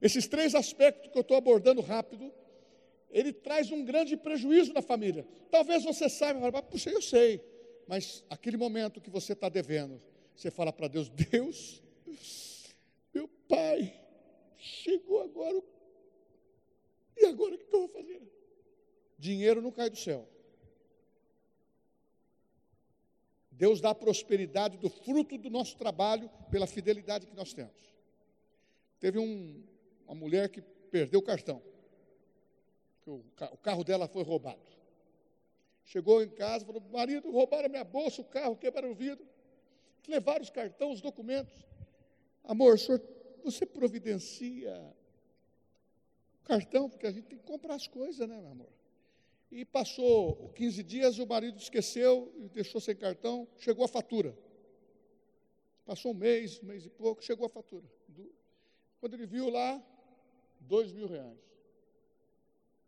Esses 0.01 0.29
três 0.29 0.55
aspectos 0.55 1.11
que 1.11 1.19
eu 1.19 1.23
estou 1.23 1.37
abordando 1.37 1.81
rápido, 1.81 2.33
ele 3.11 3.33
traz 3.33 3.73
um 3.73 3.85
grande 3.85 4.17
prejuízo 4.17 4.73
na 4.73 4.81
família. 4.81 5.27
Talvez 5.51 5.83
você 5.83 6.09
saiba, 6.09 6.63
puxa, 6.63 6.89
eu 6.89 7.03
sei, 7.03 7.45
mas 7.89 8.25
aquele 8.31 8.57
momento 8.57 9.01
que 9.01 9.11
você 9.11 9.33
está 9.33 9.49
devendo, 9.49 10.01
você 10.37 10.53
fala 10.53 10.73
para 10.73 10.87
Deus: 10.87 11.09
Deus, 11.09 11.83
meu 13.13 13.29
pai, 13.49 14.01
chegou 14.57 15.23
agora, 15.23 15.63
e 17.17 17.27
agora 17.27 17.55
o 17.55 17.59
que 17.59 17.65
eu 17.65 17.81
vou 17.81 17.89
fazer? 17.89 18.23
Dinheiro 19.19 19.61
não 19.61 19.71
cai 19.71 19.89
do 19.89 19.97
céu. 19.97 20.29
Deus 23.51 23.81
dá 23.81 23.95
prosperidade 23.95 24.77
do 24.79 24.89
fruto 24.89 25.39
do 25.39 25.49
nosso 25.49 25.77
trabalho 25.77 26.29
pela 26.51 26.67
fidelidade 26.67 27.27
que 27.27 27.37
nós 27.37 27.53
temos. 27.53 27.95
Teve 28.99 29.19
um, 29.19 29.63
uma 30.07 30.15
mulher 30.15 30.49
que 30.49 30.61
perdeu 30.61 31.21
o 31.21 31.23
cartão. 31.23 31.63
O 33.07 33.57
carro 33.59 33.85
dela 33.85 34.09
foi 34.09 34.23
roubado. 34.23 34.61
Chegou 35.85 36.23
em 36.23 36.29
casa, 36.31 36.65
falou: 36.65 36.81
marido, 36.93 37.31
roubaram 37.31 37.67
a 37.67 37.69
minha 37.69 37.85
bolsa, 37.85 38.21
o 38.21 38.25
carro, 38.25 38.57
quebraram 38.57 38.93
o 38.93 38.95
vidro. 38.95 39.27
Levaram 40.09 40.43
os 40.43 40.51
cartões, 40.51 40.95
os 40.95 41.01
documentos. 41.01 41.55
Amor, 42.45 42.79
senhor, 42.79 43.01
você 43.45 43.65
providencia 43.65 44.75
o 46.41 46.45
cartão, 46.45 46.89
porque 46.89 47.07
a 47.07 47.13
gente 47.13 47.27
tem 47.27 47.39
que 47.39 47.45
comprar 47.45 47.75
as 47.75 47.87
coisas, 47.87 48.29
né, 48.29 48.37
meu 48.37 48.51
amor? 48.51 48.73
E 49.51 49.65
passou 49.65 50.51
15 50.55 50.83
dias, 50.83 51.19
o 51.19 51.27
marido 51.27 51.59
esqueceu 51.59 52.33
e 52.37 52.49
deixou 52.49 52.81
sem 52.81 52.97
cartão, 52.97 53.47
chegou 53.59 53.85
a 53.85 53.89
fatura. 53.89 54.37
Passou 55.85 56.13
um 56.13 56.15
mês, 56.15 56.61
um 56.63 56.67
mês 56.67 56.87
e 56.87 56.91
pouco, 56.91 57.23
chegou 57.23 57.47
a 57.47 57.51
fatura. 57.51 57.85
Quando 59.01 59.15
ele 59.15 59.27
viu 59.27 59.51
lá, 59.51 59.83
dois 60.61 60.93
mil 60.93 61.07
reais. 61.07 61.39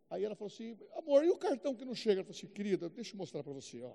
Aí 0.08 0.24
ela 0.24 0.34
falou 0.34 0.52
assim, 0.52 0.76
amor, 0.96 1.24
e 1.24 1.30
o 1.30 1.36
cartão 1.36 1.74
que 1.74 1.84
não 1.84 1.94
chega? 1.94 2.20
Ela 2.20 2.24
falou 2.24 2.36
assim, 2.36 2.46
querida, 2.46 2.88
deixa 2.88 3.14
eu 3.14 3.18
mostrar 3.18 3.42
para 3.42 3.52
você, 3.52 3.82
ó. 3.82 3.92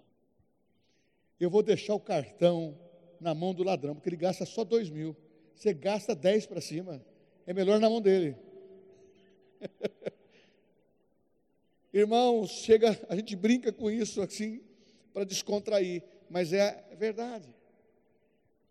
Eu 1.39 1.49
vou 1.49 1.63
deixar 1.63 1.93
o 1.93 1.99
cartão 1.99 2.77
na 3.19 3.33
mão 3.33 3.53
do 3.53 3.63
ladrão, 3.63 3.95
porque 3.95 4.09
ele 4.09 4.17
gasta 4.17 4.45
só 4.45 4.63
dois 4.63 4.89
mil. 4.89 5.15
Você 5.59 5.73
gasta 5.73 6.15
dez 6.15 6.45
para 6.45 6.61
cima. 6.61 7.05
É 7.45 7.53
melhor 7.53 7.81
na 7.81 7.89
mão 7.89 7.99
dele. 7.99 8.37
Irmãos, 11.91 12.49
chega, 12.49 12.97
a 13.09 13.15
gente 13.15 13.35
brinca 13.35 13.69
com 13.73 13.91
isso 13.91 14.21
assim, 14.21 14.61
para 15.13 15.25
descontrair, 15.25 16.01
mas 16.29 16.53
é 16.53 16.81
verdade. 16.97 17.53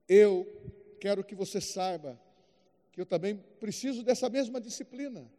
Eu 0.09 0.47
quero 0.99 1.22
que 1.22 1.34
você 1.34 1.61
saiba 1.61 2.18
que 2.91 3.03
eu 3.03 3.05
também 3.05 3.36
preciso 3.61 4.03
dessa 4.03 4.30
mesma 4.30 4.59
disciplina 4.59 5.30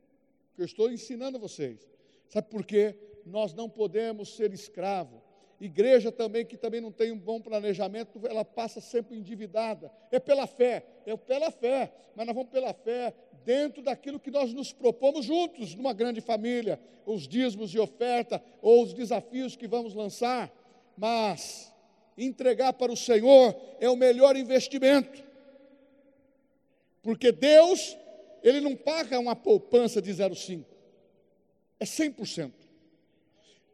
que 0.53 0.61
eu 0.61 0.65
estou 0.65 0.91
ensinando 0.91 1.37
a 1.37 1.39
vocês. 1.39 1.89
Sabe 2.27 2.47
por 2.47 2.63
quê? 2.63 2.95
Nós 3.25 3.55
não 3.55 3.67
podemos 3.67 4.35
ser 4.35 4.53
escravo. 4.53 5.18
Igreja 5.59 6.11
também 6.11 6.45
que 6.45 6.55
também 6.55 6.79
não 6.79 6.91
tem 6.91 7.11
um 7.11 7.17
bom 7.17 7.41
planejamento, 7.41 8.19
ela 8.25 8.45
passa 8.45 8.79
sempre 8.79 9.17
endividada. 9.17 9.91
É 10.09 10.19
pela 10.19 10.47
fé, 10.47 10.85
é 11.05 11.15
pela 11.17 11.51
fé, 11.51 11.91
mas 12.15 12.25
nós 12.25 12.35
vamos 12.35 12.49
pela 12.49 12.73
fé 12.73 13.13
dentro 13.43 13.81
daquilo 13.81 14.19
que 14.19 14.31
nós 14.31 14.53
nos 14.53 14.71
propomos 14.71 15.25
juntos, 15.25 15.75
numa 15.75 15.91
grande 15.91 16.21
família, 16.21 16.79
os 17.05 17.27
dízimos 17.27 17.71
de 17.71 17.79
oferta 17.79 18.41
ou 18.61 18.83
os 18.83 18.93
desafios 18.93 19.55
que 19.55 19.67
vamos 19.67 19.93
lançar. 19.93 20.49
Mas 20.95 21.73
entregar 22.17 22.73
para 22.73 22.91
o 22.91 22.97
Senhor 22.97 23.55
é 23.79 23.89
o 23.89 23.95
melhor 23.95 24.37
investimento. 24.37 25.23
Porque 27.01 27.31
Deus, 27.31 27.97
Ele 28.43 28.61
não 28.61 28.75
paga 28.75 29.19
uma 29.19 29.35
poupança 29.35 30.01
de 30.01 30.11
0,5, 30.11 30.63
é 31.79 31.85
100%. 31.85 32.58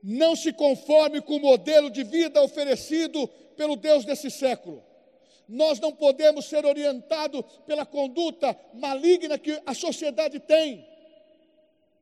Não 0.08 0.36
se 0.36 0.54
conforme 0.54 1.20
com 1.20 1.38
o 1.38 1.40
modelo 1.40 1.90
de 1.90 2.04
vida 2.04 2.40
oferecido 2.44 3.28
pelo 3.58 3.76
Deus 3.76 4.06
desse 4.06 4.30
século. 4.30 4.84
Nós 5.50 5.80
não 5.80 5.92
podemos 5.92 6.46
ser 6.46 6.64
orientados 6.64 7.44
pela 7.66 7.88
conduta 7.88 8.56
maligna 8.72 9.36
que 9.40 9.60
a 9.66 9.74
sociedade 9.74 10.40
tem, 10.40 10.88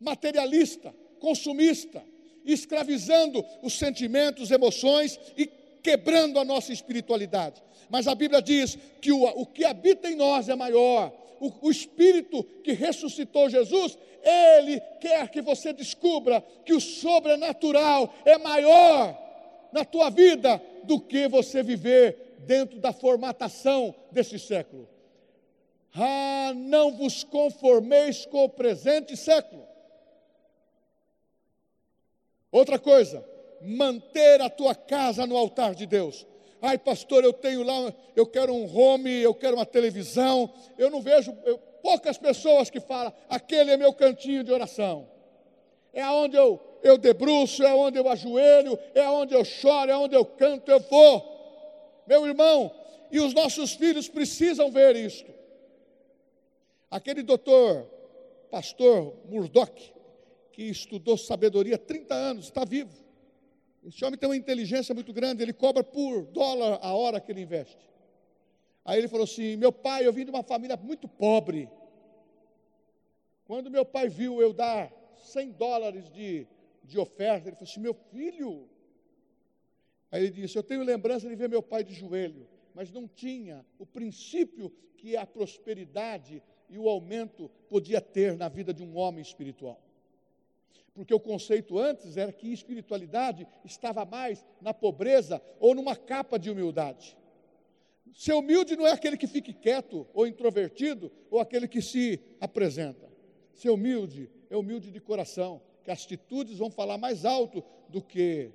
materialista, 0.01 0.93
consumista, 1.21 2.03
escravizando 2.43 3.41
os 3.61 3.79
sentimentos, 3.79 4.51
emoções 4.51 5.17
e 5.37 5.45
quebrando 5.81 6.39
a 6.39 6.43
nossa 6.43 6.73
espiritualidade. 6.73 7.63
Mas 7.89 8.05
a 8.05 8.13
Bíblia 8.13 8.41
diz 8.41 8.77
que 8.99 9.13
o, 9.13 9.23
o 9.23 9.45
que 9.45 9.63
habita 9.63 10.09
em 10.09 10.15
nós 10.15 10.49
é 10.49 10.55
maior. 10.55 11.13
O, 11.39 11.67
o 11.67 11.71
Espírito 11.71 12.43
que 12.63 12.73
ressuscitou 12.73 13.49
Jesus, 13.49 13.97
ele 14.23 14.79
quer 15.01 15.29
que 15.29 15.41
você 15.41 15.73
descubra 15.73 16.41
que 16.65 16.73
o 16.73 16.81
sobrenatural 16.81 18.13
é 18.25 18.37
maior 18.37 19.17
na 19.71 19.83
tua 19.83 20.09
vida 20.09 20.61
do 20.83 20.99
que 20.99 21.27
você 21.27 21.63
viver 21.63 22.35
dentro 22.39 22.79
da 22.79 22.93
formatação 22.93 23.93
desse 24.11 24.37
século. 24.37 24.87
Ah, 25.95 26.53
não 26.55 26.91
vos 26.95 27.23
conformeis 27.23 28.25
com 28.25 28.45
o 28.45 28.49
presente 28.49 29.15
século. 29.15 29.63
Outra 32.51 32.77
coisa, 32.77 33.27
manter 33.61 34.41
a 34.41 34.49
tua 34.49 34.75
casa 34.75 35.25
no 35.25 35.35
altar 35.37 35.73
de 35.73 35.85
Deus. 35.85 36.25
Ai, 36.65 36.77
pastor, 36.77 37.25
eu 37.25 37.33
tenho 37.33 37.61
lá, 37.61 37.93
eu 38.15 38.25
quero 38.25 38.53
um 38.53 38.73
home, 38.73 39.11
eu 39.11 39.35
quero 39.35 39.57
uma 39.57 39.65
televisão. 39.65 40.49
Eu 40.77 40.89
não 40.89 41.01
vejo 41.01 41.37
eu, 41.43 41.57
poucas 41.57 42.17
pessoas 42.17 42.69
que 42.69 42.79
falam, 42.79 43.11
aquele 43.27 43.71
é 43.71 43.75
meu 43.75 43.91
cantinho 43.91 44.45
de 44.45 44.49
oração. 44.49 45.05
É 45.91 46.07
onde 46.07 46.37
eu, 46.37 46.57
eu 46.81 46.97
debruço, 46.97 47.61
é 47.63 47.75
onde 47.75 47.99
eu 47.99 48.07
ajoelho, 48.07 48.79
é 48.95 49.09
onde 49.09 49.33
eu 49.33 49.43
choro, 49.43 49.91
é 49.91 49.97
onde 49.97 50.15
eu 50.15 50.23
canto, 50.23 50.71
eu 50.71 50.79
vou. 50.79 52.01
Meu 52.07 52.25
irmão, 52.25 52.73
e 53.11 53.19
os 53.19 53.33
nossos 53.33 53.73
filhos 53.73 54.07
precisam 54.07 54.71
ver 54.71 54.95
isto. 54.95 55.29
Aquele 56.89 57.23
doutor, 57.23 57.85
pastor 58.49 59.13
Murdoch, 59.25 59.93
que 60.53 60.63
estudou 60.63 61.17
sabedoria 61.17 61.77
30 61.77 62.15
anos, 62.15 62.45
está 62.45 62.63
vivo. 62.63 63.02
Esse 63.85 64.03
homem 64.05 64.17
tem 64.17 64.29
uma 64.29 64.37
inteligência 64.37 64.95
muito 64.95 65.11
grande, 65.11 65.43
ele 65.43 65.51
cobra 65.51 65.83
por 65.83 66.25
dólar 66.27 66.79
a 66.81 66.93
hora 66.93 67.19
que 67.19 67.31
ele 67.31 67.41
investe. 67.41 67.89
Aí 68.85 68.97
ele 68.97 69.09
falou 69.09 69.25
assim: 69.25 69.57
Meu 69.57 69.71
pai, 69.71 70.07
eu 70.07 70.13
vim 70.13 70.23
de 70.23 70.31
uma 70.31 70.43
família 70.43 70.77
muito 70.77 71.07
pobre. 71.07 71.69
Quando 73.45 73.69
meu 73.69 73.85
pai 73.85 74.07
viu 74.07 74.41
eu 74.41 74.53
dar 74.53 74.91
100 75.17 75.51
dólares 75.51 76.09
de, 76.09 76.47
de 76.83 76.97
oferta, 76.97 77.49
ele 77.49 77.55
falou 77.57 77.69
assim: 77.69 77.81
Meu 77.81 77.93
filho. 77.93 78.69
Aí 80.09 80.23
ele 80.23 80.31
disse: 80.31 80.57
Eu 80.57 80.63
tenho 80.63 80.83
lembrança 80.83 81.27
de 81.27 81.35
ver 81.35 81.49
meu 81.49 81.61
pai 81.61 81.83
de 81.83 81.93
joelho, 81.93 82.47
mas 82.73 82.89
não 82.91 83.05
tinha 83.05 83.65
o 83.77 83.85
princípio 83.85 84.71
que 84.95 85.17
a 85.17 85.25
prosperidade 85.25 86.41
e 86.69 86.79
o 86.79 86.87
aumento 86.87 87.49
podia 87.69 87.99
ter 87.99 88.37
na 88.37 88.47
vida 88.47 88.73
de 88.73 88.81
um 88.81 88.95
homem 88.95 89.21
espiritual 89.21 89.81
porque 90.93 91.13
o 91.13 91.19
conceito 91.19 91.77
antes 91.79 92.17
era 92.17 92.31
que 92.31 92.53
espiritualidade 92.53 93.47
estava 93.65 94.05
mais 94.05 94.45
na 94.61 94.73
pobreza 94.73 95.41
ou 95.59 95.73
numa 95.73 95.95
capa 95.95 96.37
de 96.37 96.51
humildade. 96.51 97.17
Ser 98.13 98.33
humilde 98.33 98.75
não 98.75 98.85
é 98.85 98.91
aquele 98.91 99.17
que 99.17 99.25
fique 99.25 99.53
quieto 99.53 100.07
ou 100.13 100.27
introvertido 100.27 101.11
ou 101.31 101.39
aquele 101.39 101.67
que 101.67 101.81
se 101.81 102.19
apresenta. 102.39 103.11
Ser 103.53 103.69
humilde 103.69 104.29
é 104.49 104.55
humilde 104.55 104.91
de 104.91 104.99
coração, 104.99 105.61
que 105.83 105.89
as 105.89 106.03
atitudes 106.03 106.57
vão 106.57 106.69
falar 106.69 106.97
mais 106.97 107.25
alto 107.25 107.63
do 107.89 108.01
que 108.01 108.51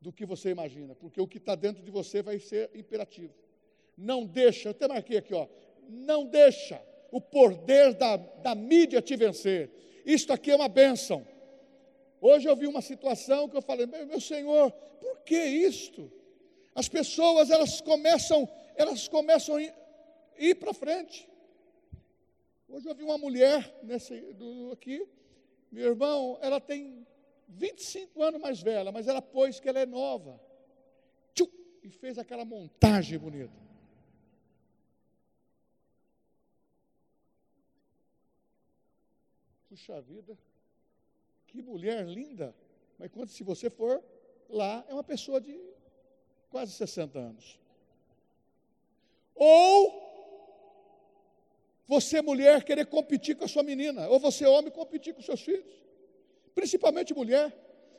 do 0.00 0.12
que 0.12 0.24
você 0.24 0.50
imagina, 0.50 0.94
porque 0.94 1.20
o 1.20 1.26
que 1.26 1.38
está 1.38 1.56
dentro 1.56 1.82
de 1.82 1.90
você 1.90 2.22
vai 2.22 2.38
ser 2.38 2.70
imperativo. 2.72 3.34
Não 3.96 4.24
deixa, 4.24 4.68
eu 4.68 4.70
até 4.70 4.86
marquei 4.86 5.18
aqui, 5.18 5.34
ó, 5.34 5.48
não 5.88 6.24
deixa 6.24 6.80
o 7.10 7.20
poder 7.20 7.94
da, 7.94 8.16
da 8.16 8.54
mídia 8.54 9.02
te 9.02 9.16
vencer 9.16 9.68
isto 10.08 10.32
aqui 10.32 10.50
é 10.50 10.56
uma 10.56 10.70
bênção. 10.70 11.26
Hoje 12.18 12.48
eu 12.48 12.56
vi 12.56 12.66
uma 12.66 12.80
situação 12.80 13.46
que 13.46 13.54
eu 13.54 13.60
falei, 13.60 13.84
meu 13.84 14.18
Senhor, 14.18 14.72
por 14.72 15.18
que 15.18 15.36
isto? 15.36 16.10
As 16.74 16.88
pessoas 16.88 17.50
elas 17.50 17.82
começam, 17.82 18.48
elas 18.74 19.06
começam 19.06 19.56
a 19.56 19.62
ir, 20.38 20.54
para 20.54 20.72
frente. 20.72 21.28
Hoje 22.66 22.88
eu 22.88 22.94
vi 22.94 23.02
uma 23.04 23.18
mulher 23.18 23.70
nesse, 23.82 24.18
do, 24.32 24.72
aqui, 24.72 25.06
meu 25.70 25.90
irmão, 25.90 26.38
ela 26.40 26.58
tem 26.58 27.06
25 27.46 28.22
anos 28.22 28.40
mais 28.40 28.62
velha, 28.62 28.90
mas 28.90 29.08
ela 29.08 29.20
pôs 29.20 29.60
que 29.60 29.68
ela 29.68 29.80
é 29.80 29.86
nova. 29.86 30.40
Tchum, 31.34 31.48
e 31.82 31.90
fez 31.90 32.16
aquela 32.16 32.46
montagem 32.46 33.18
bonita. 33.18 33.67
Puxa 39.68 40.00
vida, 40.00 40.36
que 41.46 41.60
mulher 41.62 42.06
linda. 42.06 42.54
Mas 42.98 43.10
quando 43.10 43.28
se 43.28 43.42
você 43.42 43.68
for 43.68 44.02
lá, 44.48 44.84
é 44.88 44.94
uma 44.94 45.04
pessoa 45.04 45.40
de 45.40 45.58
quase 46.50 46.72
60 46.72 47.18
anos. 47.18 47.60
Ou 49.34 50.08
você, 51.86 52.20
mulher, 52.20 52.64
querer 52.64 52.86
competir 52.86 53.36
com 53.36 53.44
a 53.44 53.48
sua 53.48 53.62
menina, 53.62 54.08
ou 54.08 54.18
você, 54.18 54.44
homem, 54.46 54.70
competir 54.70 55.14
com 55.14 55.22
seus 55.22 55.40
filhos, 55.40 55.74
principalmente 56.54 57.14
mulher. 57.14 57.54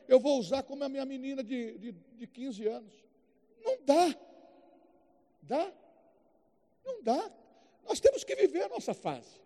Eu 0.07 0.19
vou 0.19 0.39
usar 0.39 0.63
como 0.63 0.83
a 0.83 0.89
minha 0.89 1.05
menina 1.05 1.43
de, 1.43 1.77
de, 1.77 1.91
de 1.91 2.27
15 2.27 2.67
anos. 2.67 2.93
Não 3.63 3.77
dá. 3.83 4.15
Dá? 5.41 5.73
Não 6.83 7.01
dá. 7.03 7.31
Nós 7.87 7.99
temos 7.99 8.23
que 8.23 8.35
viver 8.35 8.63
a 8.63 8.69
nossa 8.69 8.93
fase. 8.93 9.39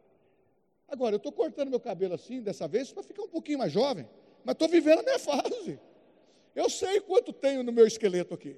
Agora, 0.87 1.15
eu 1.15 1.17
estou 1.17 1.31
cortando 1.31 1.69
meu 1.69 1.79
cabelo 1.79 2.13
assim, 2.13 2.41
dessa 2.41 2.67
vez, 2.67 2.91
para 2.91 3.03
ficar 3.03 3.23
um 3.23 3.27
pouquinho 3.27 3.59
mais 3.59 3.71
jovem, 3.71 4.07
mas 4.43 4.53
estou 4.53 4.67
vivendo 4.67 4.99
a 4.99 5.03
minha 5.03 5.19
fase. 5.19 5.79
Eu 6.55 6.69
sei 6.69 7.01
quanto 7.01 7.33
tenho 7.33 7.63
no 7.63 7.71
meu 7.71 7.87
esqueleto 7.87 8.33
aqui. 8.33 8.55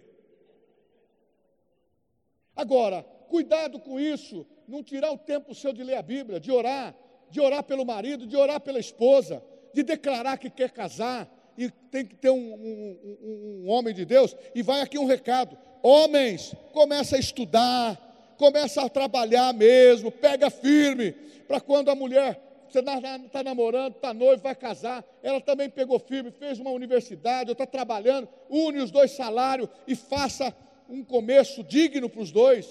Agora, 2.55 3.03
cuidado 3.29 3.79
com 3.79 3.99
isso, 3.99 4.45
não 4.67 4.83
tirar 4.83 5.11
o 5.11 5.17
tempo 5.17 5.53
seu 5.53 5.73
de 5.73 5.83
ler 5.83 5.95
a 5.95 6.01
Bíblia, 6.01 6.39
de 6.39 6.51
orar, 6.51 6.95
de 7.29 7.39
orar 7.39 7.63
pelo 7.63 7.85
marido, 7.85 8.25
de 8.25 8.35
orar 8.35 8.59
pela 8.59 8.79
esposa, 8.79 9.43
de 9.73 9.83
declarar 9.83 10.37
que 10.37 10.49
quer 10.49 10.71
casar, 10.71 11.29
e 11.57 11.69
tem 11.69 12.05
que 12.05 12.15
ter 12.15 12.29
um, 12.29 12.53
um, 12.53 12.99
um, 13.03 13.63
um 13.63 13.69
homem 13.69 13.93
de 13.93 14.05
Deus. 14.05 14.35
E 14.53 14.61
vai 14.61 14.81
aqui 14.81 14.97
um 14.97 15.05
recado: 15.05 15.57
homens, 15.81 16.53
começa 16.73 17.15
a 17.15 17.19
estudar, 17.19 18.04
começa 18.37 18.81
a 18.81 18.89
trabalhar 18.89 19.53
mesmo, 19.53 20.11
pega 20.11 20.49
firme, 20.49 21.11
para 21.47 21.59
quando 21.59 21.89
a 21.89 21.95
mulher 21.95 22.41
você 22.69 22.79
está 22.79 23.43
namorando, 23.43 23.95
está 23.95 24.13
noivo, 24.13 24.43
vai 24.43 24.55
casar. 24.55 25.03
Ela 25.23 25.39
também 25.39 25.69
pegou 25.69 25.97
firme, 25.97 26.31
fez 26.31 26.59
uma 26.59 26.71
universidade, 26.71 27.49
ou 27.49 27.53
está 27.53 27.65
trabalhando, 27.65 28.27
une 28.49 28.79
os 28.79 28.91
dois 28.91 29.11
salários 29.11 29.69
e 29.87 29.95
faça 29.95 30.53
um 30.89 31.03
começo 31.03 31.63
digno 31.63 32.09
para 32.09 32.21
os 32.21 32.31
dois. 32.31 32.67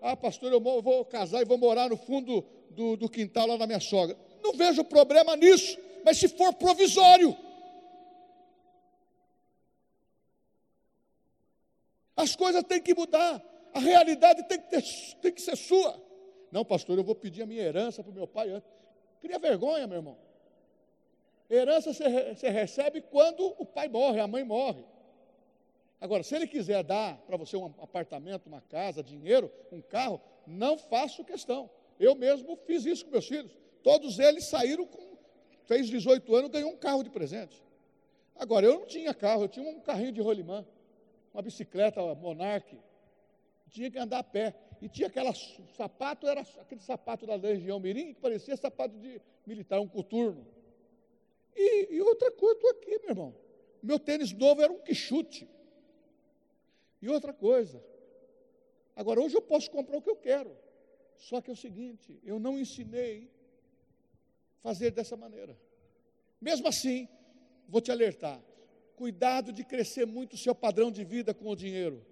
Ah, 0.00 0.16
pastor, 0.16 0.52
eu 0.52 0.60
vou 0.60 1.04
casar 1.04 1.42
e 1.42 1.44
vou 1.44 1.58
morar 1.58 1.88
no 1.88 1.96
fundo 1.96 2.44
do, 2.70 2.96
do 2.96 3.08
quintal 3.08 3.46
lá 3.46 3.56
da 3.56 3.66
minha 3.66 3.80
sogra. 3.80 4.16
Não 4.42 4.52
vejo 4.52 4.82
problema 4.84 5.36
nisso, 5.36 5.78
mas 6.04 6.18
se 6.18 6.28
for 6.28 6.54
provisório. 6.54 7.36
As 12.16 12.34
coisas 12.34 12.64
têm 12.64 12.82
que 12.82 12.94
mudar, 12.94 13.40
a 13.78 13.80
realidade 13.80 14.42
tem 14.48 14.60
que, 14.60 14.68
ter, 14.68 14.82
tem 15.22 15.32
que 15.32 15.40
ser 15.40 15.56
sua. 15.56 16.02
Não, 16.50 16.64
pastor, 16.64 16.98
eu 16.98 17.04
vou 17.04 17.14
pedir 17.14 17.42
a 17.42 17.46
minha 17.46 17.62
herança 17.62 18.02
para 18.02 18.10
o 18.10 18.14
meu 18.14 18.26
pai 18.26 18.50
antes. 18.50 18.68
Cria 19.20 19.38
vergonha, 19.38 19.86
meu 19.86 19.98
irmão. 19.98 20.18
Herança 21.48 21.94
você, 21.94 22.34
você 22.34 22.48
recebe 22.48 23.00
quando 23.00 23.54
o 23.56 23.64
pai 23.64 23.88
morre, 23.88 24.18
a 24.18 24.26
mãe 24.26 24.42
morre. 24.42 24.84
Agora, 26.00 26.22
se 26.22 26.34
ele 26.34 26.46
quiser 26.46 26.82
dar 26.82 27.16
para 27.18 27.36
você 27.36 27.56
um 27.56 27.66
apartamento, 27.66 28.46
uma 28.46 28.60
casa, 28.60 29.02
dinheiro, 29.02 29.50
um 29.70 29.80
carro, 29.80 30.20
não 30.46 30.76
faço 30.76 31.24
questão. 31.24 31.70
Eu 32.00 32.14
mesmo 32.14 32.56
fiz 32.66 32.84
isso 32.84 33.04
com 33.04 33.12
meus 33.12 33.26
filhos. 33.26 33.56
Todos 33.82 34.18
eles 34.18 34.48
saíram 34.48 34.86
com, 34.86 35.16
fez 35.66 35.88
18 35.88 36.34
anos, 36.34 36.50
ganhou 36.50 36.72
um 36.72 36.76
carro 36.76 37.04
de 37.04 37.10
presente. 37.10 37.62
Agora, 38.36 38.66
eu 38.66 38.80
não 38.80 38.86
tinha 38.86 39.14
carro, 39.14 39.42
eu 39.42 39.48
tinha 39.48 39.68
um 39.68 39.80
carrinho 39.80 40.12
de 40.12 40.20
rolimã, 40.20 40.66
uma 41.32 41.42
bicicleta 41.42 42.02
Monarch. 42.16 42.76
Tinha 43.70 43.90
que 43.90 43.98
andar 43.98 44.18
a 44.18 44.24
pé. 44.24 44.54
E 44.80 44.88
tinha 44.88 45.08
aquela 45.08 45.32
sapato, 45.76 46.26
era 46.26 46.40
aquele 46.60 46.80
sapato 46.80 47.26
da 47.26 47.34
Legião 47.34 47.80
Mirim, 47.80 48.14
que 48.14 48.20
parecia 48.20 48.56
sapato 48.56 48.96
de 48.96 49.20
militar, 49.46 49.80
um 49.80 49.88
coturno. 49.88 50.46
E, 51.54 51.96
e 51.96 52.00
outra 52.00 52.30
coisa, 52.30 52.54
estou 52.54 52.70
aqui, 52.70 52.98
meu 53.00 53.10
irmão. 53.10 53.34
Meu 53.82 53.98
tênis 53.98 54.32
novo 54.32 54.62
era 54.62 54.72
um 54.72 54.78
quichute. 54.78 55.48
E 57.00 57.08
outra 57.08 57.32
coisa, 57.32 57.82
agora 58.94 59.20
hoje 59.20 59.36
eu 59.36 59.42
posso 59.42 59.70
comprar 59.70 59.98
o 59.98 60.02
que 60.02 60.10
eu 60.10 60.16
quero, 60.16 60.56
só 61.16 61.40
que 61.40 61.48
é 61.50 61.52
o 61.52 61.56
seguinte, 61.56 62.20
eu 62.24 62.40
não 62.40 62.58
ensinei 62.58 63.30
fazer 64.62 64.90
dessa 64.90 65.16
maneira. 65.16 65.56
Mesmo 66.40 66.66
assim, 66.66 67.08
vou 67.68 67.80
te 67.80 67.92
alertar, 67.92 68.42
cuidado 68.96 69.52
de 69.52 69.64
crescer 69.64 70.06
muito 70.06 70.34
o 70.34 70.38
seu 70.38 70.54
padrão 70.54 70.90
de 70.90 71.04
vida 71.04 71.32
com 71.32 71.48
o 71.48 71.56
dinheiro, 71.56 72.04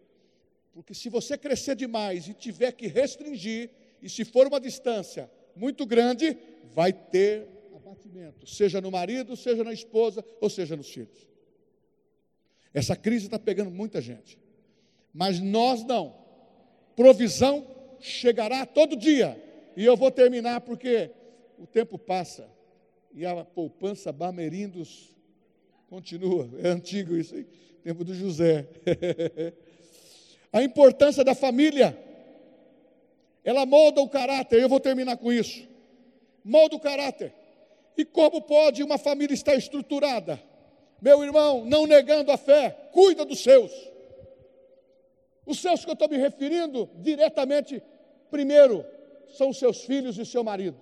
porque 0.77 0.93
se 0.93 1.09
você 1.09 1.37
crescer 1.39 1.75
demais 1.75 2.29
e 2.29 2.35
tiver 2.35 2.71
que 2.71 2.87
restringir, 2.87 3.71
e 4.03 4.09
se 4.09 4.25
for 4.25 4.47
uma 4.47 4.61
distância 4.61 5.29
muito 5.57 5.87
grande, 5.87 6.37
vai 6.65 6.93
ter 6.93 7.49
abatimento, 7.75 8.47
seja 8.47 8.81
no 8.81 8.91
marido, 8.91 9.35
seja 9.37 9.65
na 9.65 9.73
esposa, 9.73 10.23
ou 10.41 10.49
seja 10.51 10.77
nos 10.77 10.89
filhos. 10.91 11.29
Essa 12.73 12.95
crise 12.95 13.25
está 13.25 13.39
pegando 13.39 13.71
muita 13.71 14.03
gente 14.03 14.39
mas 15.17 15.41
nós 15.41 15.83
não. 15.83 16.15
Provisão 16.95 17.67
chegará 17.99 18.67
todo 18.67 18.95
dia. 18.95 19.43
E 19.75 19.83
eu 19.83 19.97
vou 19.97 20.11
terminar 20.11 20.61
porque 20.61 21.11
o 21.59 21.67
tempo 21.67 21.99
passa 21.99 22.47
e 23.15 23.25
a 23.25 23.43
poupança 23.43 24.13
Bamerindos 24.13 25.17
continua. 25.89 26.51
É 26.63 26.69
antigo 26.69 27.17
isso 27.17 27.35
aí, 27.35 27.47
tempo 27.83 28.05
do 28.05 28.15
José. 28.15 28.69
a 30.57 30.63
importância 30.63 31.23
da 31.23 31.35
família. 31.35 31.95
Ela 33.45 33.67
molda 33.67 34.01
o 34.01 34.09
caráter. 34.09 34.59
Eu 34.59 34.71
vou 34.71 34.81
terminar 34.81 35.19
com 35.19 35.31
isso. 35.31 35.69
Molda 36.43 36.77
o 36.77 36.81
caráter. 36.81 37.31
E 37.95 38.07
como 38.07 38.41
pode 38.41 38.83
uma 38.83 38.97
família 38.97 39.35
estar 39.35 39.55
estruturada? 39.55 40.43
Meu 40.99 41.23
irmão, 41.23 41.63
não 41.67 41.87
negando 41.87 42.33
a 42.33 42.39
fé, 42.39 42.75
cuida 42.91 43.27
dos 43.27 43.41
seus. 43.41 43.71
Os 45.45 45.61
seus 45.61 45.85
que 45.85 45.91
eu 45.91 45.93
estou 45.93 46.09
me 46.09 46.17
referindo 46.17 46.89
diretamente, 46.95 47.83
primeiro, 48.31 48.83
são 49.37 49.53
seus 49.53 49.85
filhos 49.85 50.17
e 50.17 50.25
seu 50.25 50.43
marido. 50.43 50.81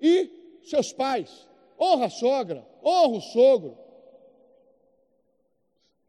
E 0.00 0.58
seus 0.64 0.92
pais. 0.92 1.46
Honra 1.80 2.06
a 2.06 2.10
sogra, 2.10 2.66
honra 2.82 3.16
o 3.16 3.20
sogro. 3.20 3.78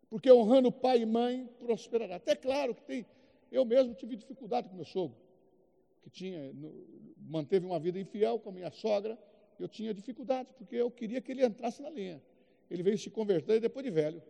Porque 0.09 0.31
honrando 0.31 0.71
pai 0.71 1.01
e 1.01 1.05
mãe 1.05 1.47
prosperará. 1.59 2.15
Até 2.15 2.35
claro 2.35 2.73
que 2.73 2.81
tem. 2.83 3.05
Eu 3.51 3.63
mesmo 3.65 3.93
tive 3.93 4.15
dificuldade 4.15 4.69
com 4.69 4.75
meu 4.75 4.85
sogro, 4.85 5.17
que 6.01 6.09
tinha, 6.09 6.51
manteve 7.17 7.65
uma 7.65 7.79
vida 7.79 7.99
infiel 7.99 8.39
com 8.39 8.49
a 8.49 8.51
minha 8.51 8.71
sogra. 8.71 9.17
Eu 9.59 9.67
tinha 9.67 9.93
dificuldade, 9.93 10.49
porque 10.57 10.75
eu 10.75 10.89
queria 10.89 11.19
que 11.21 11.31
ele 11.31 11.45
entrasse 11.45 11.81
na 11.81 11.89
linha. 11.89 12.21
Ele 12.69 12.81
veio 12.81 12.97
se 12.97 13.09
converter 13.09 13.59
depois 13.59 13.83
de 13.83 13.91
velho. 13.91 14.21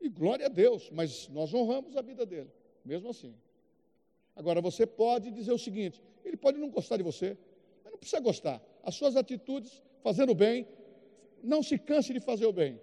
E 0.00 0.08
glória 0.08 0.46
a 0.46 0.48
Deus, 0.48 0.90
mas 0.90 1.28
nós 1.28 1.52
honramos 1.52 1.94
a 1.96 2.00
vida 2.00 2.24
dele, 2.24 2.50
mesmo 2.84 3.10
assim. 3.10 3.34
Agora, 4.34 4.60
você 4.60 4.86
pode 4.86 5.30
dizer 5.30 5.52
o 5.52 5.58
seguinte: 5.58 6.02
ele 6.24 6.36
pode 6.36 6.58
não 6.58 6.70
gostar 6.70 6.96
de 6.96 7.02
você, 7.02 7.36
mas 7.84 7.92
não 7.92 7.98
precisa 7.98 8.20
gostar. 8.20 8.62
As 8.82 8.94
suas 8.94 9.14
atitudes, 9.14 9.82
fazendo 10.02 10.30
o 10.30 10.34
bem, 10.34 10.66
não 11.42 11.62
se 11.62 11.78
canse 11.78 12.12
de 12.14 12.20
fazer 12.20 12.46
o 12.46 12.52
bem. 12.52 12.80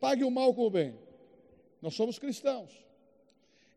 Pague 0.00 0.24
o 0.24 0.30
mal 0.30 0.52
com 0.54 0.66
o 0.66 0.70
bem. 0.70 0.94
Nós 1.80 1.94
somos 1.94 2.18
cristãos. 2.18 2.70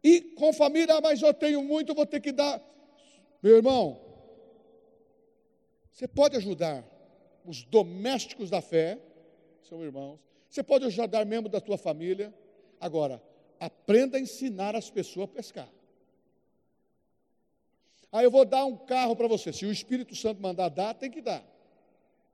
E 0.03 0.21
com 0.21 0.53
família, 0.53 0.95
ah, 0.95 1.01
mas 1.01 1.21
eu 1.21 1.33
tenho 1.33 1.63
muito, 1.63 1.93
vou 1.93 2.05
ter 2.05 2.19
que 2.19 2.31
dar. 2.31 2.61
Meu 3.41 3.55
irmão, 3.55 3.99
você 5.91 6.07
pode 6.07 6.37
ajudar 6.37 6.83
os 7.45 7.63
domésticos 7.63 8.49
da 8.49 8.61
fé, 8.61 8.97
são 9.61 9.83
irmãos. 9.83 10.19
Você 10.49 10.63
pode 10.63 10.85
ajudar 10.85 11.25
membros 11.25 11.51
da 11.51 11.61
tua 11.61 11.77
família. 11.77 12.33
Agora, 12.79 13.21
aprenda 13.59 14.17
a 14.17 14.21
ensinar 14.21 14.75
as 14.75 14.89
pessoas 14.89 15.29
a 15.29 15.33
pescar. 15.33 15.69
Ah, 18.11 18.23
eu 18.23 18.31
vou 18.31 18.45
dar 18.45 18.65
um 18.65 18.75
carro 18.75 19.15
para 19.15 19.27
você. 19.27 19.53
Se 19.53 19.65
o 19.65 19.71
Espírito 19.71 20.15
Santo 20.15 20.41
mandar 20.41 20.69
dar, 20.69 20.93
tem 20.95 21.11
que 21.11 21.21
dar. 21.21 21.43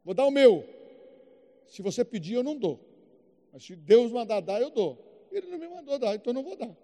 Vou 0.04 0.14
dar 0.14 0.26
o 0.26 0.32
meu. 0.32 0.64
Se 1.68 1.82
você 1.82 2.06
pedir, 2.06 2.36
eu 2.36 2.44
não 2.44 2.56
dou. 2.56 2.80
Mas 3.56 3.64
se 3.64 3.74
Deus 3.74 4.12
mandar 4.12 4.42
dar, 4.42 4.60
eu 4.60 4.70
dou. 4.70 5.02
Ele 5.32 5.48
não 5.48 5.58
me 5.58 5.70
mandou 5.70 5.98
dar, 5.98 6.14
então 6.14 6.32
eu 6.32 6.34
não 6.34 6.44
vou 6.44 6.58
dar. 6.58 6.76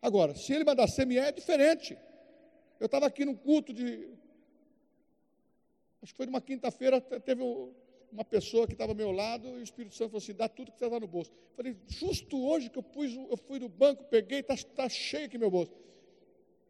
Agora, 0.00 0.34
se 0.34 0.50
ele 0.54 0.64
mandar 0.64 0.88
semear, 0.88 1.26
é 1.26 1.32
diferente. 1.32 1.94
Eu 2.80 2.86
estava 2.86 3.04
aqui 3.04 3.22
num 3.22 3.36
culto 3.36 3.74
de. 3.74 4.08
Acho 6.00 6.14
que 6.14 6.16
foi 6.16 6.24
numa 6.24 6.40
quinta-feira, 6.40 7.02
teve 7.02 7.42
uma 8.10 8.24
pessoa 8.24 8.66
que 8.66 8.72
estava 8.72 8.92
ao 8.92 8.96
meu 8.96 9.12
lado 9.12 9.46
e 9.46 9.60
o 9.60 9.62
Espírito 9.62 9.94
Santo 9.94 10.08
falou 10.08 10.22
assim: 10.22 10.32
dá 10.32 10.48
tudo 10.48 10.72
que 10.72 10.78
você 10.78 10.86
está 10.86 10.98
no 10.98 11.06
bolso. 11.06 11.30
Eu 11.50 11.54
falei, 11.54 11.76
justo 11.86 12.42
hoje 12.42 12.70
que 12.70 12.78
eu, 12.78 12.82
pus, 12.82 13.12
eu 13.14 13.36
fui 13.36 13.58
no 13.58 13.68
banco, 13.68 14.04
peguei, 14.04 14.40
está 14.40 14.56
tá 14.56 14.88
cheio 14.88 15.26
aqui 15.26 15.36
meu 15.36 15.50
bolso. 15.50 15.74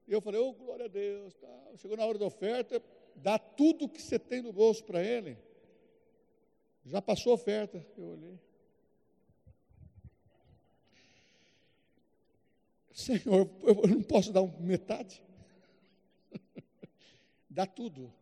E 0.09 0.12
eu 0.12 0.20
falei, 0.20 0.41
oh, 0.41 0.53
glória 0.53 0.87
a 0.87 0.89
Deus. 0.89 1.35
Tá. 1.35 1.76
Chegou 1.76 1.97
na 1.97 2.05
hora 2.05 2.18
da 2.18 2.26
oferta, 2.26 2.82
dá 3.14 3.39
tudo 3.39 3.89
que 3.89 4.03
você 4.03 4.18
tem 4.18 4.43
no 4.43 4.53
bolso 4.53 4.82
para 4.82 5.01
ele. 5.01 5.39
Já 6.85 7.01
passou 7.01 7.32
a 7.32 7.35
oferta. 7.35 7.85
Eu 7.97 8.05
olhei. 8.05 8.39
Senhor, 12.93 13.51
eu 13.62 13.89
não 13.89 14.03
posso 14.03 14.32
dar 14.32 14.43
metade? 14.61 15.20
dá 17.51 17.66
tudo. 17.66 18.12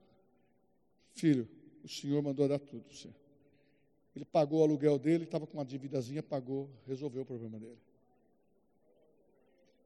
Filho, 1.13 1.49
o 1.85 1.89
Senhor 1.89 2.23
mandou 2.23 2.49
dar 2.49 2.59
tudo. 2.59 2.93
Senhor. 2.95 3.15
Ele 4.15 4.25
pagou 4.25 4.61
o 4.61 4.63
aluguel 4.63 4.99
dele, 4.99 5.25
estava 5.25 5.47
com 5.47 5.59
uma 5.59 5.65
dívidazinha, 5.65 6.23
pagou, 6.23 6.71
resolveu 6.87 7.23
o 7.23 7.27
problema 7.27 7.59
dele. 7.59 7.79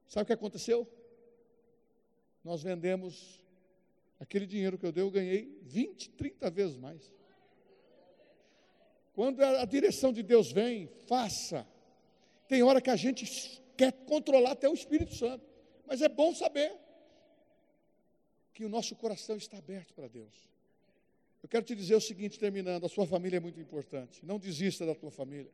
Sabe 0.08 0.24
o 0.24 0.26
que 0.26 0.32
aconteceu? 0.32 0.86
Nós 2.44 2.62
vendemos 2.62 3.42
aquele 4.20 4.46
dinheiro 4.46 4.78
que 4.78 4.86
eu 4.86 4.92
dei, 4.92 5.02
eu 5.02 5.10
ganhei 5.10 5.60
20, 5.62 6.10
30 6.10 6.50
vezes 6.50 6.76
mais. 6.76 7.12
Quando 9.16 9.42
a 9.42 9.64
direção 9.64 10.12
de 10.12 10.22
Deus 10.22 10.52
vem, 10.52 10.90
faça. 11.08 11.66
Tem 12.46 12.62
hora 12.62 12.82
que 12.82 12.90
a 12.90 12.96
gente 12.96 13.24
quer 13.74 13.90
controlar 13.90 14.50
até 14.50 14.68
o 14.68 14.74
Espírito 14.74 15.14
Santo, 15.14 15.42
mas 15.86 16.02
é 16.02 16.08
bom 16.08 16.34
saber 16.34 16.70
que 18.52 18.62
o 18.62 18.68
nosso 18.68 18.94
coração 18.94 19.38
está 19.38 19.56
aberto 19.56 19.94
para 19.94 20.06
Deus. 20.06 20.34
Eu 21.42 21.48
quero 21.48 21.64
te 21.64 21.74
dizer 21.74 21.94
o 21.94 22.00
seguinte, 22.00 22.38
terminando: 22.38 22.84
a 22.84 22.90
sua 22.90 23.06
família 23.06 23.38
é 23.38 23.40
muito 23.40 23.58
importante. 23.58 24.20
Não 24.22 24.38
desista 24.38 24.84
da 24.84 24.94
tua 24.94 25.10
família. 25.10 25.50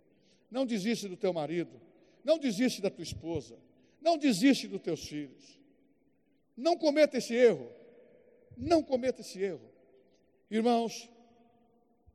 Não 0.51 0.67
desista 0.67 1.09
do 1.09 1.17
teu 1.17 1.33
marido. 1.33 1.81
Não 2.25 2.39
desista 2.39 2.83
da 2.83 2.91
tua 2.91 3.05
esposa. 3.05 3.57
Não 4.01 4.19
desiste 4.19 4.67
dos 4.67 4.81
teus 4.81 5.07
filhos. 5.07 5.61
Não 6.57 6.77
cometa 6.77 7.17
esse 7.17 7.33
erro. 7.33 7.71
Não 8.57 8.83
cometa 8.83 9.21
esse 9.21 9.41
erro. 9.41 9.71
Irmãos, 10.51 11.09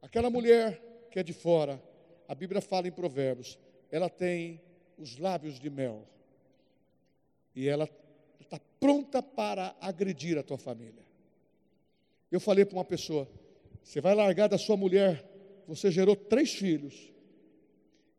aquela 0.02 0.30
mulher 0.30 0.87
que 1.10 1.20
é 1.20 1.24
de 1.24 1.34
fora, 1.34 1.82
a 2.28 2.36
Bíblia 2.36 2.62
fala 2.62 2.88
em 2.88 2.92
Provérbios, 2.92 3.58
ela 3.92 4.10
tem 4.10 4.62
os 4.98 5.18
lábios 5.18 5.60
de 5.60 5.70
mel. 5.70 6.08
E 7.56 7.68
ela 7.68 7.90
está 8.40 8.60
pronta 8.80 9.22
para 9.24 9.76
agredir 9.80 10.38
a 10.38 10.44
tua 10.44 10.58
família. 10.58 11.06
Eu 12.32 12.40
falei 12.40 12.66
para 12.66 12.78
uma 12.78 12.86
pessoa: 12.86 13.28
você 13.84 14.02
vai 14.02 14.14
largar 14.14 14.48
da 14.50 14.58
sua 14.58 14.76
mulher, 14.76 15.26
você 15.66 15.90
gerou 15.90 16.16
três 16.16 16.54
filhos, 16.54 17.12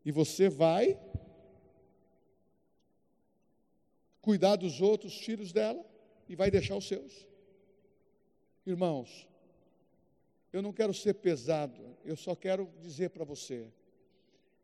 e 0.03 0.11
você 0.11 0.49
vai 0.49 0.99
cuidar 4.21 4.55
dos 4.55 4.81
outros 4.81 5.17
filhos 5.17 5.51
dela 5.51 5.85
e 6.27 6.35
vai 6.35 6.51
deixar 6.51 6.75
os 6.75 6.87
seus. 6.87 7.27
Irmãos, 8.65 9.28
eu 10.51 10.61
não 10.61 10.73
quero 10.73 10.93
ser 10.93 11.15
pesado, 11.15 11.97
eu 12.03 12.15
só 12.15 12.35
quero 12.35 12.69
dizer 12.81 13.09
para 13.09 13.23
você: 13.23 13.67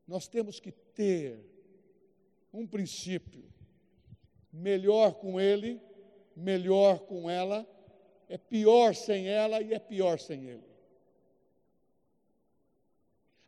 nós 0.07 0.27
temos 0.27 0.59
que 0.59 0.71
ter 0.71 1.39
um 2.53 2.65
princípio 2.65 3.43
melhor 4.51 5.15
com 5.15 5.39
ele, 5.39 5.81
melhor 6.35 6.99
com 6.99 7.29
ela, 7.29 7.67
é 8.27 8.37
pior 8.37 8.95
sem 8.95 9.27
ela 9.27 9.61
e 9.61 9.73
é 9.73 9.79
pior 9.79 10.19
sem 10.19 10.45
ele. 10.45 10.63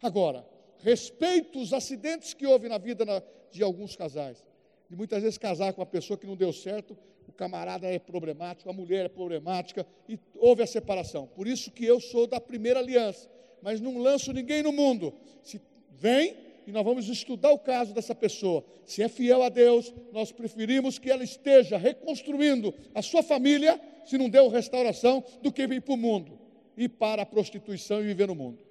Agora, 0.02 0.48
respeito 0.80 1.60
os 1.60 1.74
acidentes 1.74 2.34
que 2.34 2.46
houve 2.46 2.70
na 2.70 2.78
vida 2.78 3.04
de 3.52 3.64
alguns 3.64 3.96
casais. 3.96 4.46
De 4.90 4.96
muitas 4.96 5.24
vezes 5.24 5.38
casar 5.38 5.74
com 5.74 5.82
uma 5.82 5.88
pessoa 5.88 6.18
que 6.18 6.28
não 6.28 6.36
deu 6.36 6.54
certo, 6.54 6.98
o 7.28 7.32
camarada 7.32 7.88
é 7.88 8.00
problemático, 8.00 8.70
a 8.70 8.74
mulher 8.74 9.06
é 9.06 9.10
problemática 9.10 9.86
e 10.08 10.18
houve 10.36 10.64
a 10.64 10.68
separação. 10.68 11.28
Por 11.28 11.48
isso 11.48 11.72
que 11.72 11.86
eu 11.86 12.00
sou 12.00 12.26
da 12.26 12.40
primeira 12.40 12.80
aliança, 12.80 13.30
mas 13.62 13.82
não 13.82 13.98
lanço 13.98 14.32
ninguém 14.32 14.64
no 14.64 14.72
mundo. 14.72 15.14
Se 15.44 15.62
vem, 15.92 16.36
e 16.66 16.72
nós 16.72 16.84
vamos 16.84 17.08
estudar 17.08 17.52
o 17.52 17.60
caso 17.60 17.94
dessa 17.94 18.14
pessoa. 18.14 18.64
Se 18.86 19.02
é 19.02 19.08
fiel 19.08 19.42
a 19.42 19.50
Deus, 19.50 19.94
nós 20.12 20.32
preferimos 20.32 21.00
que 21.00 21.10
ela 21.10 21.24
esteja 21.24 21.78
reconstruindo 21.78 22.74
a 22.94 23.02
sua 23.02 23.24
família, 23.24 23.80
se 24.06 24.18
não 24.18 24.30
deu 24.30 24.50
restauração, 24.50 25.24
do 25.42 25.52
que 25.52 25.66
vir 25.66 25.82
para 25.82 25.94
o 25.94 25.98
mundo 25.98 26.40
e 26.76 26.90
para 26.90 27.22
a 27.22 27.26
prostituição 27.26 28.02
e 28.02 28.08
viver 28.08 28.28
no 28.28 28.36
mundo. 28.36 28.64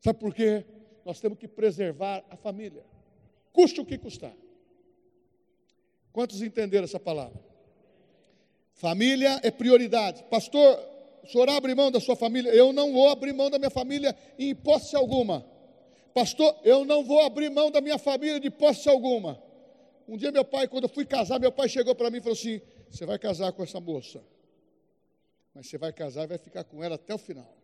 Sabe 0.00 0.18
por 0.18 0.34
quê? 0.34 0.64
Nós 1.04 1.20
temos 1.20 1.38
que 1.38 1.48
preservar 1.48 2.24
a 2.30 2.36
família, 2.36 2.84
custe 3.52 3.80
o 3.80 3.84
que 3.84 3.98
custar. 3.98 4.34
Quantos 6.18 6.42
entenderam 6.42 6.82
essa 6.84 6.98
palavra? 6.98 7.40
Família 8.72 9.38
é 9.44 9.52
prioridade. 9.52 10.24
Pastor, 10.24 10.84
o 11.22 11.28
senhor 11.28 11.48
abre 11.48 11.72
mão 11.76 11.92
da 11.92 12.00
sua 12.00 12.16
família? 12.16 12.50
Eu 12.50 12.72
não 12.72 12.92
vou 12.92 13.08
abrir 13.08 13.32
mão 13.32 13.48
da 13.48 13.56
minha 13.56 13.70
família 13.70 14.16
em 14.36 14.48
hipótese 14.50 14.96
alguma. 14.96 15.46
Pastor, 16.12 16.58
eu 16.64 16.84
não 16.84 17.04
vou 17.04 17.20
abrir 17.20 17.48
mão 17.50 17.70
da 17.70 17.80
minha 17.80 17.98
família 17.98 18.40
de 18.40 18.48
hipótese 18.48 18.88
alguma. 18.88 19.40
Um 20.08 20.16
dia 20.16 20.32
meu 20.32 20.44
pai, 20.44 20.66
quando 20.66 20.82
eu 20.82 20.88
fui 20.88 21.06
casar, 21.06 21.38
meu 21.38 21.52
pai 21.52 21.68
chegou 21.68 21.94
para 21.94 22.10
mim 22.10 22.18
e 22.18 22.20
falou 22.20 22.36
assim: 22.36 22.60
Você 22.90 23.06
vai 23.06 23.16
casar 23.16 23.52
com 23.52 23.62
essa 23.62 23.78
moça, 23.78 24.20
mas 25.54 25.68
você 25.68 25.78
vai 25.78 25.92
casar 25.92 26.24
e 26.24 26.26
vai 26.26 26.38
ficar 26.38 26.64
com 26.64 26.82
ela 26.82 26.96
até 26.96 27.14
o 27.14 27.18
final. 27.18 27.56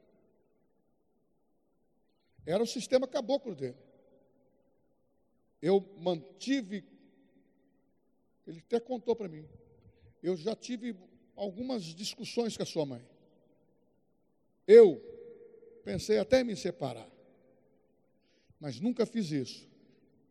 Era 2.46 2.62
o 2.62 2.66
sistema 2.68 3.08
caboclo 3.08 3.52
dele. 3.52 3.76
Eu 5.60 5.84
mantive, 5.98 6.93
ele 8.46 8.58
até 8.58 8.78
contou 8.78 9.14
para 9.16 9.28
mim, 9.28 9.46
eu 10.22 10.36
já 10.36 10.54
tive 10.54 10.96
algumas 11.36 11.82
discussões 11.82 12.56
com 12.56 12.62
a 12.62 12.66
sua 12.66 12.86
mãe. 12.86 13.06
Eu 14.66 15.00
pensei 15.84 16.18
até 16.18 16.40
em 16.40 16.44
me 16.44 16.56
separar, 16.56 17.08
mas 18.58 18.80
nunca 18.80 19.04
fiz 19.04 19.30
isso, 19.30 19.68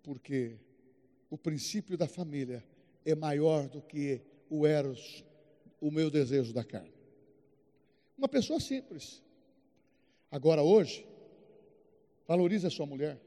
porque 0.01 0.57
o 1.29 1.37
princípio 1.37 1.97
da 1.97 2.07
família 2.07 2.63
é 3.05 3.13
maior 3.13 3.67
do 3.67 3.81
que 3.81 4.21
o 4.49 4.65
eros, 4.65 5.23
o 5.79 5.91
meu 5.91 6.09
desejo 6.09 6.53
da 6.53 6.63
carne. 6.63 6.93
Uma 8.17 8.27
pessoa 8.27 8.59
simples. 8.59 9.21
Agora 10.31 10.63
hoje, 10.63 11.05
valorize 12.27 12.65
a 12.65 12.69
sua 12.69 12.85
mulher, 12.85 13.19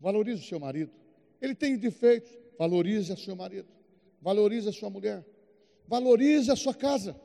valorize 0.00 0.40
o 0.42 0.46
seu 0.46 0.58
marido. 0.58 0.92
Ele 1.40 1.54
tem 1.54 1.76
defeitos, 1.76 2.30
valorize 2.58 3.12
o 3.12 3.16
seu 3.16 3.34
marido, 3.34 3.68
valorize 4.20 4.68
a 4.68 4.72
sua 4.72 4.90
mulher, 4.90 5.24
valorize 5.86 6.50
a 6.50 6.56
sua 6.56 6.74
casa. 6.74 7.18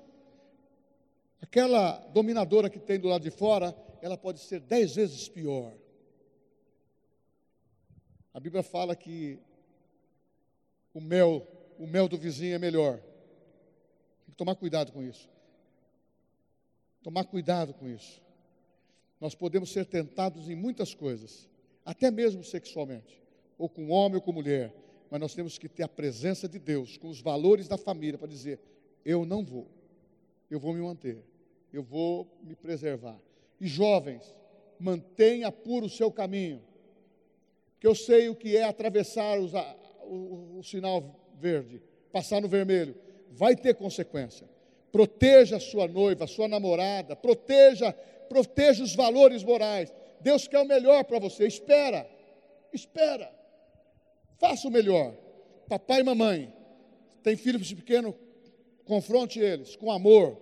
Aquela 1.41 1.97
dominadora 2.13 2.69
que 2.69 2.79
tem 2.79 2.99
do 2.99 3.07
lado 3.07 3.21
de 3.21 3.31
fora, 3.31 3.75
ela 4.01 4.17
pode 4.17 4.39
ser 4.39 4.59
dez 4.59 4.95
vezes 4.95 5.29
pior. 5.29 5.73
A 8.33 8.39
Bíblia 8.39 8.63
fala 8.63 8.95
que 8.95 9.39
o 10.93 11.01
mel, 11.01 11.47
o 11.77 11.87
mel 11.87 12.07
do 12.07 12.17
vizinho 12.17 12.55
é 12.55 12.59
melhor. 12.59 12.97
Tem 14.25 14.31
que 14.31 14.37
tomar 14.37 14.55
cuidado 14.55 14.91
com 14.91 15.01
isso. 15.01 15.29
Tomar 17.03 17.25
cuidado 17.25 17.73
com 17.73 17.87
isso. 17.87 18.21
Nós 19.19 19.33
podemos 19.33 19.71
ser 19.71 19.85
tentados 19.85 20.49
em 20.49 20.55
muitas 20.55 20.93
coisas, 20.93 21.49
até 21.85 22.11
mesmo 22.11 22.43
sexualmente, 22.43 23.23
ou 23.57 23.69
com 23.69 23.89
homem 23.89 24.15
ou 24.15 24.21
com 24.21 24.31
mulher, 24.31 24.73
mas 25.09 25.19
nós 25.19 25.33
temos 25.33 25.57
que 25.57 25.69
ter 25.69 25.83
a 25.83 25.87
presença 25.87 26.47
de 26.47 26.59
Deus, 26.59 26.97
com 26.97 27.07
os 27.07 27.21
valores 27.21 27.67
da 27.67 27.77
família, 27.77 28.17
para 28.17 28.27
dizer: 28.27 28.59
eu 29.05 29.25
não 29.25 29.43
vou 29.43 29.67
eu 30.49 30.59
vou 30.59 30.73
me 30.73 30.81
manter, 30.81 31.23
eu 31.73 31.83
vou 31.83 32.27
me 32.41 32.55
preservar. 32.55 33.19
E 33.59 33.67
jovens, 33.67 34.35
mantenha 34.79 35.51
puro 35.51 35.87
o 35.87 35.89
seu 35.89 36.11
caminho, 36.11 36.61
porque 37.73 37.87
eu 37.87 37.95
sei 37.95 38.29
o 38.29 38.35
que 38.35 38.55
é 38.55 38.63
atravessar 38.63 39.39
os, 39.39 39.51
o, 40.03 40.59
o 40.59 40.63
sinal 40.63 41.15
verde, 41.39 41.81
passar 42.11 42.41
no 42.41 42.47
vermelho, 42.47 42.95
vai 43.29 43.55
ter 43.55 43.75
consequência. 43.75 44.47
Proteja 44.91 45.57
a 45.57 45.59
sua 45.59 45.87
noiva, 45.87 46.23
a 46.23 46.27
sua 46.27 46.47
namorada, 46.47 47.15
proteja, 47.15 47.91
proteja 48.29 48.83
os 48.83 48.95
valores 48.95 49.43
morais. 49.43 49.93
Deus 50.21 50.47
quer 50.47 50.59
o 50.59 50.65
melhor 50.65 51.03
para 51.03 51.19
você. 51.19 51.45
Espera, 51.45 52.09
espera. 52.71 53.36
Faça 54.37 54.67
o 54.67 54.71
melhor. 54.71 55.13
Papai 55.67 56.01
e 56.01 56.03
mamãe, 56.03 56.53
tem 57.23 57.35
filhos 57.35 57.73
pequenos, 57.73 58.15
confronte 58.85 59.39
eles 59.39 59.75
com 59.75 59.91
amor. 59.91 60.37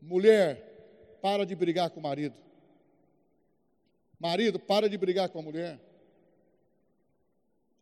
Mulher, 0.00 1.18
para 1.20 1.44
de 1.44 1.54
brigar 1.54 1.90
com 1.90 2.00
o 2.00 2.02
marido. 2.02 2.36
Marido, 4.18 4.58
para 4.58 4.88
de 4.88 4.96
brigar 4.96 5.28
com 5.30 5.38
a 5.38 5.42
mulher. 5.42 5.80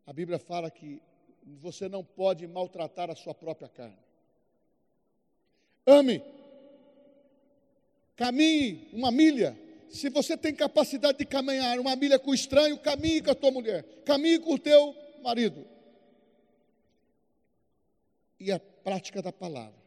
A 0.06 0.12
Bíblia 0.12 0.38
fala 0.38 0.70
que 0.70 1.02
você 1.60 1.88
não 1.88 2.02
pode 2.02 2.46
maltratar 2.46 3.10
a 3.10 3.14
sua 3.14 3.34
própria 3.34 3.68
carne. 3.68 3.98
Ame. 5.86 6.22
Caminhe 8.16 8.88
uma 8.92 9.10
milha. 9.10 9.56
Se 9.90 10.08
você 10.08 10.36
tem 10.36 10.54
capacidade 10.54 11.18
de 11.18 11.26
caminhar 11.26 11.78
uma 11.80 11.96
milha 11.96 12.18
com 12.18 12.30
o 12.30 12.34
estranho, 12.34 12.78
caminhe 12.78 13.20
com 13.20 13.32
a 13.32 13.34
tua 13.34 13.50
mulher. 13.50 13.82
Caminhe 14.04 14.38
com 14.38 14.54
o 14.54 14.58
teu 14.58 14.94
marido. 15.20 15.66
E 18.38 18.52
a 18.52 18.60
prática 18.60 19.20
da 19.20 19.32
palavra. 19.32 19.78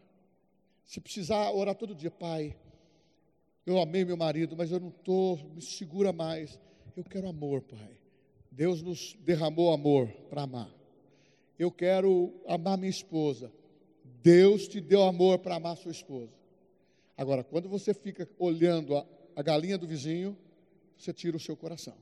Se 0.85 0.99
precisar 0.99 1.49
orar 1.51 1.73
todo 1.73 1.95
dia, 1.95 2.11
Pai, 2.11 2.55
eu 3.65 3.79
amei 3.79 4.03
meu 4.03 4.17
marido, 4.17 4.55
mas 4.57 4.71
eu 4.71 4.79
não 4.79 4.89
estou, 4.89 5.37
me 5.37 5.61
segura 5.61 6.11
mais. 6.11 6.59
Eu 6.97 7.03
quero 7.05 7.29
amor, 7.29 7.61
Pai. 7.61 7.97
Deus 8.51 8.81
nos 8.81 9.17
derramou 9.21 9.73
amor 9.73 10.11
para 10.29 10.43
amar. 10.43 10.69
Eu 11.57 11.71
quero 11.71 12.33
amar 12.45 12.77
minha 12.77 12.89
esposa. 12.89 13.51
Deus 14.21 14.67
te 14.67 14.81
deu 14.81 15.03
amor 15.03 15.39
para 15.39 15.55
amar 15.55 15.77
sua 15.77 15.91
esposa. 15.91 16.35
Agora, 17.17 17.43
quando 17.43 17.69
você 17.69 17.93
fica 17.93 18.29
olhando 18.37 18.97
a, 18.97 19.05
a 19.35 19.41
galinha 19.41 19.77
do 19.77 19.87
vizinho, 19.87 20.37
você 20.97 21.13
tira 21.13 21.37
o 21.37 21.39
seu 21.39 21.55
coração. 21.55 21.95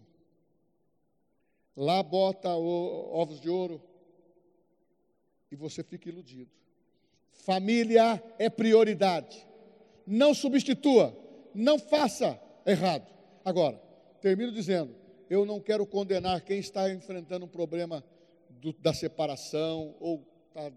Lá 1.76 2.04
bota 2.04 2.56
o, 2.56 3.14
ovos 3.14 3.40
de 3.40 3.50
ouro 3.50 3.82
e 5.52 5.56
você 5.56 5.84
fica 5.84 6.10
iludido. 6.10 6.52
Família 7.32 8.22
é 8.38 8.50
prioridade. 8.50 9.48
Não 10.06 10.34
substitua, 10.34 11.18
não 11.54 11.80
faça 11.80 12.40
errado. 12.66 13.08
Agora, 13.44 13.82
termino 14.20 14.52
dizendo: 14.52 14.96
eu 15.30 15.46
não 15.46 15.60
quero 15.60 15.86
condenar 15.86 16.42
quem 16.42 16.60
está 16.60 16.92
enfrentando 16.92 17.46
um 17.46 17.50
problema 17.50 18.04
do, 18.50 18.74
da 18.74 18.94
separação, 18.94 19.96
ou 20.00 20.28
está 20.50 20.72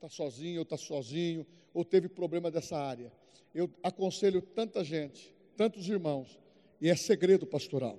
tá 0.00 0.08
sozinho, 0.08 0.58
ou 0.58 0.62
está 0.62 0.76
sozinho, 0.76 1.46
ou 1.74 1.84
teve 1.84 2.08
problema 2.08 2.50
dessa 2.50 2.78
área. 2.78 3.12
Eu 3.54 3.70
aconselho 3.82 4.40
tanta 4.40 4.84
gente, 4.84 5.34
tantos 5.58 5.88
irmãos, 5.88 6.38
e 6.80 6.88
é 6.88 6.94
segredo 6.94 7.44
pastoral. 7.44 7.98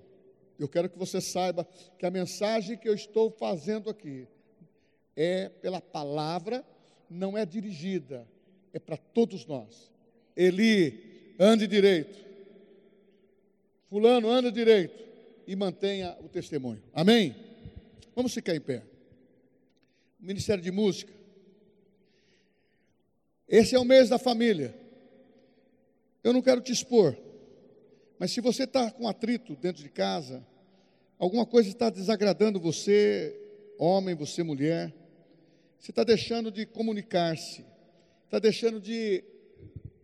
Eu 0.57 0.70
quero 0.70 0.89
que 0.89 0.97
você 0.97 1.20
saiba 1.20 1.68
que 1.97 2.05
a 2.05 2.10
mensagem 2.10 2.78
que 2.78 2.88
eu 2.88 2.93
estou 2.93 3.30
fazendo 3.30 3.89
aqui 3.89 4.26
é 5.14 5.49
pela 5.49 5.82
palavra, 5.82 6.66
não 7.10 7.38
é 7.38 7.45
dirigida, 7.45 8.26
é 8.72 8.80
para 8.80 8.95
todos 8.95 9.45
nós. 9.45 9.91
Eli, 10.38 11.36
ande 11.38 11.68
direito. 11.68 12.18
Fulano, 13.89 14.30
ande 14.30 14.51
direito. 14.51 15.03
E 15.45 15.53
mantenha 15.53 16.16
o 16.22 16.30
testemunho. 16.30 16.82
Amém? 16.93 17.36
Vamos 18.16 18.34
ficar 18.34 18.55
em 18.55 18.62
pé. 18.62 18.84
Ministério 20.18 20.64
de 20.64 20.72
Música. 20.72 21.12
Esse 23.49 23.76
é 23.76 23.80
o 23.80 23.84
mês 23.84 24.07
da 24.07 24.18
família. 24.18 24.74
Eu 26.24 26.32
não 26.32 26.41
quero 26.41 26.62
te 26.62 26.72
expor, 26.72 27.18
mas 28.20 28.32
se 28.32 28.41
você 28.41 28.65
está 28.65 28.91
com 28.91 29.07
atrito 29.07 29.55
dentro 29.55 29.82
de 29.82 29.89
casa, 29.89 30.45
alguma 31.17 31.45
coisa 31.45 31.70
está 31.70 31.89
desagradando 31.89 32.59
você, 32.59 33.34
homem, 33.78 34.13
você, 34.13 34.43
mulher, 34.43 34.93
você 35.80 35.91
está 35.91 36.03
deixando 36.03 36.51
de 36.51 36.65
comunicar-se, 36.65 37.65
está 38.26 38.38
deixando 38.38 38.82
de 38.82 39.24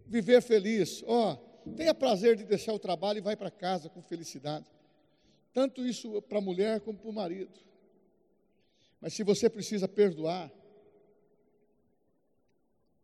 viver 0.08 0.42
feliz. 0.42 1.04
Ó, 1.06 1.34
oh, 1.34 1.72
tenha 1.72 1.94
prazer 1.94 2.38
de 2.38 2.46
deixar 2.46 2.72
o 2.72 2.80
trabalho 2.80 3.18
e 3.18 3.22
vai 3.22 3.36
para 3.36 3.52
casa 3.52 3.90
com 3.90 4.02
felicidade. 4.02 4.66
Tanto 5.54 5.86
isso 5.86 6.22
para 6.22 6.38
a 6.38 6.42
mulher 6.42 6.80
como 6.80 6.98
para 6.98 7.10
o 7.10 7.14
marido. 7.14 7.60
Mas 9.02 9.14
se 9.14 9.24
você 9.24 9.50
precisa 9.50 9.90
perdoar, 9.90 10.50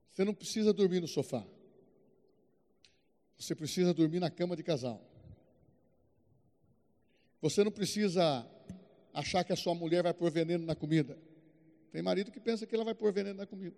você 0.10 0.24
não 0.24 0.34
precisa 0.34 0.72
dormir 0.72 1.02
no 1.02 1.08
sofá. 1.08 1.46
Você 3.38 3.56
precisa 3.56 3.94
dormir 3.94 4.20
na 4.20 4.30
cama 4.30 4.56
de 4.56 4.64
casal. 4.64 5.02
Você 7.42 7.64
não 7.64 7.72
precisa 7.72 8.48
achar 9.14 9.44
que 9.44 9.52
a 9.52 9.56
sua 9.56 9.74
mulher 9.74 10.04
vai 10.04 10.14
pôr 10.14 10.32
veneno 10.32 10.66
na 10.66 10.76
comida. 10.76 11.18
Tem 11.92 12.02
marido 12.02 12.32
que 12.32 12.40
pensa 12.40 12.66
que 12.66 12.74
ela 12.74 12.84
vai 12.84 12.96
pôr 12.96 13.12
veneno 13.12 13.38
na 13.38 13.48
comida. 13.48 13.76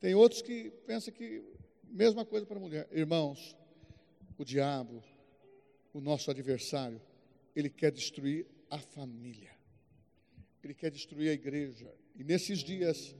Tem 0.00 0.14
outros 0.14 0.42
que 0.42 0.70
pensam 0.86 1.14
que 1.14 1.42
mesma 1.84 2.24
coisa 2.24 2.44
para 2.44 2.56
a 2.56 2.60
mulher. 2.60 2.88
Irmãos, 2.90 3.56
o 4.36 4.44
diabo, 4.44 5.02
o 5.92 6.00
nosso 6.00 6.30
adversário, 6.30 7.00
ele 7.54 7.70
quer 7.70 7.92
destruir 7.92 8.46
a 8.68 8.78
família. 8.78 9.52
Ele 10.62 10.74
quer 10.74 10.90
destruir 10.90 11.30
a 11.30 11.32
igreja. 11.32 11.92
E 12.16 12.24
nesses 12.24 12.60
dias, 12.60 13.14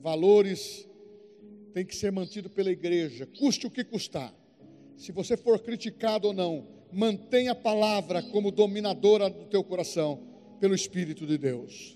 valores 0.00 0.86
têm 1.72 1.84
que 1.84 1.94
ser 1.94 2.12
mantidos 2.12 2.52
pela 2.52 2.70
igreja, 2.70 3.26
custe 3.26 3.66
o 3.66 3.70
que 3.70 3.84
custar. 3.84 4.34
Se 4.96 5.12
você 5.12 5.36
for 5.36 5.58
criticado 5.58 6.28
ou 6.28 6.32
não, 6.32 6.66
mantenha 6.92 7.52
a 7.52 7.54
palavra 7.54 8.22
como 8.22 8.50
dominadora 8.50 9.28
do 9.28 9.44
teu 9.46 9.62
coração 9.62 10.20
pelo 10.60 10.74
Espírito 10.74 11.26
de 11.26 11.36
Deus. 11.36 11.95